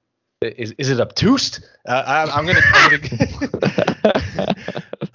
[0.42, 1.60] Is, is it obtuse?
[1.86, 2.60] Uh, I, I'm gonna.
[2.72, 2.90] I'm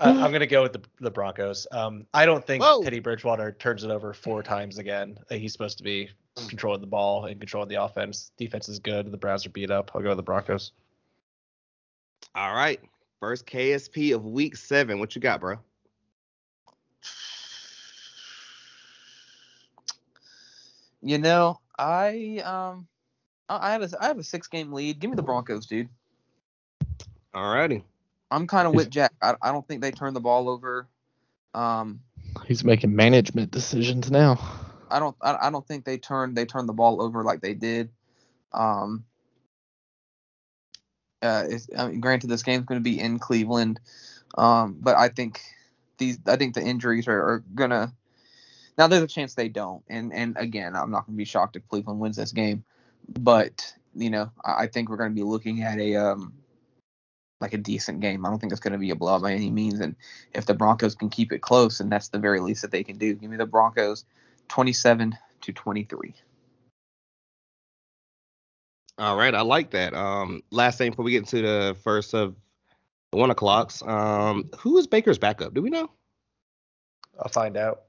[0.06, 1.68] gonna I- I'm gonna go with the the Broncos.
[1.72, 2.84] Um, I don't think Whoa.
[2.84, 5.18] Teddy Bridgewater turns it over four times again.
[5.30, 6.10] Uh, He's supposed to be
[6.48, 8.32] controlling the ball and controlling the offense.
[8.38, 9.12] Defense is good.
[9.12, 9.92] The Browns are beat up.
[9.96, 10.72] I'll go with the Broncos.
[12.36, 12.80] All right,
[13.20, 15.00] first KSP of week seven.
[15.00, 15.58] What you got, bro?
[21.02, 22.88] You know, I um,
[23.48, 25.00] I I have a I have a six game lead.
[25.00, 25.90] Give me the Broncos, dude.
[27.34, 27.84] All righty.
[28.36, 29.14] I'm kind of with Jack.
[29.22, 30.90] I, I don't think they turn the ball over.
[31.54, 32.02] Um,
[32.46, 34.40] He's making management decisions now.
[34.92, 37.54] I don't I, I don't think they turn they turn the ball over like they
[37.54, 37.92] did
[38.52, 39.06] Um,
[41.22, 41.46] uh,
[41.78, 43.80] I mean, granted, this game's going to be in Cleveland,
[44.38, 45.40] um, but I think
[45.98, 47.94] these, I think the injuries are, are gonna.
[48.78, 51.56] Now there's a chance they don't, and and again, I'm not going to be shocked
[51.56, 52.66] if Cleveland wins this game,
[53.18, 56.34] but you know, I, I think we're going to be looking at a um,
[57.42, 58.26] like a decent game.
[58.26, 59.96] I don't think it's going to be a blowout by any means, and
[60.34, 62.98] if the Broncos can keep it close, and that's the very least that they can
[62.98, 63.14] do.
[63.14, 64.06] Give me the Broncos,
[64.50, 66.14] 27 to 23.
[68.98, 69.94] All right, I like that.
[69.94, 72.36] Um, last thing before we get into the first of
[73.12, 73.82] the one o'clocks.
[73.84, 75.54] Um, who is Baker's backup?
[75.54, 75.90] Do we know?
[77.20, 77.84] I'll find out.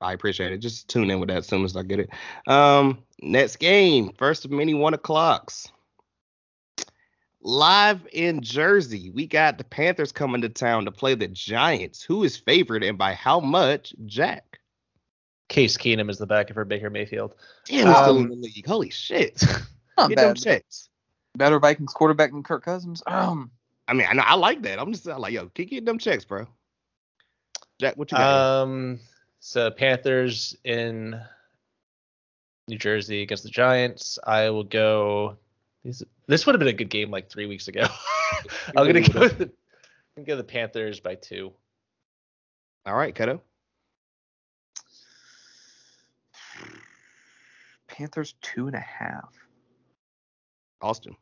[0.00, 0.58] I appreciate it.
[0.58, 2.10] Just tune in with that as soon as I get it.
[2.46, 5.72] Um, next game, first of many one o'clocks.
[7.40, 12.02] Live in Jersey, we got the Panthers coming to town to play the Giants.
[12.02, 13.94] Who is favored and by how much?
[14.06, 14.58] Jack.
[15.48, 17.34] Case Keenum is the backup for Baker Mayfield.
[17.64, 18.66] Damn, he's still in Um, the league.
[18.66, 19.42] Holy shit.
[19.98, 20.36] Not Get them bad.
[20.42, 20.88] checks.
[21.36, 23.02] Better Vikings quarterback than Kirk Cousins.
[23.06, 23.50] Um,
[23.86, 24.78] I mean, I know I like that.
[24.80, 26.46] I'm just I'm like, yo, keep getting them checks, bro.
[27.80, 28.62] Jack, what you got?
[28.62, 28.98] Um,
[29.40, 31.18] so Panthers in
[32.66, 34.18] New Jersey against the Giants.
[34.26, 35.36] I will go.
[35.84, 37.86] These, this would have been a good game like three weeks ago.
[38.68, 39.20] I'm gonna really go.
[39.20, 41.52] With the, I'm gonna go the Panthers by two.
[42.86, 43.40] All right, Keto.
[47.88, 49.34] Panthers two and a half.
[50.80, 51.16] Austin.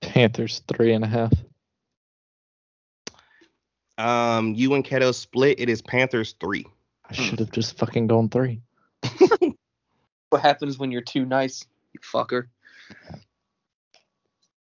[0.00, 1.32] Panthers three and a half.
[3.98, 5.60] Um, you and Keto split.
[5.60, 6.66] It is Panthers three.
[7.08, 8.62] I should have just fucking gone three.
[10.34, 12.48] What happens when you're too nice, you fucker?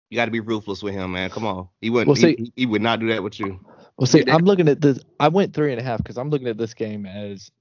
[0.10, 1.30] You got to be ruthless with him, man.
[1.30, 1.70] Come on.
[1.82, 2.08] He wouldn't.
[2.08, 3.60] Well, he, see- he would not do that with you.
[3.98, 5.00] Well, see, I'm looking at this.
[5.20, 7.52] I went three and a half because I'm looking at this game as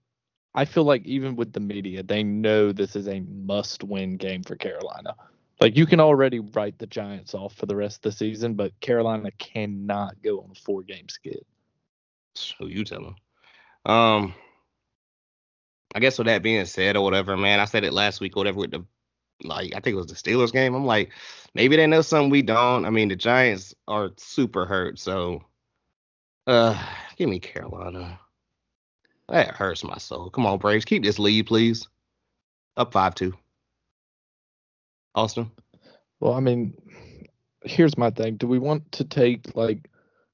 [0.55, 4.57] I feel like even with the media, they know this is a must-win game for
[4.57, 5.15] Carolina.
[5.61, 8.79] Like you can already write the Giants off for the rest of the season, but
[8.81, 11.45] Carolina cannot go on a four-game skid.
[12.59, 13.16] Who you telling?
[13.85, 14.35] Um,
[15.95, 18.59] I guess with that being said or whatever, man, I said it last week whatever
[18.59, 18.85] with the
[19.44, 20.74] like I think it was the Steelers game.
[20.74, 21.10] I'm like,
[21.55, 22.85] maybe they know something we don't.
[22.85, 25.43] I mean, the Giants are super hurt, so
[26.47, 26.81] uh,
[27.16, 28.19] give me Carolina.
[29.28, 30.31] That hurts my soul.
[30.31, 31.86] Come on, Braves, keep this lead, please.
[32.77, 33.35] Up five two.
[35.15, 35.51] Austin.
[36.20, 36.74] Well, I mean,
[37.65, 38.36] here's my thing.
[38.36, 39.90] Do we want to take like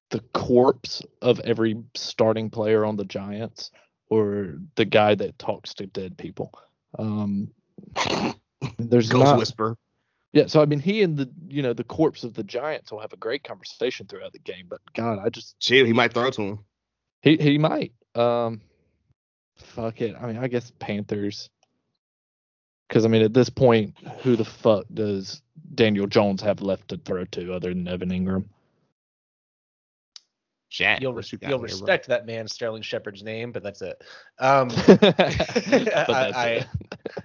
[0.09, 3.71] the corpse of every starting player on the Giants
[4.09, 6.51] or the guy that talks to dead people?
[6.97, 7.51] Um,
[8.77, 9.77] there's Ghost not, Whisper.
[10.33, 12.99] Yeah, so I mean, he and the you know the corpse of the Giants will
[12.99, 14.65] have a great conversation throughout the game.
[14.69, 16.59] But God, I just Chill, he might throw to him.
[17.21, 17.93] he he might.
[18.15, 18.61] Um,
[19.55, 20.15] fuck it.
[20.19, 21.49] I mean, I guess Panthers.
[22.87, 25.41] Because I mean, at this point, who the fuck does
[25.73, 28.45] Daniel Jones have left to throw to other than Evan Engram?
[30.69, 31.01] Jack.
[31.01, 31.75] You'll, res- you got you'll here, bro?
[31.77, 34.01] respect that man Sterling Shepard's name, but that's it.
[34.39, 36.67] Um, but that's I- it.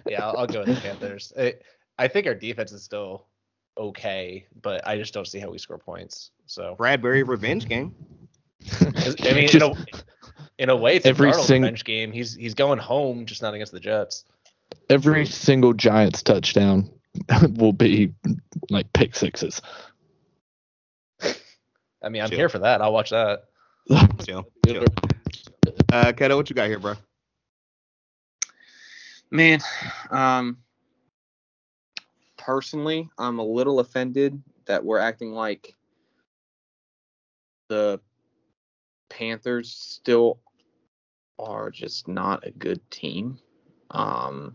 [0.07, 1.33] yeah, I'll, I'll go with the Panthers.
[1.39, 1.55] I,
[1.99, 3.27] I think our defense is still
[3.79, 6.31] okay, but I just don't see how we score points.
[6.47, 7.95] So Bradberry revenge game.
[8.81, 8.85] I
[9.33, 9.73] mean, Just- in, a,
[10.59, 12.13] in a way, it's Every a Darnold sing- bench game.
[12.13, 14.25] He's he's going home, just not against the Jets.
[14.91, 16.91] every single Giants touchdown
[17.57, 18.13] will be
[18.69, 19.61] like pick sixes.
[22.03, 22.39] I mean, I'm Chill.
[22.39, 22.81] here for that.
[22.81, 23.45] I'll watch that.
[24.25, 24.47] Chill.
[24.67, 24.85] Chill.
[25.93, 26.95] Uh, Keto, what you got here, bro?
[29.31, 29.61] Man,
[30.11, 30.59] um,
[32.37, 35.75] personally, I'm a little offended that we're acting like
[37.69, 38.01] the
[39.09, 40.41] Panthers still
[41.39, 43.39] are just not a good team.
[43.91, 44.55] Um,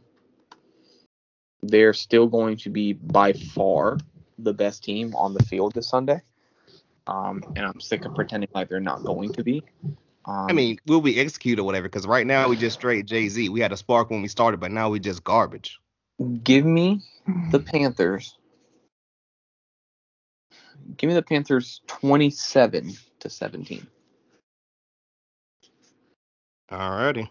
[1.61, 3.97] they're still going to be by far
[4.37, 6.21] the best team on the field this Sunday.
[7.07, 9.63] Um, and I'm sick of pretending like they're not going to be.
[10.25, 11.87] Um, I mean, we'll we execute or whatever?
[11.87, 13.49] Because right now we just straight Jay Z.
[13.49, 15.79] We had a spark when we started, but now we just garbage.
[16.43, 17.01] Give me
[17.51, 18.37] the Panthers.
[20.97, 23.85] Give me the Panthers 27 to 17.
[26.71, 27.29] Alrighty.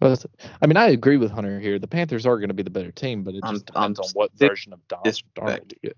[0.00, 0.18] Well,
[0.60, 1.78] I mean, I agree with Hunter here.
[1.78, 4.04] The Panthers are going to be the better team, but it I'm- just depends I'm
[4.04, 5.02] on what version of Don.
[5.36, 5.96] Darnold you get.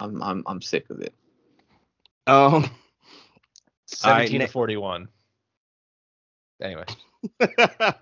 [0.00, 1.14] I'm I'm I'm sick of it.
[2.26, 2.68] Um.
[3.86, 5.08] 17 ne- to 41.
[6.62, 6.84] Anyway,
[7.40, 7.94] um.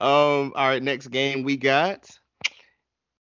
[0.00, 0.82] All right.
[0.82, 2.08] Next game we got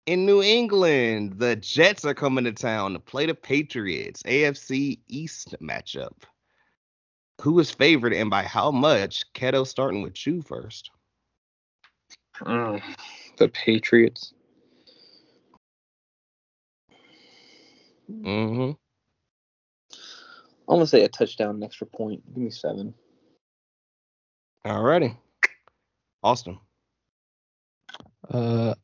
[0.06, 1.38] in New England.
[1.38, 4.22] The Jets are coming to town to play the Patriots.
[4.22, 6.12] AFC East matchup.
[7.42, 9.24] Who is favored and by how much?
[9.34, 10.90] Keto starting with you first.
[12.40, 12.82] Mm,
[13.36, 14.32] the Patriots.
[18.10, 18.72] Mm-hmm.
[20.68, 22.22] I'm gonna say a touchdown, an extra point.
[22.34, 22.94] Give me seven.
[24.64, 25.16] Alrighty.
[26.22, 26.58] Austin.
[28.28, 28.74] Uh,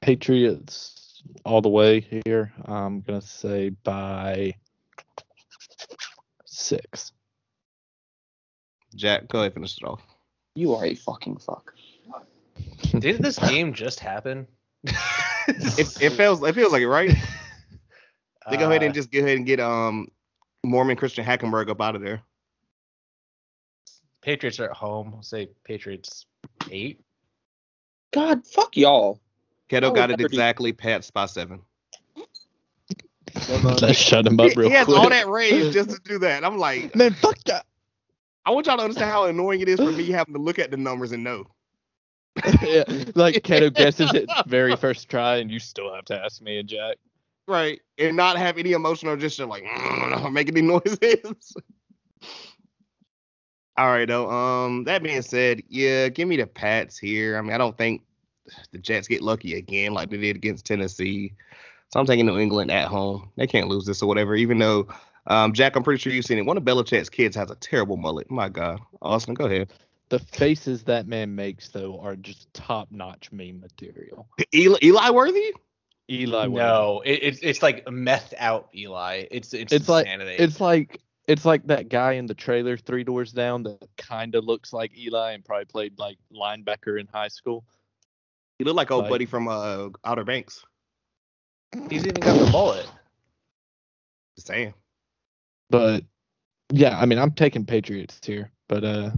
[0.00, 2.52] Patriots all the way here.
[2.64, 4.54] I'm gonna say by
[6.46, 7.12] six.
[8.94, 10.02] Jack, go ahead finish it off.
[10.54, 11.72] You are a fucking fuck.
[12.98, 14.46] Didn't this game just happen?
[15.48, 17.10] It, it feels it feels like it, right?
[18.50, 20.06] They go ahead and Uh, just go ahead and get um
[20.64, 22.22] Mormon Christian Hackenberg up out of there.
[24.20, 25.12] Patriots are at home.
[25.16, 26.26] I'll say Patriots
[26.70, 27.00] eight.
[28.12, 29.20] God, fuck y'all.
[29.68, 30.72] Keto got it exactly.
[30.72, 31.60] Pats by seven.
[33.48, 34.98] Let's shut him up He, real he has quick.
[34.98, 36.44] all that rage just to do that.
[36.44, 37.66] I'm like, Man, fuck that.
[38.44, 40.70] I want y'all to understand how annoying it is for me having to look at
[40.70, 41.46] the numbers and know.
[42.62, 42.84] yeah,
[43.14, 46.68] like Keto guesses it very first try, and you still have to ask me and
[46.68, 46.96] Jack.
[47.46, 47.80] Right.
[47.98, 49.64] And not have any emotional just like
[50.32, 51.54] making any noises.
[53.76, 54.30] All right though.
[54.30, 57.36] Um that being said, yeah, give me the Pats here.
[57.36, 58.02] I mean, I don't think
[58.70, 61.32] the Jets get lucky again like they did against Tennessee.
[61.92, 63.30] So I'm taking New England at home.
[63.36, 64.88] They can't lose this or whatever, even though
[65.26, 66.46] um Jack, I'm pretty sure you've seen it.
[66.46, 68.30] One of Belichick's kids has a terrible mullet.
[68.30, 68.80] My God.
[69.00, 69.72] Austin, go ahead.
[70.12, 74.28] The faces that man makes, though, are just top-notch meme material.
[74.54, 75.54] Eli, Eli Worthy?
[76.10, 79.24] Eli, No, it, it's it's like meth out Eli.
[79.30, 83.32] It's it's, It's like- It's like it's like that guy in the trailer, Three Doors
[83.32, 87.64] Down, that kind of looks like Eli and probably played like linebacker in high school.
[88.58, 90.64] He looked like old Like- buddy from uh Outer Banks.
[91.88, 92.86] he's even got the mullet.
[94.36, 94.74] Just saying.
[95.70, 96.04] But
[96.72, 99.10] yeah, I mean, I'm taking Patriots here, but uh,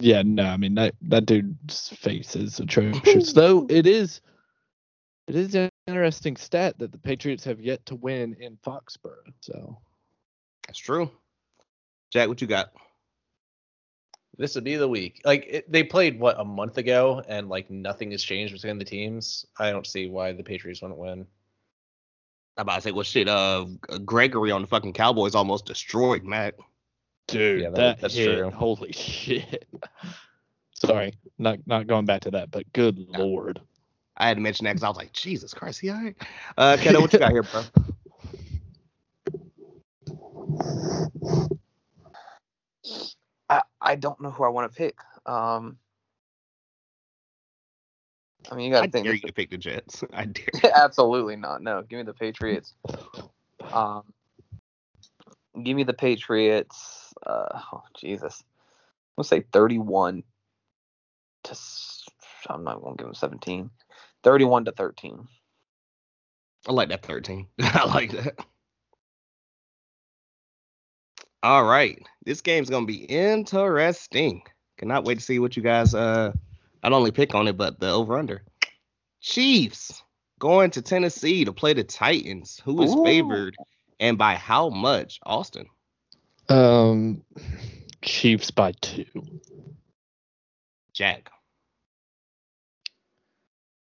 [0.00, 3.32] yeah, no, I mean that that dude's face is atrocious.
[3.32, 4.20] Though it is,
[5.36, 9.32] it is an interesting stat that the Patriots have yet to win in Foxborough.
[9.40, 9.78] So
[10.66, 11.10] That's true.
[12.12, 12.72] Jack, what you got?
[14.38, 15.20] This would be the week.
[15.24, 18.84] Like it, they played what a month ago, and like nothing has changed between the
[18.84, 19.46] teams.
[19.58, 21.26] I don't see why the Patriots wouldn't win.
[22.58, 23.28] I'm about to say, well, shit.
[23.28, 23.66] Uh,
[24.04, 26.54] Gregory on the fucking Cowboys almost destroyed Mac.
[27.28, 28.50] dude, Yeah, that- that, that's hit, true.
[28.50, 29.66] holy shit.
[30.74, 33.60] Sorry, not not going back to that, but good lord.
[34.16, 36.16] I had to mention that because I was like, Jesus Christ, he all right?
[36.56, 37.62] Uh, Keto, what you got here, bro?
[43.48, 44.96] I, I don't know who I want to pick.
[45.26, 45.78] Um,
[48.50, 49.04] I mean, you got to think.
[49.04, 50.04] dare you to pick the Jets.
[50.12, 50.72] I dare.
[50.74, 51.62] Absolutely not.
[51.62, 52.74] No, give me the Patriots.
[53.72, 54.02] Um,
[55.62, 57.14] give me the Patriots.
[57.26, 58.42] Uh, oh, Jesus.
[58.42, 60.22] I'm gonna say 31
[61.44, 61.56] to.
[62.48, 63.70] I'm not gonna give them 17.
[64.22, 65.28] 31 to 13.
[66.68, 67.46] I like that 13.
[67.60, 68.38] I like that.
[71.42, 72.00] All right.
[72.24, 74.42] This game's gonna be interesting.
[74.78, 76.32] Cannot wait to see what you guys uh
[76.82, 78.42] not only pick on it, but the over under.
[79.20, 80.02] Chiefs
[80.38, 82.60] going to Tennessee to play the Titans.
[82.64, 83.04] Who is Ooh.
[83.04, 83.56] favored
[84.00, 85.20] and by how much?
[85.24, 85.66] Austin.
[86.48, 87.22] Um,
[88.02, 89.06] Chiefs by two.
[90.92, 91.30] Jack.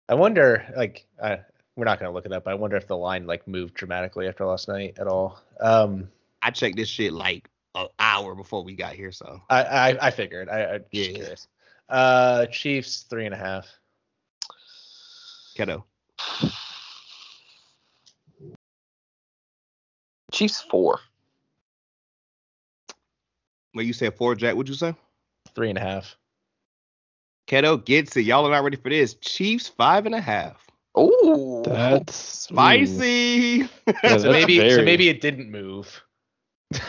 [0.08, 1.36] I wonder, like, uh,
[1.76, 2.44] we're not gonna look it up.
[2.44, 5.40] But I wonder if the line like moved dramatically after last night at all.
[5.60, 6.08] Um,
[6.42, 10.10] I checked this shit like an hour before we got here, so I I, I
[10.10, 10.48] figured.
[10.48, 11.14] I, I just Yeah.
[11.16, 11.48] curious.
[11.88, 13.66] Uh, Chiefs three and a half.
[15.56, 15.84] Keto.
[20.32, 21.00] Chiefs four.
[23.72, 24.94] When you said four, Jack, what'd you say?
[25.54, 26.16] Three and a half.
[27.46, 28.22] Keto gets it.
[28.22, 29.14] Y'all are not ready for this.
[29.14, 30.66] Chiefs five and a half.
[30.98, 31.62] Ooh.
[31.64, 33.68] That's Spicy.
[34.02, 36.02] Yeah, So That's maybe so maybe it didn't move.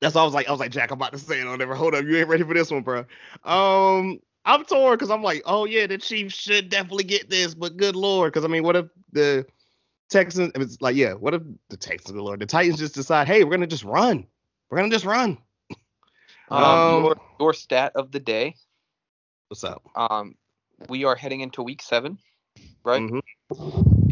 [0.00, 0.48] That's all I was like.
[0.48, 1.74] I was like, Jack, I'm about to say it on never.
[1.74, 3.04] Hold up, you ain't ready for this one, bro.
[3.44, 7.76] Um, I'm torn because I'm like, oh yeah, the Chiefs should definitely get this, but
[7.76, 9.46] good lord, because I mean, what if the
[10.08, 10.52] Texans?
[10.54, 13.50] It's like, yeah, what if the Texans, good lord, the Titans just decide, hey, we're
[13.50, 14.26] gonna just run,
[14.70, 15.38] we're gonna just run.
[16.50, 18.56] Um, Um, your, your stat of the day.
[19.48, 19.82] What's up?
[19.94, 20.34] Um,
[20.88, 22.18] we are heading into week seven,
[22.84, 23.02] right?
[23.02, 23.22] Mhm.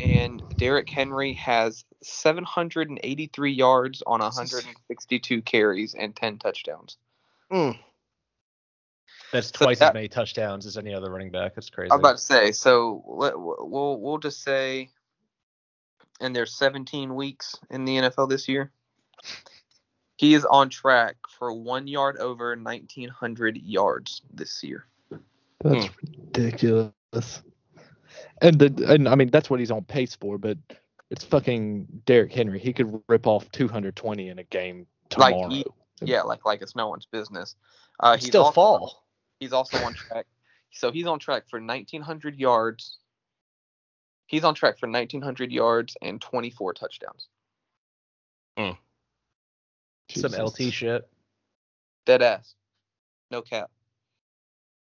[0.03, 6.97] And Derrick Henry has 783 yards on 162 carries and 10 touchdowns.
[7.51, 7.79] Mm.
[9.33, 11.55] That's So twice that- as many touchdowns as any other running back.
[11.55, 11.91] That's crazy.
[11.93, 12.53] I'm about to say.
[12.53, 14.91] So let, we'll we'll just say,
[16.21, 18.73] and there's 17 weeks in the NFL this year.
[20.19, 24.85] He is on track for one yard over 1900 yards this year.
[25.65, 25.93] That's Hmm.
[26.03, 27.43] ridiculous.
[28.43, 30.59] And the and I mean that's what he's on pace for, but
[31.11, 32.59] It's fucking Derrick Henry.
[32.59, 34.87] He could rip off 220 in a game
[35.17, 35.49] Like, tomorrow.
[35.49, 35.65] he-
[36.03, 37.57] Yeah, like like it's no one's business.
[37.99, 39.07] Uh, he's Still also, fall.
[39.41, 40.27] He's also on track.
[40.71, 42.99] So he's on track for 1,900 yards.
[44.27, 47.29] He's on track for 1,900 yards and 24 touchdowns.
[48.59, 48.77] Some
[50.09, 50.39] Jesus.
[50.39, 51.09] LT shit.
[52.07, 52.55] Dead ass.
[53.31, 53.71] No cap.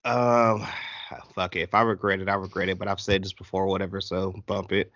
[0.05, 0.65] Um,
[1.35, 1.61] fuck it.
[1.61, 2.79] If I regret it, I regret it.
[2.79, 4.01] But I've said this before, whatever.
[4.01, 4.91] So bump it.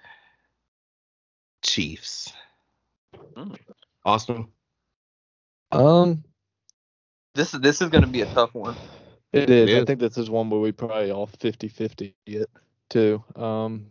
[1.63, 2.33] Chiefs.
[3.35, 3.57] Mm.
[4.05, 4.47] Austin.
[5.71, 6.23] Um,
[7.35, 8.75] This is this is going to be a tough one.
[9.33, 9.69] it is.
[9.69, 12.49] It I think this is one where we probably all 50-50 it
[12.89, 13.23] too.
[13.35, 13.87] Um,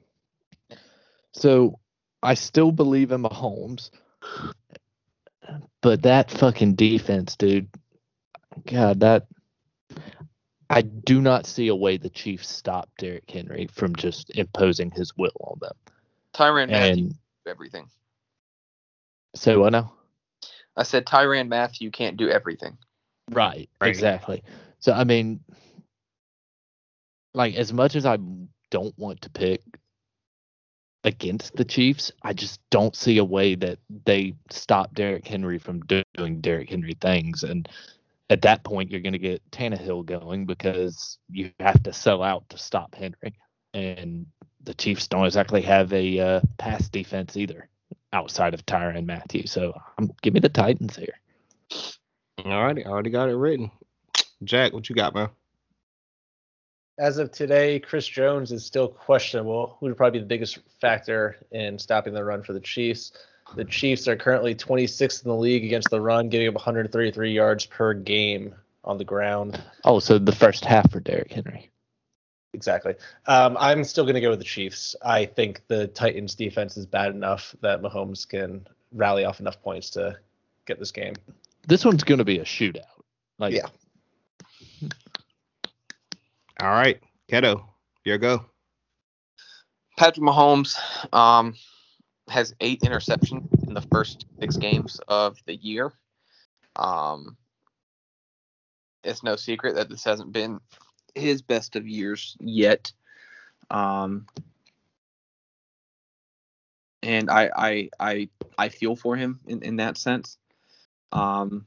[1.32, 1.78] so
[2.22, 3.90] I still believe in Mahomes,
[5.82, 7.68] but that fucking defense, dude.
[8.66, 9.26] God, that
[10.70, 15.16] I do not see a way the Chiefs stop Derrick Henry from just imposing his
[15.16, 15.74] will on them.
[16.34, 17.14] Tyrann Mathieu And
[17.44, 17.88] do everything.
[19.34, 19.92] so I know.
[20.76, 22.76] I said Tyrann Mathieu can't do everything.
[23.30, 23.90] Right, Right.
[23.90, 24.42] exactly.
[24.80, 25.40] So I mean,
[27.34, 28.18] like as much as I
[28.70, 29.62] don't want to pick
[31.06, 35.80] against the Chiefs, I just don't see a way that they stop Derrick Henry from
[35.82, 37.44] do- doing Derrick Henry things.
[37.44, 37.68] And
[38.28, 42.48] at that point, you're going to get Tannehill going because you have to sell out
[42.50, 43.38] to stop Henry.
[43.72, 44.26] And
[44.64, 47.68] the Chiefs don't exactly have a uh, pass defense either
[48.12, 49.46] outside of Tyrann Mathieu.
[49.46, 51.20] So um, give me the Titans here.
[52.44, 53.70] All right, I already got it written.
[54.42, 55.28] Jack, what you got, man?
[56.98, 61.36] As of today, Chris Jones is still questionable, who would probably be the biggest factor
[61.50, 63.12] in stopping the run for the Chiefs.
[63.54, 67.66] The Chiefs are currently 26th in the league against the run, giving up 133 yards
[67.66, 69.62] per game on the ground.
[69.84, 71.70] Oh, so the first half for Derrick Henry.
[72.54, 72.94] Exactly.
[73.26, 74.96] Um, I'm still going to go with the Chiefs.
[75.04, 79.90] I think the Titans' defense is bad enough that Mahomes can rally off enough points
[79.90, 80.16] to
[80.64, 81.14] get this game.
[81.68, 82.80] This one's going to be a shootout.
[83.38, 83.66] Like, Yeah.
[86.60, 86.98] All right,
[87.30, 87.64] Keto,
[88.04, 88.46] your go.
[89.98, 90.76] Patrick Mahomes
[91.12, 91.54] um,
[92.28, 95.92] has eight interceptions in the first six games of the year.
[96.76, 97.36] Um,
[99.04, 100.60] it's no secret that this hasn't been
[101.14, 102.92] his best of years yet.
[103.70, 104.26] Um,
[107.02, 108.28] and I, I, I,
[108.58, 110.38] I feel for him in, in that sense.
[111.12, 111.66] Um,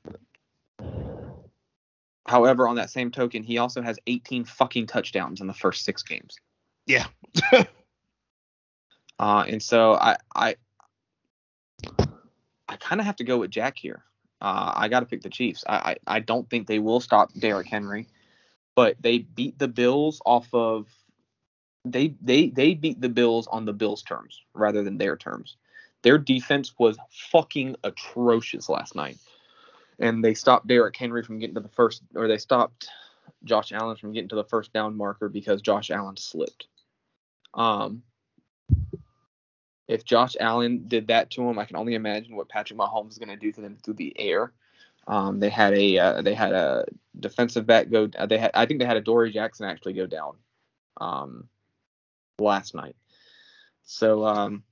[2.30, 6.04] however, on that same token, he also has 18 fucking touchdowns in the first six
[6.04, 6.36] games.
[6.86, 7.08] Yeah.
[9.20, 10.56] Uh, and so I I
[12.70, 14.06] I kind of have to go with Jack here.
[14.40, 15.66] Uh, I got to pick the Chiefs.
[15.68, 15.76] I,
[16.08, 18.08] I I don't think they will stop Derrick Henry,
[18.76, 20.88] but they beat the Bills off of
[21.84, 25.58] they they they beat the Bills on the Bills terms rather than their terms.
[26.02, 29.18] Their defense was fucking atrocious last night,
[30.00, 32.90] and they stopped Derrick Henry from getting to the first, or they stopped
[33.44, 36.68] Josh Allen from getting to the first down marker because Josh Allen slipped.
[37.54, 38.04] Um,
[39.88, 43.18] if Josh Allen did that to him, I can only imagine what Patrick Mahomes is
[43.18, 44.54] going to do to them through the air.
[45.08, 46.86] Um, they had a uh, they had a
[47.20, 48.10] defensive back go.
[48.18, 50.36] Uh, they had I think they had a Dory Jackson actually go down
[51.02, 51.50] um,
[52.38, 52.96] last night.
[53.84, 54.64] So um,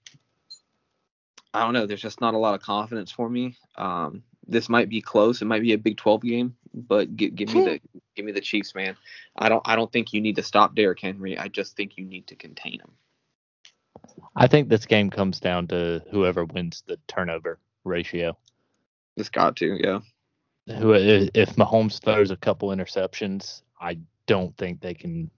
[1.53, 1.87] I don't know.
[1.87, 3.57] There's just not a lot of confidence for me.
[3.75, 5.41] Um, this might be close.
[5.41, 7.97] It might be a Big 12 game, but give, give me the hmm.
[8.15, 8.95] give me the Chiefs, man.
[9.37, 11.37] I don't I don't think you need to stop Derrick Henry.
[11.37, 12.91] I just think you need to contain him.
[14.35, 18.37] I think this game comes down to whoever wins the turnover ratio.
[19.15, 19.99] It's got to, yeah.
[20.77, 25.31] Who, if Mahomes throws a couple interceptions, I don't think they can.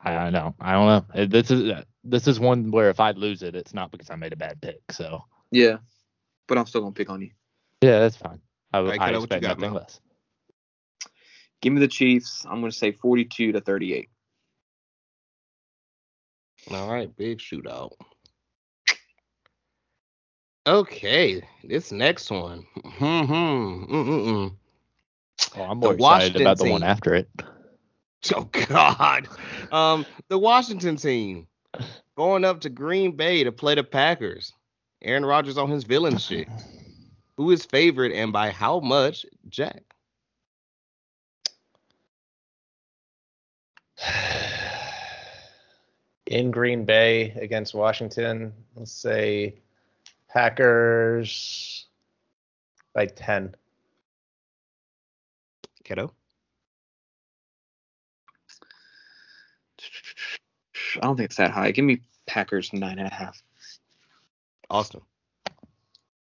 [0.00, 0.54] I don't know.
[0.60, 1.26] I don't know.
[1.26, 1.72] This is
[2.04, 4.60] this is one where if I lose it, it's not because I made a bad
[4.60, 4.80] pick.
[4.92, 5.78] So Yeah,
[6.46, 7.30] but I'm still gonna pick on you.
[7.82, 8.40] yeah, that's fine.
[8.72, 9.74] I, Right, I Keto, what you expect got, nothing man?
[9.74, 10.00] less.
[11.62, 12.44] Give me the Chiefs.
[12.48, 14.08] I'm gonna say 42 to 38.
[16.70, 17.92] All right, big shootout.
[20.66, 22.66] Okay, this next one.
[22.84, 23.84] Hmm.
[23.84, 24.52] Mm-mm.
[25.56, 27.28] Oh, I'm The more excited Washington about the one after it.
[28.34, 29.28] Oh God.
[29.70, 31.46] Um, the Washington team
[32.16, 34.52] going up to Green Bay to play the Packers.
[35.02, 36.48] Aaron Rodgers on his villain shit.
[37.36, 39.26] Who is favored and by how much?
[39.48, 39.82] Jack.
[46.26, 49.54] In Green Bay against Washington, let's say
[50.28, 51.86] Packers
[52.94, 53.54] by 10.
[55.84, 56.12] Kiddo.
[60.96, 61.70] I don't think it's that high.
[61.70, 63.42] Give me Packers nine and a half.
[64.70, 65.00] Austin.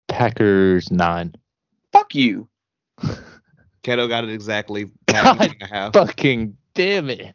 [0.09, 1.35] Packers nine.
[1.93, 2.49] Fuck you.
[3.83, 4.91] Keto got it exactly.
[5.07, 5.93] Packers eight and a half.
[5.93, 7.35] Fucking damn it.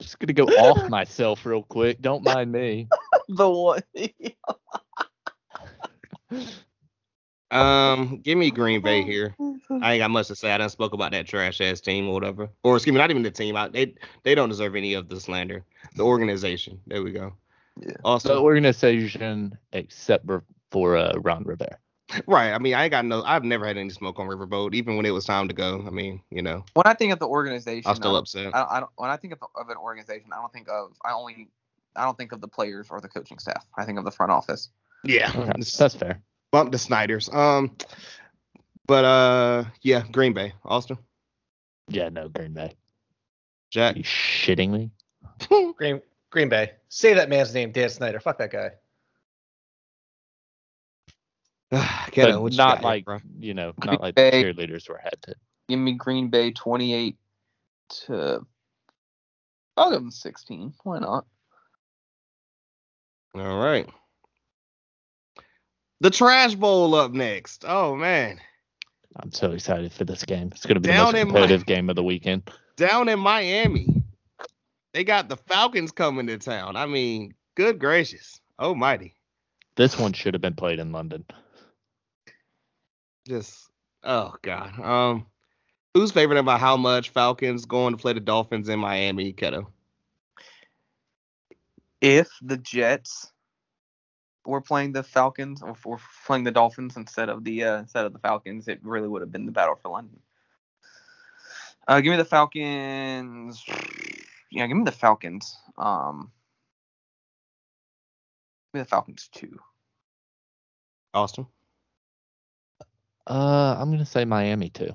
[0.00, 2.00] Just gonna go off myself real quick.
[2.00, 2.88] Don't mind me.
[3.28, 3.82] The one.
[7.52, 9.36] Um, give me Green Bay here.
[9.82, 10.50] I ain't got much to say.
[10.50, 12.48] I done spoke about that trash ass team or whatever.
[12.64, 13.56] Or excuse me, not even the team.
[13.56, 15.62] I, they they don't deserve any of the slander.
[15.94, 16.80] The organization.
[16.86, 17.34] There we go.
[17.80, 17.88] Yeah.
[17.92, 21.78] The Also, organization, except for, for uh, Ron Rivera.
[22.26, 22.52] right.
[22.52, 23.22] I mean, I ain't got no.
[23.22, 25.82] I've never had any smoke on Riverboat, even when it was time to go.
[25.86, 28.54] I mean, you know, When I think of the organization, I'm still I- upset.
[28.54, 31.12] I I don't, when I think of, of an organization, I don't think of I
[31.12, 31.48] only
[31.96, 33.64] I don't think of the players or the coaching staff.
[33.78, 34.68] I think of the front office.
[35.04, 36.20] Yeah, Okay, that's fair.
[36.50, 37.30] bump the Snyders.
[37.32, 37.74] Um,
[38.86, 40.52] but uh, yeah, Green Bay.
[40.64, 40.98] Austin,
[41.88, 42.74] Yeah, no, Green Bay.
[43.70, 43.94] Jack.
[43.94, 44.90] Are you shitting me?
[45.78, 46.02] Green
[46.32, 46.72] Green Bay.
[46.88, 48.18] Say that man's name, Dan Snyder.
[48.18, 48.70] Fuck that guy.
[51.72, 54.42] Keto, But what you not got here, like you know, Green not like the Bay.
[54.42, 55.34] cheerleaders were had to.
[55.68, 57.16] Give me Green Bay 28
[58.06, 58.46] to.
[59.76, 60.74] I'll give them 16.
[60.84, 61.24] Why not?
[63.34, 63.88] All right.
[66.00, 67.64] The Trash Bowl up next.
[67.66, 68.40] Oh man,
[69.22, 70.48] I'm so excited for this game.
[70.52, 72.50] It's gonna be Down the most my- competitive game of the weekend.
[72.76, 74.01] down in Miami,
[74.92, 76.76] they got the Falcons coming to town.
[76.76, 79.14] I mean, good gracious, almighty.
[79.76, 81.24] This one should have been played in London.
[83.26, 83.70] Just
[84.02, 84.78] oh god.
[84.80, 85.26] Um,
[85.94, 89.66] who's favored about how much Falcons going to play the Dolphins in Miami, Keto?
[92.00, 93.32] If the Jets
[94.44, 98.12] were playing the Falcons or were playing the Dolphins instead of the uh, instead of
[98.12, 100.20] the Falcons, it really would have been the battle for London.
[101.86, 103.64] Uh, give me the Falcons.
[104.52, 105.56] Yeah, give me the Falcons.
[105.78, 106.30] Um,
[108.72, 109.58] give me the Falcons too.
[111.14, 111.46] Austin.
[113.26, 114.94] Uh, I'm gonna say Miami too.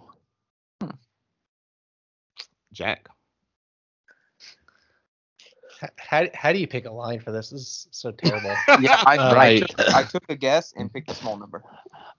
[2.71, 3.09] Jack.
[5.97, 7.49] How, how do you pick a line for this?
[7.49, 8.55] This is so terrible.
[8.79, 9.59] Yeah, I, I, Right.
[9.59, 11.63] took, I took a guess and picked a small number.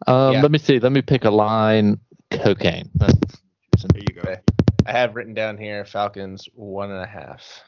[0.06, 0.43] Um, Yeah.
[0.43, 0.78] let me see.
[0.81, 1.98] Let me pick a line.
[2.31, 2.90] Cocaine.
[2.98, 3.10] There
[3.94, 4.20] you go.
[4.23, 4.40] Okay.
[4.89, 7.62] I have written down here Falcons one and a half.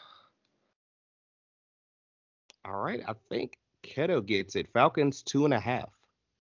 [2.64, 4.72] All right, I think Keto gets it.
[4.72, 5.90] Falcons two and a half.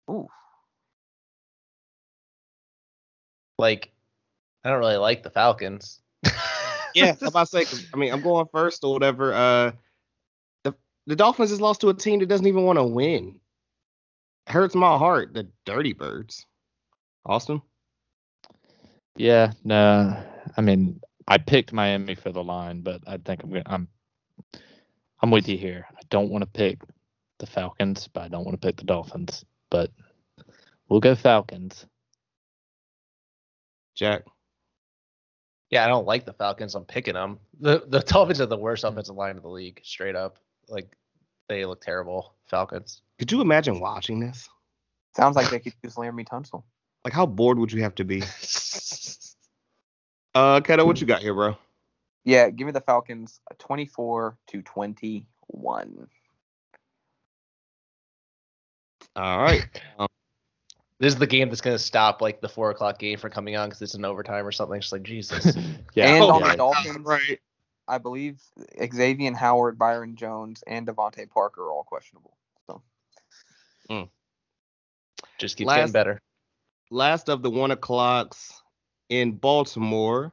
[0.09, 0.29] Ooh,
[3.59, 3.91] Like,
[4.65, 6.01] I don't really like the Falcons.
[6.95, 7.65] Yeah, I'm about to say.
[7.65, 9.33] 'cause, I mean, I'm going first or whatever.
[9.35, 9.73] Uh,
[10.65, 10.75] the
[11.07, 13.39] the Dolphins has lost to a team that doesn't even want to win.
[14.47, 15.35] Hurts my heart.
[15.35, 16.47] The Dirty Birds.
[17.27, 17.61] Austin.
[19.17, 20.17] Yeah, no.
[20.59, 23.63] I mean, I picked Miami for the line, but I think I'm gonna.
[23.65, 23.89] I'm.
[25.23, 25.87] I'm with you here.
[25.91, 26.81] I don't want to pick
[27.39, 29.45] the Falcons, but I don't want to pick the Dolphins.
[29.71, 29.91] But
[30.89, 31.87] we'll go Falcons.
[33.95, 34.23] Jack.
[35.71, 36.75] Yeah, I don't like the Falcons.
[36.75, 37.39] I'm picking them.
[37.61, 40.39] The the Dolphins are the worst offensive line of the league, straight up.
[40.69, 40.97] Like,
[41.49, 42.35] they look terrible.
[42.49, 43.03] Falcons.
[43.19, 44.49] Could you imagine watching this?
[45.15, 46.63] sounds like they could use Laremy Tunsil.
[47.05, 48.23] Like, how bored would you have to be?
[50.39, 51.57] Uh, Keto, what you got here, bro?
[52.25, 56.09] Yeah, give me the Falcons, uh, 24 to 21.
[59.17, 59.67] All right.
[61.01, 63.69] This is the game that's gonna stop like the four o'clock game from coming on
[63.69, 64.79] because it's in overtime or something.
[64.79, 65.57] It's like Jesus.
[65.95, 67.39] yeah, And Oh on my the Dolphins, Right.
[67.87, 68.41] I believe
[68.93, 72.37] Xavier Howard, Byron Jones, and DeVante Parker are all questionable.
[72.67, 72.83] So
[75.39, 76.21] Just keeps Last- getting better.
[76.91, 78.58] Last of the one o'clocks
[79.09, 80.33] in Baltimore.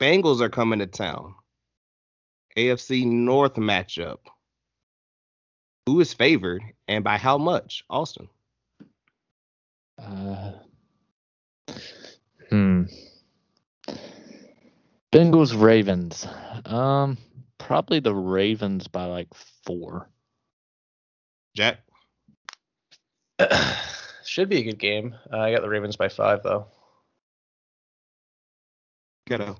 [0.00, 1.34] Bengals are coming to town.
[2.56, 4.18] AFC North matchup.
[5.86, 7.84] Who is favored and by how much?
[7.90, 8.28] Austin.
[9.98, 10.52] Uh,
[12.48, 12.84] hmm.
[15.12, 16.26] Bengals Ravens.
[16.64, 17.18] Um,
[17.58, 19.28] probably the Ravens by like
[19.64, 20.08] four.
[21.54, 21.80] Jack.
[24.24, 25.14] Should be a good game.
[25.32, 26.66] Uh, I got the Ravens by five though.
[29.30, 29.56] Keto.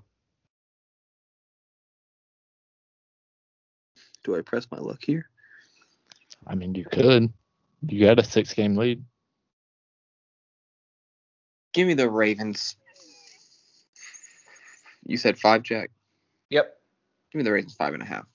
[4.24, 5.28] do I press my luck here?
[6.46, 7.32] I mean, you could.
[7.86, 9.04] You got a six game lead.
[11.72, 12.76] Give me the Ravens.
[15.06, 15.90] You said five, Jack.
[16.50, 16.76] Yep.
[17.32, 18.26] Give me the Ravens five and a half.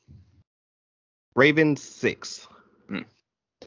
[1.36, 2.48] Ravens six.
[2.88, 3.00] Hmm.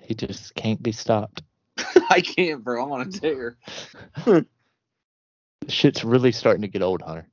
[0.02, 1.42] He just can't be stopped.
[2.10, 2.84] I can't, bro.
[2.84, 3.56] I'm on a tear.
[5.68, 7.28] Shit's really starting to get old, Hunter.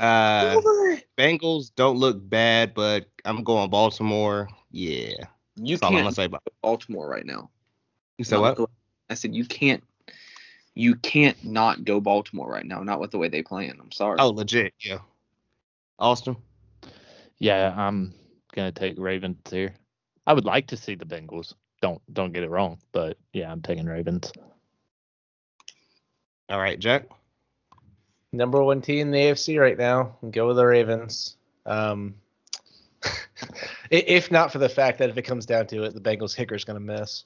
[0.00, 0.58] Uh,
[1.18, 4.48] Bengals don't look bad, but I'm going Baltimore.
[4.70, 5.12] Yeah.
[5.56, 6.42] You That's all I'm gonna can't say about.
[6.62, 7.50] Baltimore right now.
[8.16, 8.56] You said Not what?
[8.56, 8.66] the
[9.10, 9.84] I said you can't.
[10.74, 12.82] You can't not go Baltimore right now.
[12.82, 13.76] Not with the way they playing.
[13.78, 14.16] I'm sorry.
[14.18, 14.72] Oh, legit.
[14.80, 15.00] Yeah.
[15.98, 16.36] Austin.
[17.38, 18.14] Yeah, I'm
[18.54, 19.74] gonna take Ravens here.
[20.26, 21.52] I would like to see the Bengals.
[21.82, 24.32] Don't don't get it wrong, but yeah, I'm taking Ravens.
[26.48, 27.06] All right, Jack.
[28.32, 30.16] Number one team in the AFC right now.
[30.30, 31.36] Go with the Ravens.
[31.66, 32.14] Um,
[33.90, 36.54] if not for the fact that if it comes down to it, the Bengals kicker
[36.54, 37.24] is gonna miss.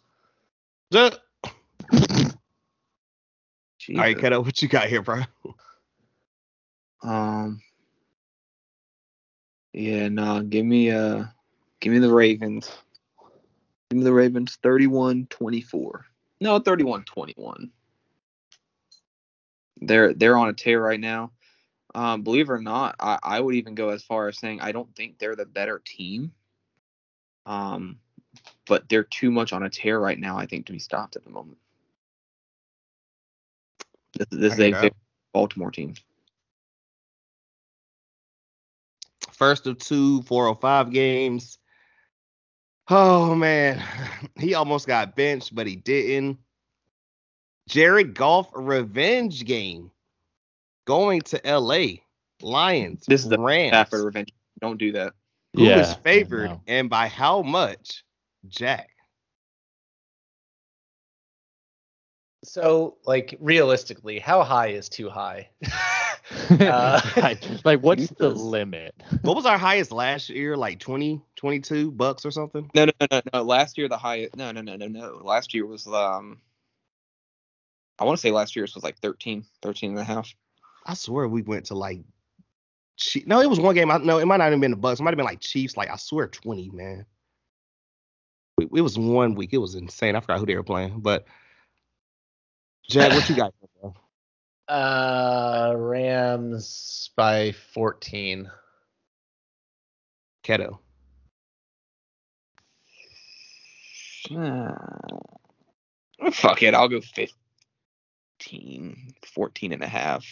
[3.91, 5.23] All right, Keto, what you got here, bro?
[7.03, 7.61] Um.
[9.75, 10.43] Yeah, no.
[10.43, 11.25] Give me uh,
[11.81, 12.71] give me the Ravens.
[13.91, 14.59] Give me the Ravens.
[14.63, 16.01] 31-24.
[16.41, 17.69] No, 31-21.
[19.87, 21.33] They're they're on a tear right now.
[21.95, 24.73] Um, believe it or not, I, I would even go as far as saying I
[24.73, 26.33] don't think they're the better team.
[27.47, 27.99] Um,
[28.67, 30.37] but they're too much on a tear right now.
[30.37, 31.59] I think to be stopped at the moment.
[34.15, 34.91] This, this is a
[35.33, 35.95] Baltimore team.
[39.33, 41.59] First of two 405 games.
[42.89, 43.83] Oh man,
[44.39, 46.39] he almost got benched, but he didn't.
[47.69, 49.91] Jared Goff revenge game.
[50.87, 52.01] Going to LA.
[52.43, 53.05] Lions.
[53.07, 53.71] This is the Rams.
[53.71, 54.33] Stafford revenge.
[54.61, 55.15] Don't do that.
[55.55, 56.61] Who is yeah, I favored know.
[56.67, 58.05] and by how much?
[58.49, 58.91] Jack.
[62.45, 65.49] So, like realistically, how high is too high?
[66.49, 67.01] Uh,
[67.65, 68.95] like, what's the limit?
[69.23, 70.57] What was our highest last year?
[70.57, 72.71] Like 20, 22 bucks or something?
[72.75, 73.43] No, no, no, no, no.
[73.43, 74.35] Last year the highest.
[74.37, 75.21] No, no, no, no, no.
[75.23, 76.39] Last year was um.
[77.99, 80.35] I want to say last year's was like 13, 13 and a half.
[80.87, 82.01] I swear we went to like
[83.27, 83.91] no, it was one game.
[83.91, 85.01] I no, it might not have been the Bucs.
[85.01, 85.77] It might have been like Chiefs.
[85.77, 87.07] Like I swear, twenty man.
[88.61, 89.53] It, it was one week.
[89.53, 90.15] It was insane.
[90.15, 91.01] I forgot who they were playing.
[91.01, 91.27] But
[92.89, 93.55] Jack, what you got?
[93.81, 93.95] bro?
[94.67, 98.51] Uh, Rams by 14.
[100.43, 100.79] Keto.
[104.35, 104.71] Uh,
[106.33, 106.73] fuck it.
[106.73, 107.29] I'll go 15,
[108.41, 110.27] 14 14 and a half.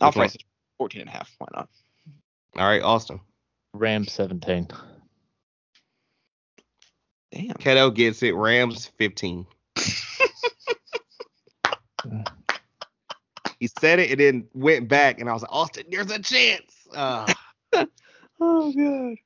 [0.00, 0.20] I'll Okay.
[0.20, 0.44] price it
[0.78, 1.34] 14 and a half.
[1.38, 1.68] Why not?
[2.56, 3.20] All right, Austin.
[3.74, 4.68] Rams 17.
[7.32, 7.54] Damn.
[7.54, 8.34] Keto gets it.
[8.34, 9.46] Rams fifteen.
[13.60, 16.72] he said it and then went back, and I was like, Austin, there's a chance.
[16.94, 17.26] Uh,
[18.40, 19.16] Oh god.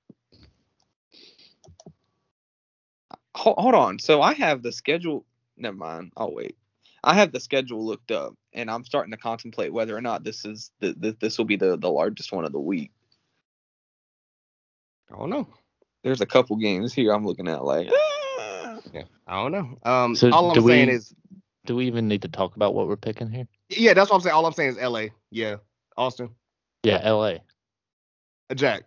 [3.35, 3.99] Hold, hold on.
[3.99, 5.25] So I have the schedule.
[5.57, 6.13] Never mind.
[6.17, 6.57] I'll wait.
[7.05, 10.45] I have the schedule looked up, and I'm starting to contemplate whether or not this
[10.45, 12.93] is the, the this will be the the largest one of the week.
[15.13, 15.49] I don't know.
[16.05, 17.89] There's a couple games here I'm looking at like.
[17.93, 18.79] ah.
[18.93, 19.79] Yeah, I don't know.
[19.91, 21.15] Um, So all I'm do saying we- is,
[21.67, 23.47] Do we even need to talk about what we're picking here?
[23.69, 24.35] yeah, that's what I'm saying.
[24.35, 25.13] All I'm saying is L.A.
[25.31, 25.57] Yeah,
[25.97, 26.31] Austin,
[26.83, 27.39] Yeah, LA.
[28.51, 28.85] uh, Jack.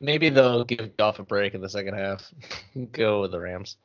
[0.00, 2.32] Maybe they'll give Goff a break in the second half.
[2.92, 3.76] Go with the Rams.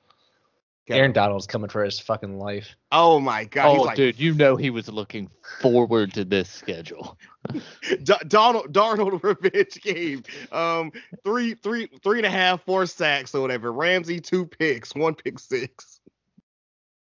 [0.88, 0.96] Keto.
[0.98, 2.76] Aaron Donald's coming for his fucking life.
[2.92, 3.78] Oh my God.
[3.78, 5.30] oh, like, dude, you know he was looking
[5.62, 7.18] forward to this schedule.
[8.04, 10.24] D- Donald Darnold revenge game.
[10.52, 10.92] Um,
[11.24, 13.72] three, three, three and a half, four sacks or whatever.
[13.72, 16.02] Ramsey two picks, one pick six.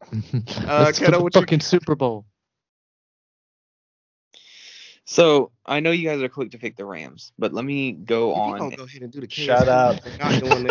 [0.13, 2.25] Let's Keto, go what you- fucking Super Bowl.
[5.05, 8.29] So I know you guys are quick to pick the Rams, but let me go
[8.29, 8.59] you on.
[8.59, 10.01] don't go ahead and do the case, Shut up.
[10.05, 10.65] We're not doing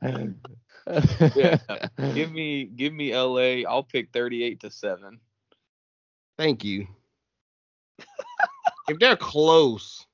[0.00, 0.34] this.
[0.88, 1.90] Jeez.
[2.14, 3.68] give me give me LA.
[3.68, 5.20] I'll pick 38 to seven.
[6.38, 6.86] Thank you.
[8.88, 10.06] if they're close,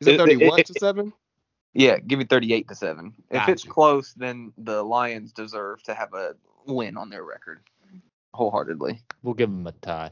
[0.00, 1.12] is it It- thirty one it- to seven?
[1.72, 3.14] Yeah, give me 38 to 7.
[3.30, 6.34] If it's close, then the Lions deserve to have a
[6.66, 7.60] win on their record.
[8.34, 9.00] Wholeheartedly.
[9.22, 10.10] we'll give them a tie.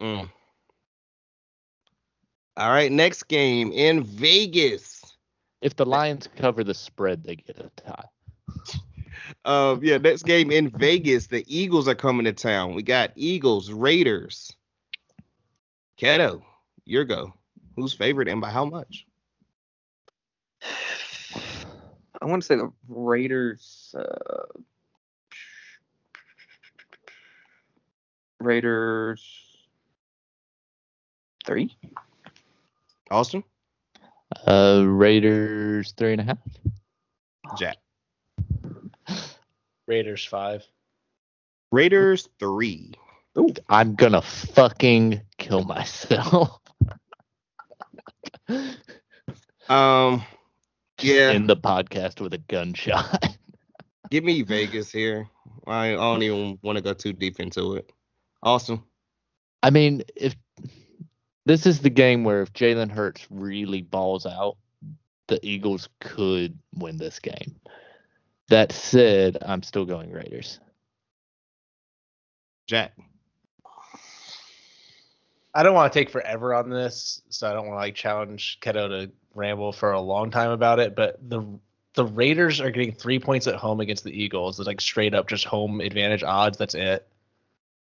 [0.00, 0.30] Mm.
[2.56, 5.16] All right, next game in Vegas.
[5.60, 8.04] If the Lions cover the spread, they get a tie.
[9.44, 11.26] Uh, yeah, next game in Vegas.
[11.26, 12.74] The Eagles are coming to town.
[12.74, 14.52] We got Eagles, Raiders.
[16.00, 16.42] Keto,
[16.84, 17.32] your go.
[17.76, 19.06] Who's favorite and by how much?
[22.20, 23.94] I want to say the Raiders.
[23.96, 24.60] Uh,
[28.40, 29.22] Raiders.
[31.46, 31.76] Three?
[33.10, 33.44] Austin,
[34.46, 36.38] Uh, Raiders three and a half.
[37.56, 37.76] Jack.
[39.86, 40.64] Raiders five.
[41.72, 42.92] Raiders three.
[43.68, 46.60] I'm gonna fucking kill myself.
[49.68, 50.22] Um,
[51.00, 51.32] yeah.
[51.32, 53.36] in the podcast with a gunshot.
[54.10, 55.28] Give me Vegas here.
[55.66, 57.90] I don't even want to go too deep into it.
[58.42, 58.84] Awesome.
[59.62, 60.36] I mean, if
[61.44, 64.56] this is the game where if Jalen Hurts really balls out,
[65.26, 67.56] the Eagles could win this game.
[68.48, 70.60] That said, I'm still going Raiders.
[72.66, 72.92] Jack.
[75.54, 78.58] I don't want to take forever on this, so I don't want to like challenge
[78.60, 80.94] Keto to ramble for a long time about it.
[80.94, 81.58] But the
[81.94, 84.60] the Raiders are getting three points at home against the Eagles.
[84.60, 86.58] It's like straight up just home advantage odds.
[86.58, 87.08] That's it.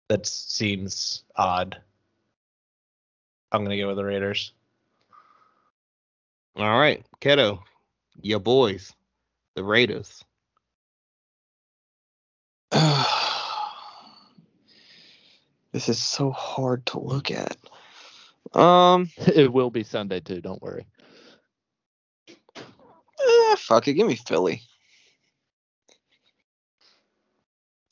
[0.09, 1.81] That seems odd.
[3.53, 4.51] I'm gonna go with the Raiders.
[6.57, 7.59] All right, Keto,
[8.21, 8.93] your boys,
[9.55, 10.25] the Raiders.
[15.71, 17.57] This is so hard to look at.
[18.53, 20.41] Um, It will be Sunday too.
[20.41, 20.85] Don't worry.
[22.27, 23.93] eh, fuck it.
[23.93, 24.61] Give me Philly.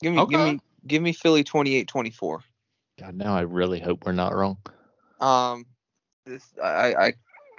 [0.02, 2.40] Give me, give me, give me Philly 28-24.
[2.98, 4.58] God, now I really hope we're not wrong.
[5.20, 5.66] Um,
[6.24, 7.12] this I I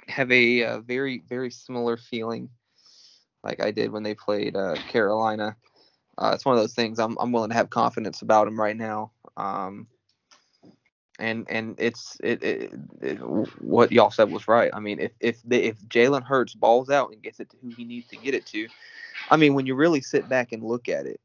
[0.08, 2.48] have a, uh very very similar feeling,
[3.44, 5.56] like I did when they played uh, Carolina.
[6.22, 8.76] Uh, it's one of those things I'm I'm willing to have confidence about him right
[8.76, 9.10] now.
[9.36, 9.88] Um,
[11.18, 13.16] and and it's it, it, it
[13.60, 14.70] what y'all said was right.
[14.72, 17.84] I mean, if if if Jalen Hurts balls out and gets it to who he
[17.84, 18.68] needs to get it to,
[19.30, 21.20] I mean, when you really sit back and look at it,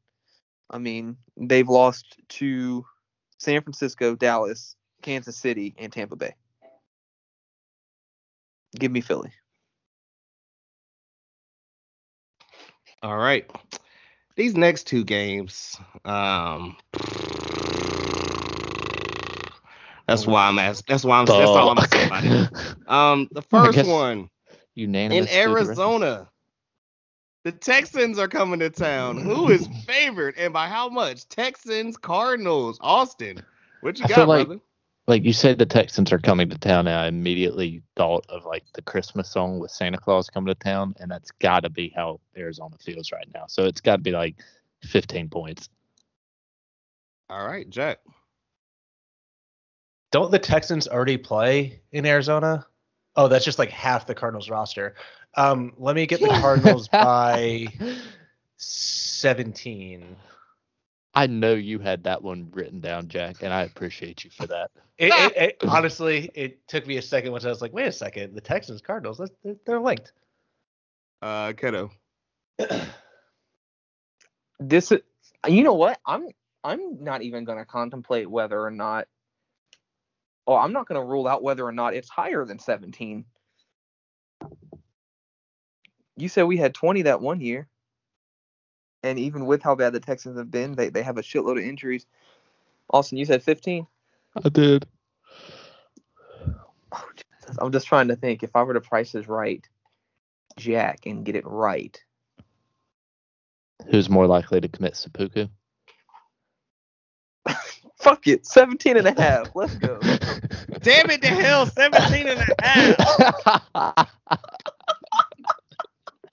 [0.71, 2.83] I mean, they've lost to
[3.37, 6.33] San Francisco, Dallas, Kansas City, and Tampa Bay.
[8.77, 9.31] Give me Philly.
[13.03, 13.49] All right.
[14.37, 16.77] These next two games, um,
[20.07, 20.85] that's why I'm asking.
[20.93, 21.25] That's why I'm.
[21.25, 22.51] That's all I'm about
[22.87, 24.29] Um, the first one
[24.75, 25.31] Unanimous.
[25.33, 25.37] in.
[25.39, 26.29] Arizona.
[27.45, 29.17] The Texans are coming to town.
[29.17, 31.27] Who is favored and by how much?
[31.29, 33.41] Texans, Cardinals, Austin.
[33.81, 34.61] What you I got, like- brother?
[35.07, 38.63] Like you said, the Texans are coming to town, and I immediately thought of like
[38.73, 42.19] the Christmas song with Santa Claus coming to town, and that's got to be how
[42.35, 43.45] Arizona feels right now.
[43.47, 44.35] So it's got to be like
[44.83, 45.69] 15 points.
[47.29, 47.99] All right, Jack.
[50.11, 52.65] Don't the Texans already play in Arizona?
[53.15, 54.95] Oh, that's just like half the Cardinals roster.
[55.35, 57.67] Um, let me get the Cardinals by
[58.57, 60.15] 17.
[61.17, 64.69] I know you had that one written down, Jack, and I appreciate you for that.
[64.99, 67.91] It, it, it, honestly, it took me a second once I was like, wait a
[67.91, 70.11] second, the Texans Cardinals, they're, they're linked.
[71.23, 71.89] Uh, Keto.
[74.59, 75.01] This is,
[75.47, 75.99] you know what?
[76.07, 76.29] I'm
[76.63, 79.07] I'm not even gonna contemplate whether or not.
[80.47, 83.23] Oh, I'm not gonna rule out whether or not it's higher than 17.
[86.15, 87.67] You said we had 20 that one year,
[89.03, 91.63] and even with how bad the Texans have been, they they have a shitload of
[91.63, 92.05] injuries.
[92.89, 93.85] Austin, you said 15.
[94.43, 94.87] I did.
[96.91, 97.57] Oh, Jesus.
[97.59, 99.67] I'm just trying to think if I were to price this right,
[100.57, 102.01] Jack, and get it right.
[103.89, 105.47] Who's more likely to commit seppuku?
[107.97, 109.49] Fuck it, 17 and a half.
[109.55, 109.99] Let's go.
[110.81, 114.09] Damn it to hell, 17 and a half.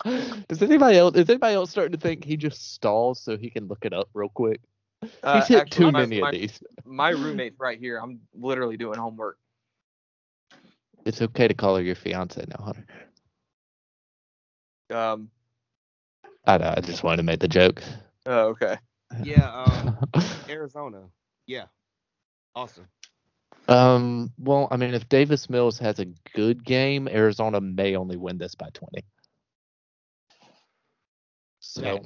[0.49, 1.17] Does anybody else?
[1.17, 4.09] Is anybody else starting to think he just stalls so he can look it up
[4.15, 4.61] real quick?
[5.23, 6.63] Uh, He's hit actually, too my- many my, of these.
[6.85, 7.99] My roommate's right here.
[7.99, 9.39] I'm literally doing homework.
[11.05, 12.87] It's okay to call her your fiance now, Hunter.
[14.91, 15.31] Um.
[16.47, 16.75] I know.
[16.77, 17.83] I just wanted to make the joke.
[18.27, 18.77] Oh, okay.
[19.23, 19.97] Yeah, um,
[20.49, 21.03] Arizona.
[21.47, 21.67] Yeah.
[22.57, 22.89] Awesome.
[23.69, 24.33] um.
[24.39, 28.57] Well, I mean, if Davis Mills has a good game, Arizona may only win this
[28.57, 29.05] by 20.
[31.75, 31.99] So Yeah.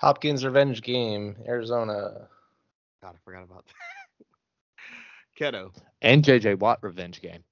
[0.00, 2.28] Hopkins revenge game, Arizona.
[3.02, 3.74] God, I forgot about that.
[5.40, 5.72] Keto.
[6.02, 7.44] and JJ Watt revenge game.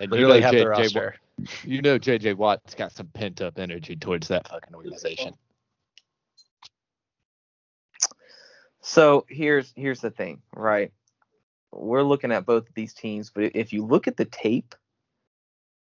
[0.00, 1.16] And you Literally know, half the J- J- roster.
[1.64, 5.34] you know JJ Watt's got some pent up energy towards that fucking organization.
[8.82, 10.92] So here's here's the thing, right?
[11.72, 14.74] We're looking at both of these teams, but if you look at the tape,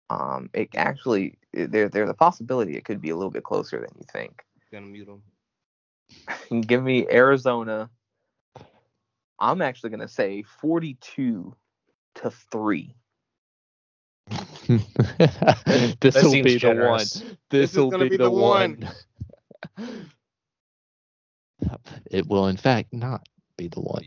[0.09, 3.89] um, it actually there there's a possibility it could be a little bit closer than
[3.97, 4.43] you think.
[4.71, 6.61] Gonna mute him.
[6.61, 7.89] Give me Arizona.
[9.39, 11.55] I'm actually gonna say 42
[12.15, 12.95] to three.
[15.99, 17.13] this will be generous.
[17.13, 17.37] the one.
[17.49, 18.89] This This is will gonna be, be the, the one.
[22.11, 23.27] it will, in fact, not
[23.57, 24.05] be the one.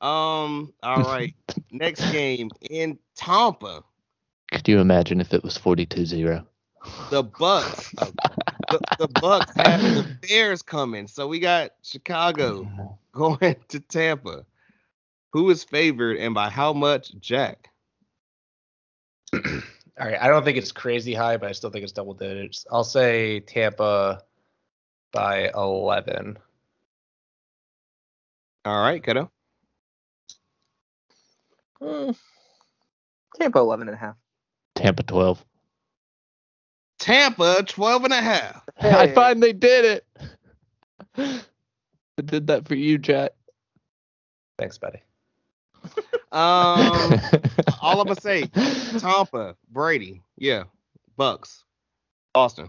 [0.00, 1.34] Um, all right.
[1.70, 3.84] Next game in Tampa.
[4.50, 6.44] Could you imagine if it was 42-0?
[7.10, 7.90] The Bucs.
[8.70, 11.06] the, the Bucs have the Bears coming.
[11.06, 14.44] So we got Chicago going to Tampa.
[15.32, 17.12] Who is favored and by how much?
[17.18, 17.68] Jack.
[19.34, 22.66] All right, I don't think it's crazy high, but I still think it's double digits.
[22.70, 24.22] I'll say Tampa
[25.12, 26.38] by 11.
[28.64, 29.30] All right, Kato.
[31.80, 32.16] Mm.
[33.38, 34.16] Tampa 11 and a half.
[34.74, 35.44] Tampa 12.
[37.02, 38.62] Tampa 12 and a half.
[38.78, 40.06] I finally did it.
[41.18, 43.32] I did that for you, Jack.
[44.56, 45.00] Thanks, buddy.
[45.82, 45.90] Um,
[47.82, 48.46] all I'm gonna say,
[48.98, 50.64] Tampa, Brady, yeah,
[51.18, 51.64] Bucs,
[52.36, 52.68] Austin,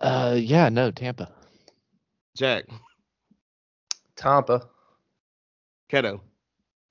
[0.00, 1.28] uh, yeah, no, Tampa.
[2.36, 2.66] Jack,
[4.14, 4.68] Tampa.
[5.90, 6.20] Keto.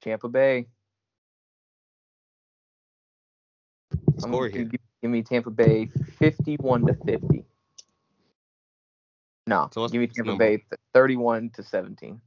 [0.02, 0.68] Tampa Bay.
[4.18, 4.66] Score here.
[4.66, 7.44] Give, give me Tampa Bay 51 to 50.
[9.48, 10.58] No, So give me Tampa number?
[10.58, 10.64] Bay
[10.94, 12.20] 31 to 17.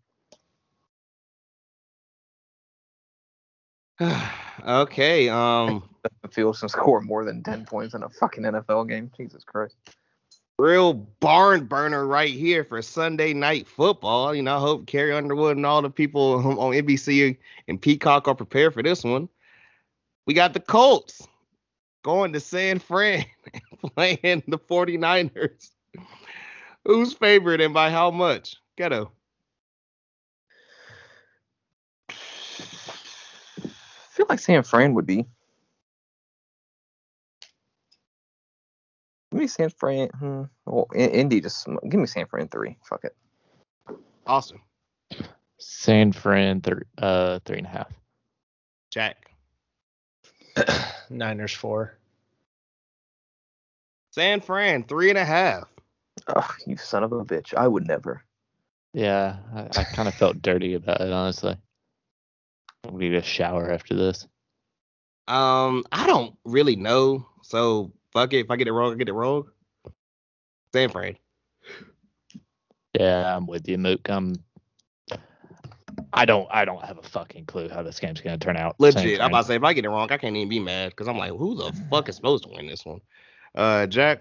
[4.66, 5.82] okay, um,
[6.30, 9.10] Fields can score more than 10 points in a fucking NFL game.
[9.14, 9.76] Jesus Christ.
[10.58, 14.34] real barn burner right here for Sunday night football.
[14.34, 17.36] You know, I hope Carrie Underwood and all the people on NBC
[17.68, 19.28] and Peacock are prepared for this one.
[20.26, 21.26] We got the Colts
[22.02, 23.24] going to San Fran
[23.94, 25.70] playing the 49ers.
[26.84, 28.56] Who's favored and by how much?
[28.76, 29.12] Ghetto.
[32.08, 32.14] I
[34.10, 35.26] feel like San Fran would be.
[39.32, 40.08] Give me San Fran.
[40.18, 40.42] Hmm.
[40.66, 42.76] Well, In- Indy just give me San Fran three.
[42.84, 43.16] Fuck it.
[44.26, 44.60] Awesome.
[45.58, 47.92] San Fran, thir- uh, three and a half.
[48.90, 49.29] Jack.
[51.10, 51.96] Niners 4.
[54.12, 55.68] San Fran, three and a half.
[56.28, 57.54] Oh, you son of a bitch.
[57.54, 58.22] I would never.
[58.92, 61.56] Yeah, I, I kind of felt dirty about it, honestly.
[62.86, 64.26] I need a shower after this.
[65.28, 67.26] Um, I don't really know.
[67.42, 68.40] So fuck it.
[68.40, 69.44] If I get it wrong, I get it wrong.
[70.72, 71.16] San Fran.
[72.98, 74.08] Yeah, I'm with you, Mook.
[74.08, 74.34] I'm.
[76.12, 76.48] I don't.
[76.50, 78.78] I don't have a fucking clue how this game's gonna turn out.
[78.78, 79.20] Legit.
[79.20, 81.08] I'm about to say if I get it wrong, I can't even be mad because
[81.08, 83.00] I'm like, who the fuck is supposed to win this one?
[83.54, 84.20] Uh, Jack.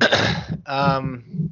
[0.66, 1.50] um,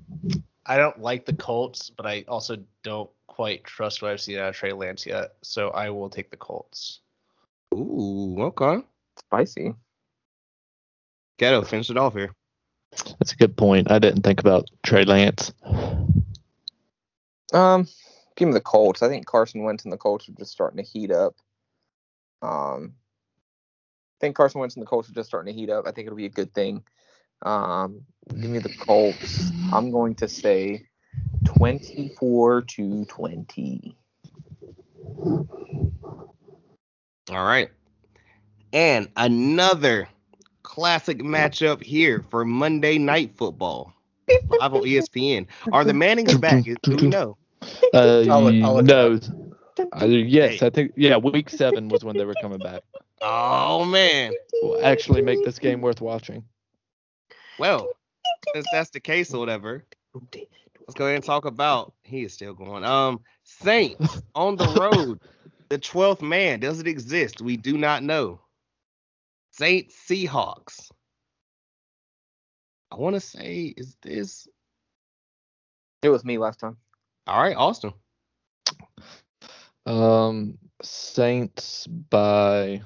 [0.67, 4.51] I don't like the Colts, but I also don't quite trust what I've seen out
[4.51, 5.35] of Trey Lance yet.
[5.43, 7.01] So I will take the Colts.
[7.75, 8.85] Ooh, okay.
[9.19, 9.75] Spicy.
[11.39, 12.35] Ghetto, finish it off here.
[13.19, 13.91] That's a good point.
[13.91, 15.53] I didn't think about Trey Lance.
[17.53, 17.87] Um,
[18.37, 19.03] give me the Colts.
[19.03, 21.37] I think Carson Wentz and the Colts are just starting to heat up.
[22.41, 22.95] Um,
[24.19, 25.87] I think Carson Wentz and the Colts are just starting to heat up.
[25.87, 26.85] I think it'll be a good thing.
[27.43, 29.51] Um, give me the Colts.
[29.73, 30.87] I'm going to say
[31.45, 33.97] 24 to 20.
[37.31, 37.71] All right.
[38.73, 40.09] And another
[40.63, 43.93] classic matchup here for Monday Night Football.
[44.29, 45.47] Live on ESPN.
[45.73, 46.65] Are the Mannings back?
[46.65, 47.37] Do we know?
[47.95, 49.19] Uh, I'll I'll no.
[49.79, 50.93] Uh, yes, I think.
[50.97, 52.83] Yeah, week seven was when they were coming back.
[53.21, 54.35] Oh man.
[54.63, 56.45] Will actually make this game worth watching.
[57.59, 57.89] Well,
[58.55, 59.85] since that's the case or whatever,
[60.15, 61.95] let's go ahead and talk about.
[62.03, 62.85] He is still going.
[62.85, 65.21] Um, Saints on the road.
[65.69, 67.41] The twelfth man does it exist?
[67.41, 68.41] We do not know.
[69.53, 70.91] Saints Seahawks.
[72.91, 74.47] I want to say, is this
[76.03, 76.77] It was me last time.
[77.27, 77.57] All right?
[77.57, 77.93] Austin.
[79.87, 82.83] Um, Saints by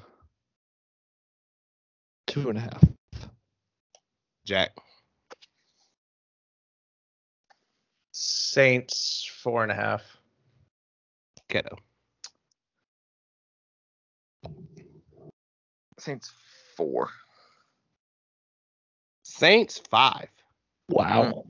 [2.27, 2.83] two and a half.
[4.45, 4.71] Jack.
[8.11, 10.01] Saints four and a half.
[11.49, 11.77] Keto.
[15.99, 16.31] Saints
[16.75, 17.09] four.
[19.23, 20.29] Saints five.
[20.89, 21.45] Wow.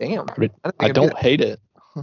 [0.00, 0.26] Damn.
[0.64, 1.60] I, I don't hate it.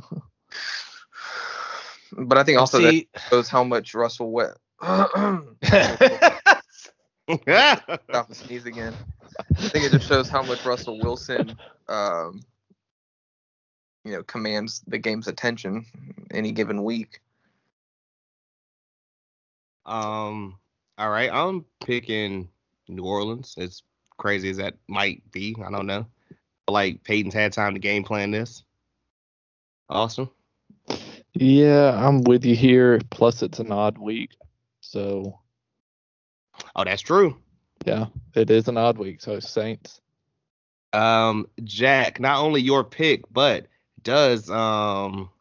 [2.11, 4.57] But I think also that shows how much Russell Wet.
[4.81, 5.07] Stop
[7.29, 8.95] to sneeze again.
[9.39, 11.55] I think it just shows how much Russell Wilson,
[11.87, 12.41] um,
[14.03, 15.85] you know, commands the game's attention
[16.31, 17.21] any given week.
[19.85, 20.57] um.
[20.97, 21.31] All right.
[21.31, 22.49] I'm picking
[22.89, 23.55] New Orleans.
[23.57, 23.83] As
[24.17, 26.05] crazy as that might be, I don't know.
[26.69, 28.63] But like Payton's had time to game plan this.
[29.89, 30.29] Awesome.
[31.33, 33.01] Yeah, I'm with you here.
[33.09, 34.37] Plus, it's an odd week.
[34.81, 35.39] So
[36.75, 37.37] Oh, that's true.
[37.85, 38.05] yeah,
[38.35, 39.19] it is an odd week.
[39.19, 39.99] So Saints.
[40.93, 43.65] Um, Jack, not only your pick, but
[44.03, 45.31] does um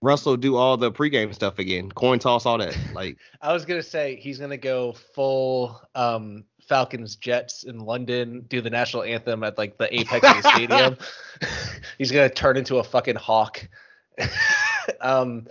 [0.00, 1.92] Russell do all the pregame stuff again?
[1.92, 2.76] Coin toss, all that.
[2.92, 8.60] Like, I was gonna say he's gonna go full um, Falcons Jets in London, do
[8.60, 10.96] the national anthem at like the apex of the stadium.
[11.98, 13.66] he's gonna turn into a fucking hawk.
[15.00, 15.46] um,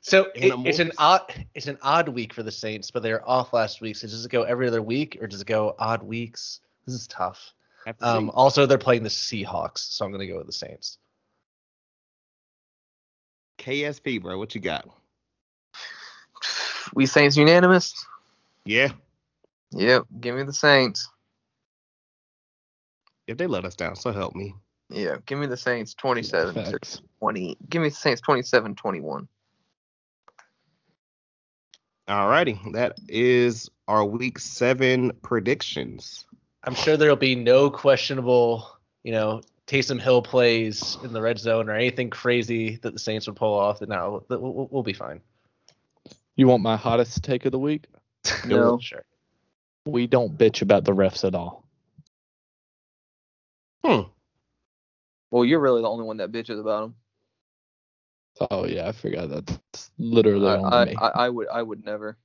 [0.00, 1.22] so it, it's an odd
[1.54, 3.96] it's an odd week for the Saints, but they're off last week.
[3.96, 6.60] So does it go every other week or does it go odd weeks?
[6.86, 7.52] This is tough.
[7.84, 10.98] to Um, also, they're playing the Seahawks, so I'm gonna go with the Saints.
[13.58, 14.88] KSP, bro, what you got?
[16.94, 17.94] We Saints unanimous.
[18.64, 18.92] Yeah,
[19.72, 20.04] Yep.
[20.20, 21.08] Give me the Saints.
[23.26, 24.54] if they let us down, so help me.
[24.90, 25.16] Yeah.
[25.26, 27.00] Give me the Saints 27 to Facts.
[27.20, 27.56] 20.
[27.68, 29.28] Give me the Saints 27 21.
[32.08, 32.60] All righty.
[32.72, 36.26] that is our week seven predictions.
[36.64, 38.68] I'm sure there'll be no questionable,
[39.02, 43.26] you know, Taysom Hill plays in the red zone or anything crazy that the Saints
[43.28, 43.80] would pull off.
[43.80, 45.20] No, we'll, we'll, we'll be fine.
[46.36, 47.86] You want my hottest take of the week?
[48.46, 48.78] No.
[48.78, 49.04] Sure.
[49.84, 51.64] We don't bitch about the refs at all.
[53.84, 54.02] Hmm.
[55.30, 56.94] Well, you're really the only one that bitches about them.
[58.50, 60.94] Oh yeah, I forgot that's literally I, on I, me.
[60.98, 62.16] I, I would I would never.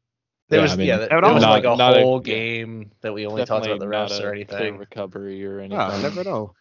[0.49, 2.01] There Yeah, was I mean, yeah, there, that there was not- like a not a-
[2.01, 2.33] whole yeah.
[2.33, 4.77] game that we only talked about the refs not or a clear anything.
[4.77, 5.79] recovery or anything.
[5.79, 6.53] Oh, I never know.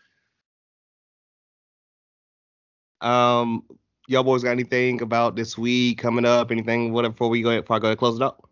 [3.01, 3.65] Um,
[4.09, 6.51] y'all boys got anything about this week coming up?
[6.51, 6.93] Anything?
[6.93, 7.13] Whatever.
[7.13, 8.49] Before we go, before I go ahead and close it up.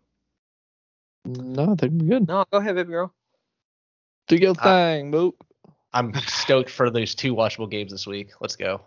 [1.25, 2.27] No, I think we're good.
[2.27, 3.13] No, go ahead, baby girl.
[4.27, 5.35] Do your Uh, thing, Mook.
[5.93, 8.31] I'm stoked for those two watchable games this week.
[8.41, 8.81] Let's go.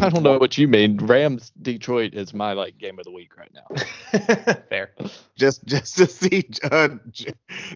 [0.00, 0.96] I don't know what you mean.
[0.96, 3.66] Rams Detroit is my like game of the week right now.
[4.68, 4.92] Fair.
[5.36, 6.88] Just, just to see uh,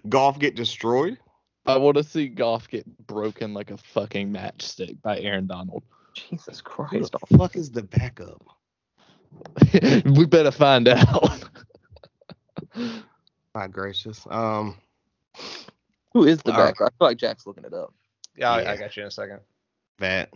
[0.08, 1.18] Goff get destroyed.
[1.66, 5.82] I want to see Goff get broken like a fucking matchstick by Aaron Donald.
[6.14, 7.12] Jesus Who Christ.
[7.12, 8.42] the fuck is the backup?
[10.16, 11.44] we better find out.
[13.56, 14.26] My gracious.
[14.28, 14.76] Um,
[16.12, 16.66] Who is the All right.
[16.74, 16.84] backer?
[16.84, 17.94] I feel like Jack's looking it up.
[18.36, 18.72] Yeah, I, Yeah.
[18.72, 19.40] I got you in a second.
[19.98, 20.28] that.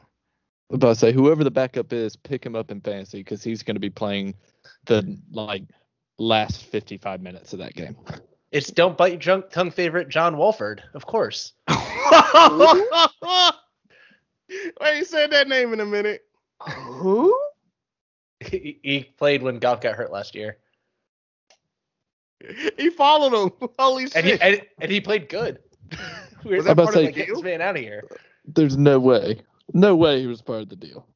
[0.70, 3.62] I'm about to say whoever the backup is, pick him up in fantasy because he's
[3.62, 4.36] going to be playing
[4.86, 5.64] the like
[6.16, 7.94] last 55 minutes of that game.
[8.52, 11.52] It's don't bite your drunk tongue favorite John Wolford, of course.
[11.66, 13.52] Why
[14.96, 16.22] you said that name in a minute?
[16.62, 17.38] Who?
[18.40, 20.56] He, he played when Goff got hurt last year,
[22.78, 23.68] He followed him.
[23.78, 25.58] Holy and he and, and he played good.
[26.44, 27.42] we were Was that part of like, the get this deal?
[27.42, 28.02] man out of here.
[28.46, 29.42] There's no way,
[29.74, 31.06] no way he was part of the deal.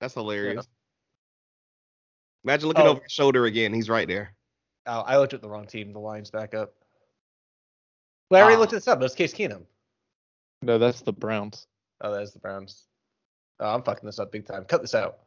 [0.00, 0.68] That's hilarious.
[2.44, 2.90] Imagine looking Oh.
[2.90, 3.72] over his shoulder again.
[3.72, 4.34] He's right there.
[4.86, 5.92] Oh, I looked at the wrong team.
[5.94, 6.74] The Lions backup.
[8.30, 8.60] Well, I already Ah.
[8.60, 9.00] looked this up.
[9.00, 9.64] It was Case Keenum.
[10.60, 11.66] No, that's the Browns.
[12.02, 12.84] Oh, that is the Browns.
[13.60, 14.64] Oh, I'm fucking this up big time.
[14.66, 15.20] Cut this out.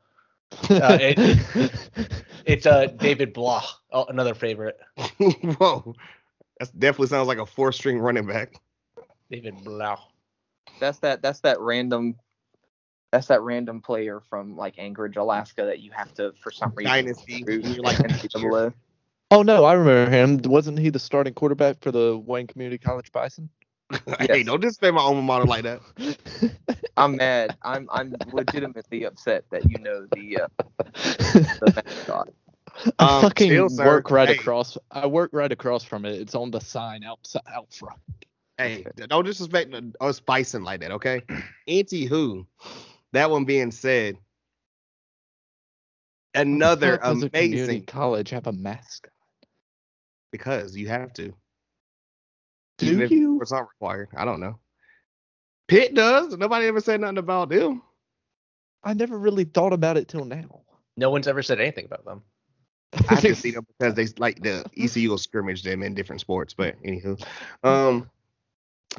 [0.69, 1.71] Uh, it-
[2.45, 3.59] It's uh David Blough,
[3.91, 4.79] oh, another favorite.
[5.17, 5.93] Whoa,
[6.59, 8.53] that definitely sounds like a four-string running back.
[9.29, 9.97] David Blough.
[10.79, 12.15] That's that that's that random
[13.11, 16.89] that's that random player from like Anchorage, Alaska that you have to for some reason
[16.89, 17.43] Dynasty.
[17.45, 18.73] recruit You're like, NCAA.
[19.31, 20.39] oh no, I remember him.
[20.49, 23.49] Wasn't he the starting quarterback for the Wayne Community College Bison?
[24.19, 25.81] hey, don't disrespect my alma mater like that.
[26.97, 27.55] I'm mad.
[27.63, 30.47] I'm I'm legitimately upset that you know the uh,
[31.59, 32.29] the mascot.
[32.99, 34.29] I Um, fucking still, sir, work right hey.
[34.29, 34.77] across.
[34.91, 36.19] I work right across from it.
[36.19, 37.99] It's on the sign outside out front.
[38.57, 41.23] Hey, don't disrespect us Bison like that, okay?
[41.67, 42.47] Anti-who?
[43.13, 44.17] That one being said,
[46.33, 49.11] another Fuck a amazing college have a mascot.
[50.31, 51.33] because you have to.
[52.77, 53.39] Do Even if you?
[53.41, 54.09] It's not required.
[54.15, 54.59] I don't know.
[55.67, 56.37] Pitt does.
[56.37, 57.81] Nobody ever said nothing about them.
[58.83, 60.61] I never really thought about it till now.
[60.95, 62.23] No one's ever said anything about them.
[63.09, 66.53] I just see them because they like the ECU will scrimmage them in different sports.
[66.53, 67.21] But anywho,
[67.63, 68.09] um,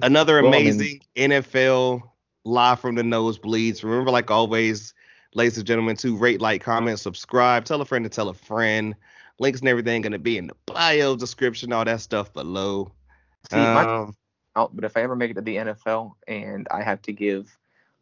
[0.03, 2.03] another Well, I mean- amazing NFL
[2.45, 3.83] live from the nosebleeds.
[3.83, 4.95] Remember, like always,
[5.35, 8.95] ladies and gentlemen, to rate, like, comment, subscribe, tell a friend to tell a friend.
[9.41, 12.93] Links and everything gonna be in the bio description, all that stuff below.
[13.51, 14.15] See, my Um,
[14.57, 17.57] out, but if I ever make it to the NFL and I have to give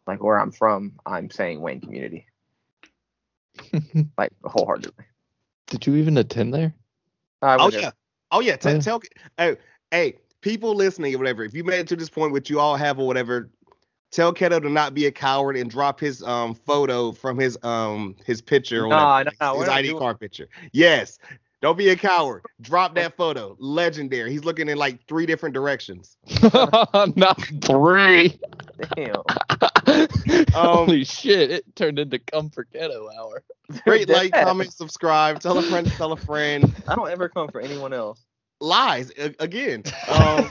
[0.07, 2.27] like where I'm from, I'm saying Wayne Community,
[4.19, 5.05] like wholeheartedly.
[5.67, 6.75] Did you even attend there?
[7.43, 7.83] I oh was there.
[7.83, 7.91] yeah,
[8.31, 8.57] oh yeah.
[8.57, 8.79] Tell, Yeah.
[8.81, 9.03] tell
[9.37, 9.57] hey,
[9.91, 11.45] hey, people listening or whatever.
[11.45, 13.51] If you made it to this point, which you all have or whatever,
[14.11, 18.17] tell Keto to not be a coward and drop his um photo from his um
[18.25, 20.49] his picture or Nah, whatever, nah, his we're ID doing- card picture.
[20.73, 21.19] Yes,
[21.63, 22.43] Don't be a coward.
[22.61, 23.57] Drop that photo.
[23.59, 24.31] Legendary.
[24.31, 26.17] He's looking in like three different directions.
[27.17, 28.39] Not three.
[28.95, 29.23] Damn.
[30.53, 31.51] Holy shit!
[31.51, 33.43] It turned into comfort ghetto hour.
[33.85, 36.75] Great like, comment, subscribe, tell a friend, tell a friend.
[36.87, 38.25] I don't ever come for anyone else.
[38.61, 39.83] Lies a- again.
[40.09, 40.51] Um,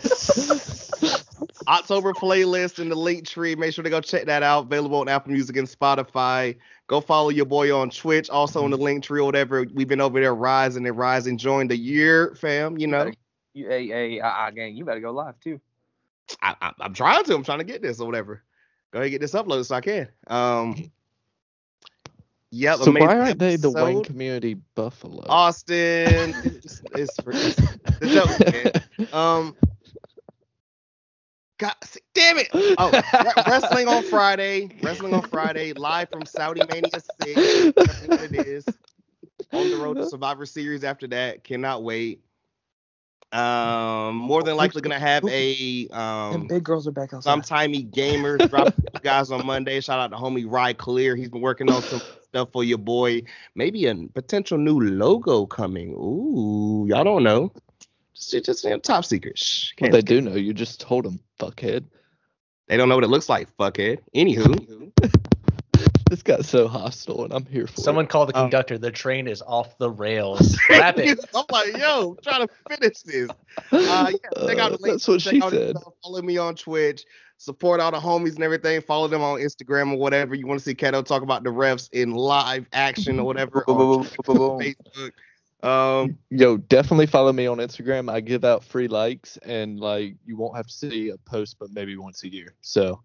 [1.67, 3.55] October playlist in the link tree.
[3.55, 4.65] Make sure to go check that out.
[4.65, 6.57] Available on Apple Music and Spotify.
[6.87, 8.29] Go follow your boy on Twitch.
[8.29, 9.65] Also in the link tree or whatever.
[9.73, 11.37] We've been over there rising and rising.
[11.37, 12.77] Join the year, fam.
[12.77, 13.11] You know,
[13.53, 15.59] You, hey, hey, uh, uh, gang, you better go live too.
[16.41, 17.35] I, I, I'm trying to.
[17.35, 18.43] I'm trying to get this or whatever.
[18.91, 20.09] Go ahead and get this uploaded so I can.
[20.27, 20.91] Um.
[22.51, 22.77] Yep.
[22.79, 24.03] so why aren't they the Wayne.
[24.03, 25.25] Community Buffalo?
[25.27, 26.33] Austin.
[26.45, 27.55] it's, it's, it's
[27.99, 29.09] the joke, man.
[29.13, 29.55] Um.
[31.57, 31.73] God,
[32.13, 32.49] damn it!
[32.53, 32.91] Oh,
[33.47, 34.69] wrestling on Friday.
[34.81, 37.13] Wrestling on Friday, live from Saudi Mania 6.
[37.77, 38.65] That's what it is.
[39.53, 41.43] On the road to Survivor Series after that.
[41.45, 42.19] Cannot wait.
[43.31, 47.31] Um, more than likely gonna have a um And big girls are back outside.
[47.31, 48.73] some timey gamers drop
[49.03, 49.81] guys on Monday.
[49.81, 51.15] Shout out to homie Rye Clear.
[51.15, 53.23] He's been working on some stuff for your boy.
[53.55, 55.91] Maybe a potential new logo coming.
[55.93, 57.51] Ooh, y'all don't know.
[58.15, 59.37] Just, just you know, top secret.
[59.37, 60.35] Shh, Well, can't- they do know.
[60.35, 61.83] You just told them, fuckhead.
[62.67, 63.99] They don't know what it looks like, fuckhead.
[64.15, 64.91] Anywho,
[66.09, 68.09] This got so hostile, and I'm here for Someone it.
[68.09, 68.77] called the Um, conductor.
[68.77, 70.55] The train is off the rails.
[70.69, 71.19] Wrap it.
[71.33, 73.29] I'm like, yo, I'm trying to finish this.
[73.71, 74.93] Uh, yeah, check out the Uh, link.
[74.93, 75.77] That's what check she out said.
[75.77, 77.05] stuff, Follow me on Twitch.
[77.37, 78.79] Support all the homies and everything.
[78.81, 80.35] Follow them on Instagram or whatever.
[80.35, 84.03] You want to see Keto talk about the refs in live action or whatever on.
[84.05, 85.11] Facebook.
[85.65, 88.11] Um, Yo, definitely follow me on Instagram.
[88.11, 91.71] I give out free likes, and like you won't have to see a post, but
[91.71, 92.53] maybe once a year.
[92.61, 93.01] So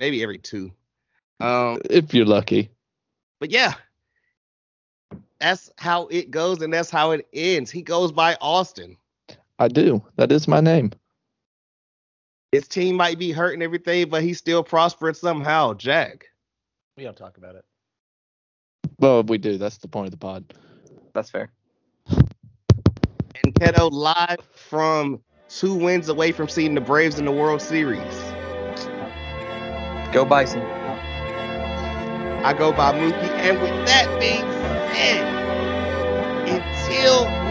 [0.00, 0.72] maybe every two.
[1.38, 2.70] Um, if you're lucky,
[3.38, 3.74] but yeah,
[5.38, 7.70] that's how it goes and that's how it ends.
[7.70, 8.96] He goes by Austin.
[9.58, 10.02] I do.
[10.16, 10.92] That is my name.
[12.50, 15.74] His team might be hurting everything, but he's still prospering somehow.
[15.74, 16.26] Jack.
[16.96, 17.64] We don't talk about it.
[18.98, 19.58] Well, we do.
[19.58, 20.54] That's the point of the pod.
[21.12, 21.50] That's fair.
[23.52, 28.14] Keto live from two wins away from seeing the Braves in the World Series.
[30.12, 30.62] Go Bison.
[32.44, 34.42] I go by Mookie, and with that being
[34.94, 35.26] said,
[36.48, 37.45] until.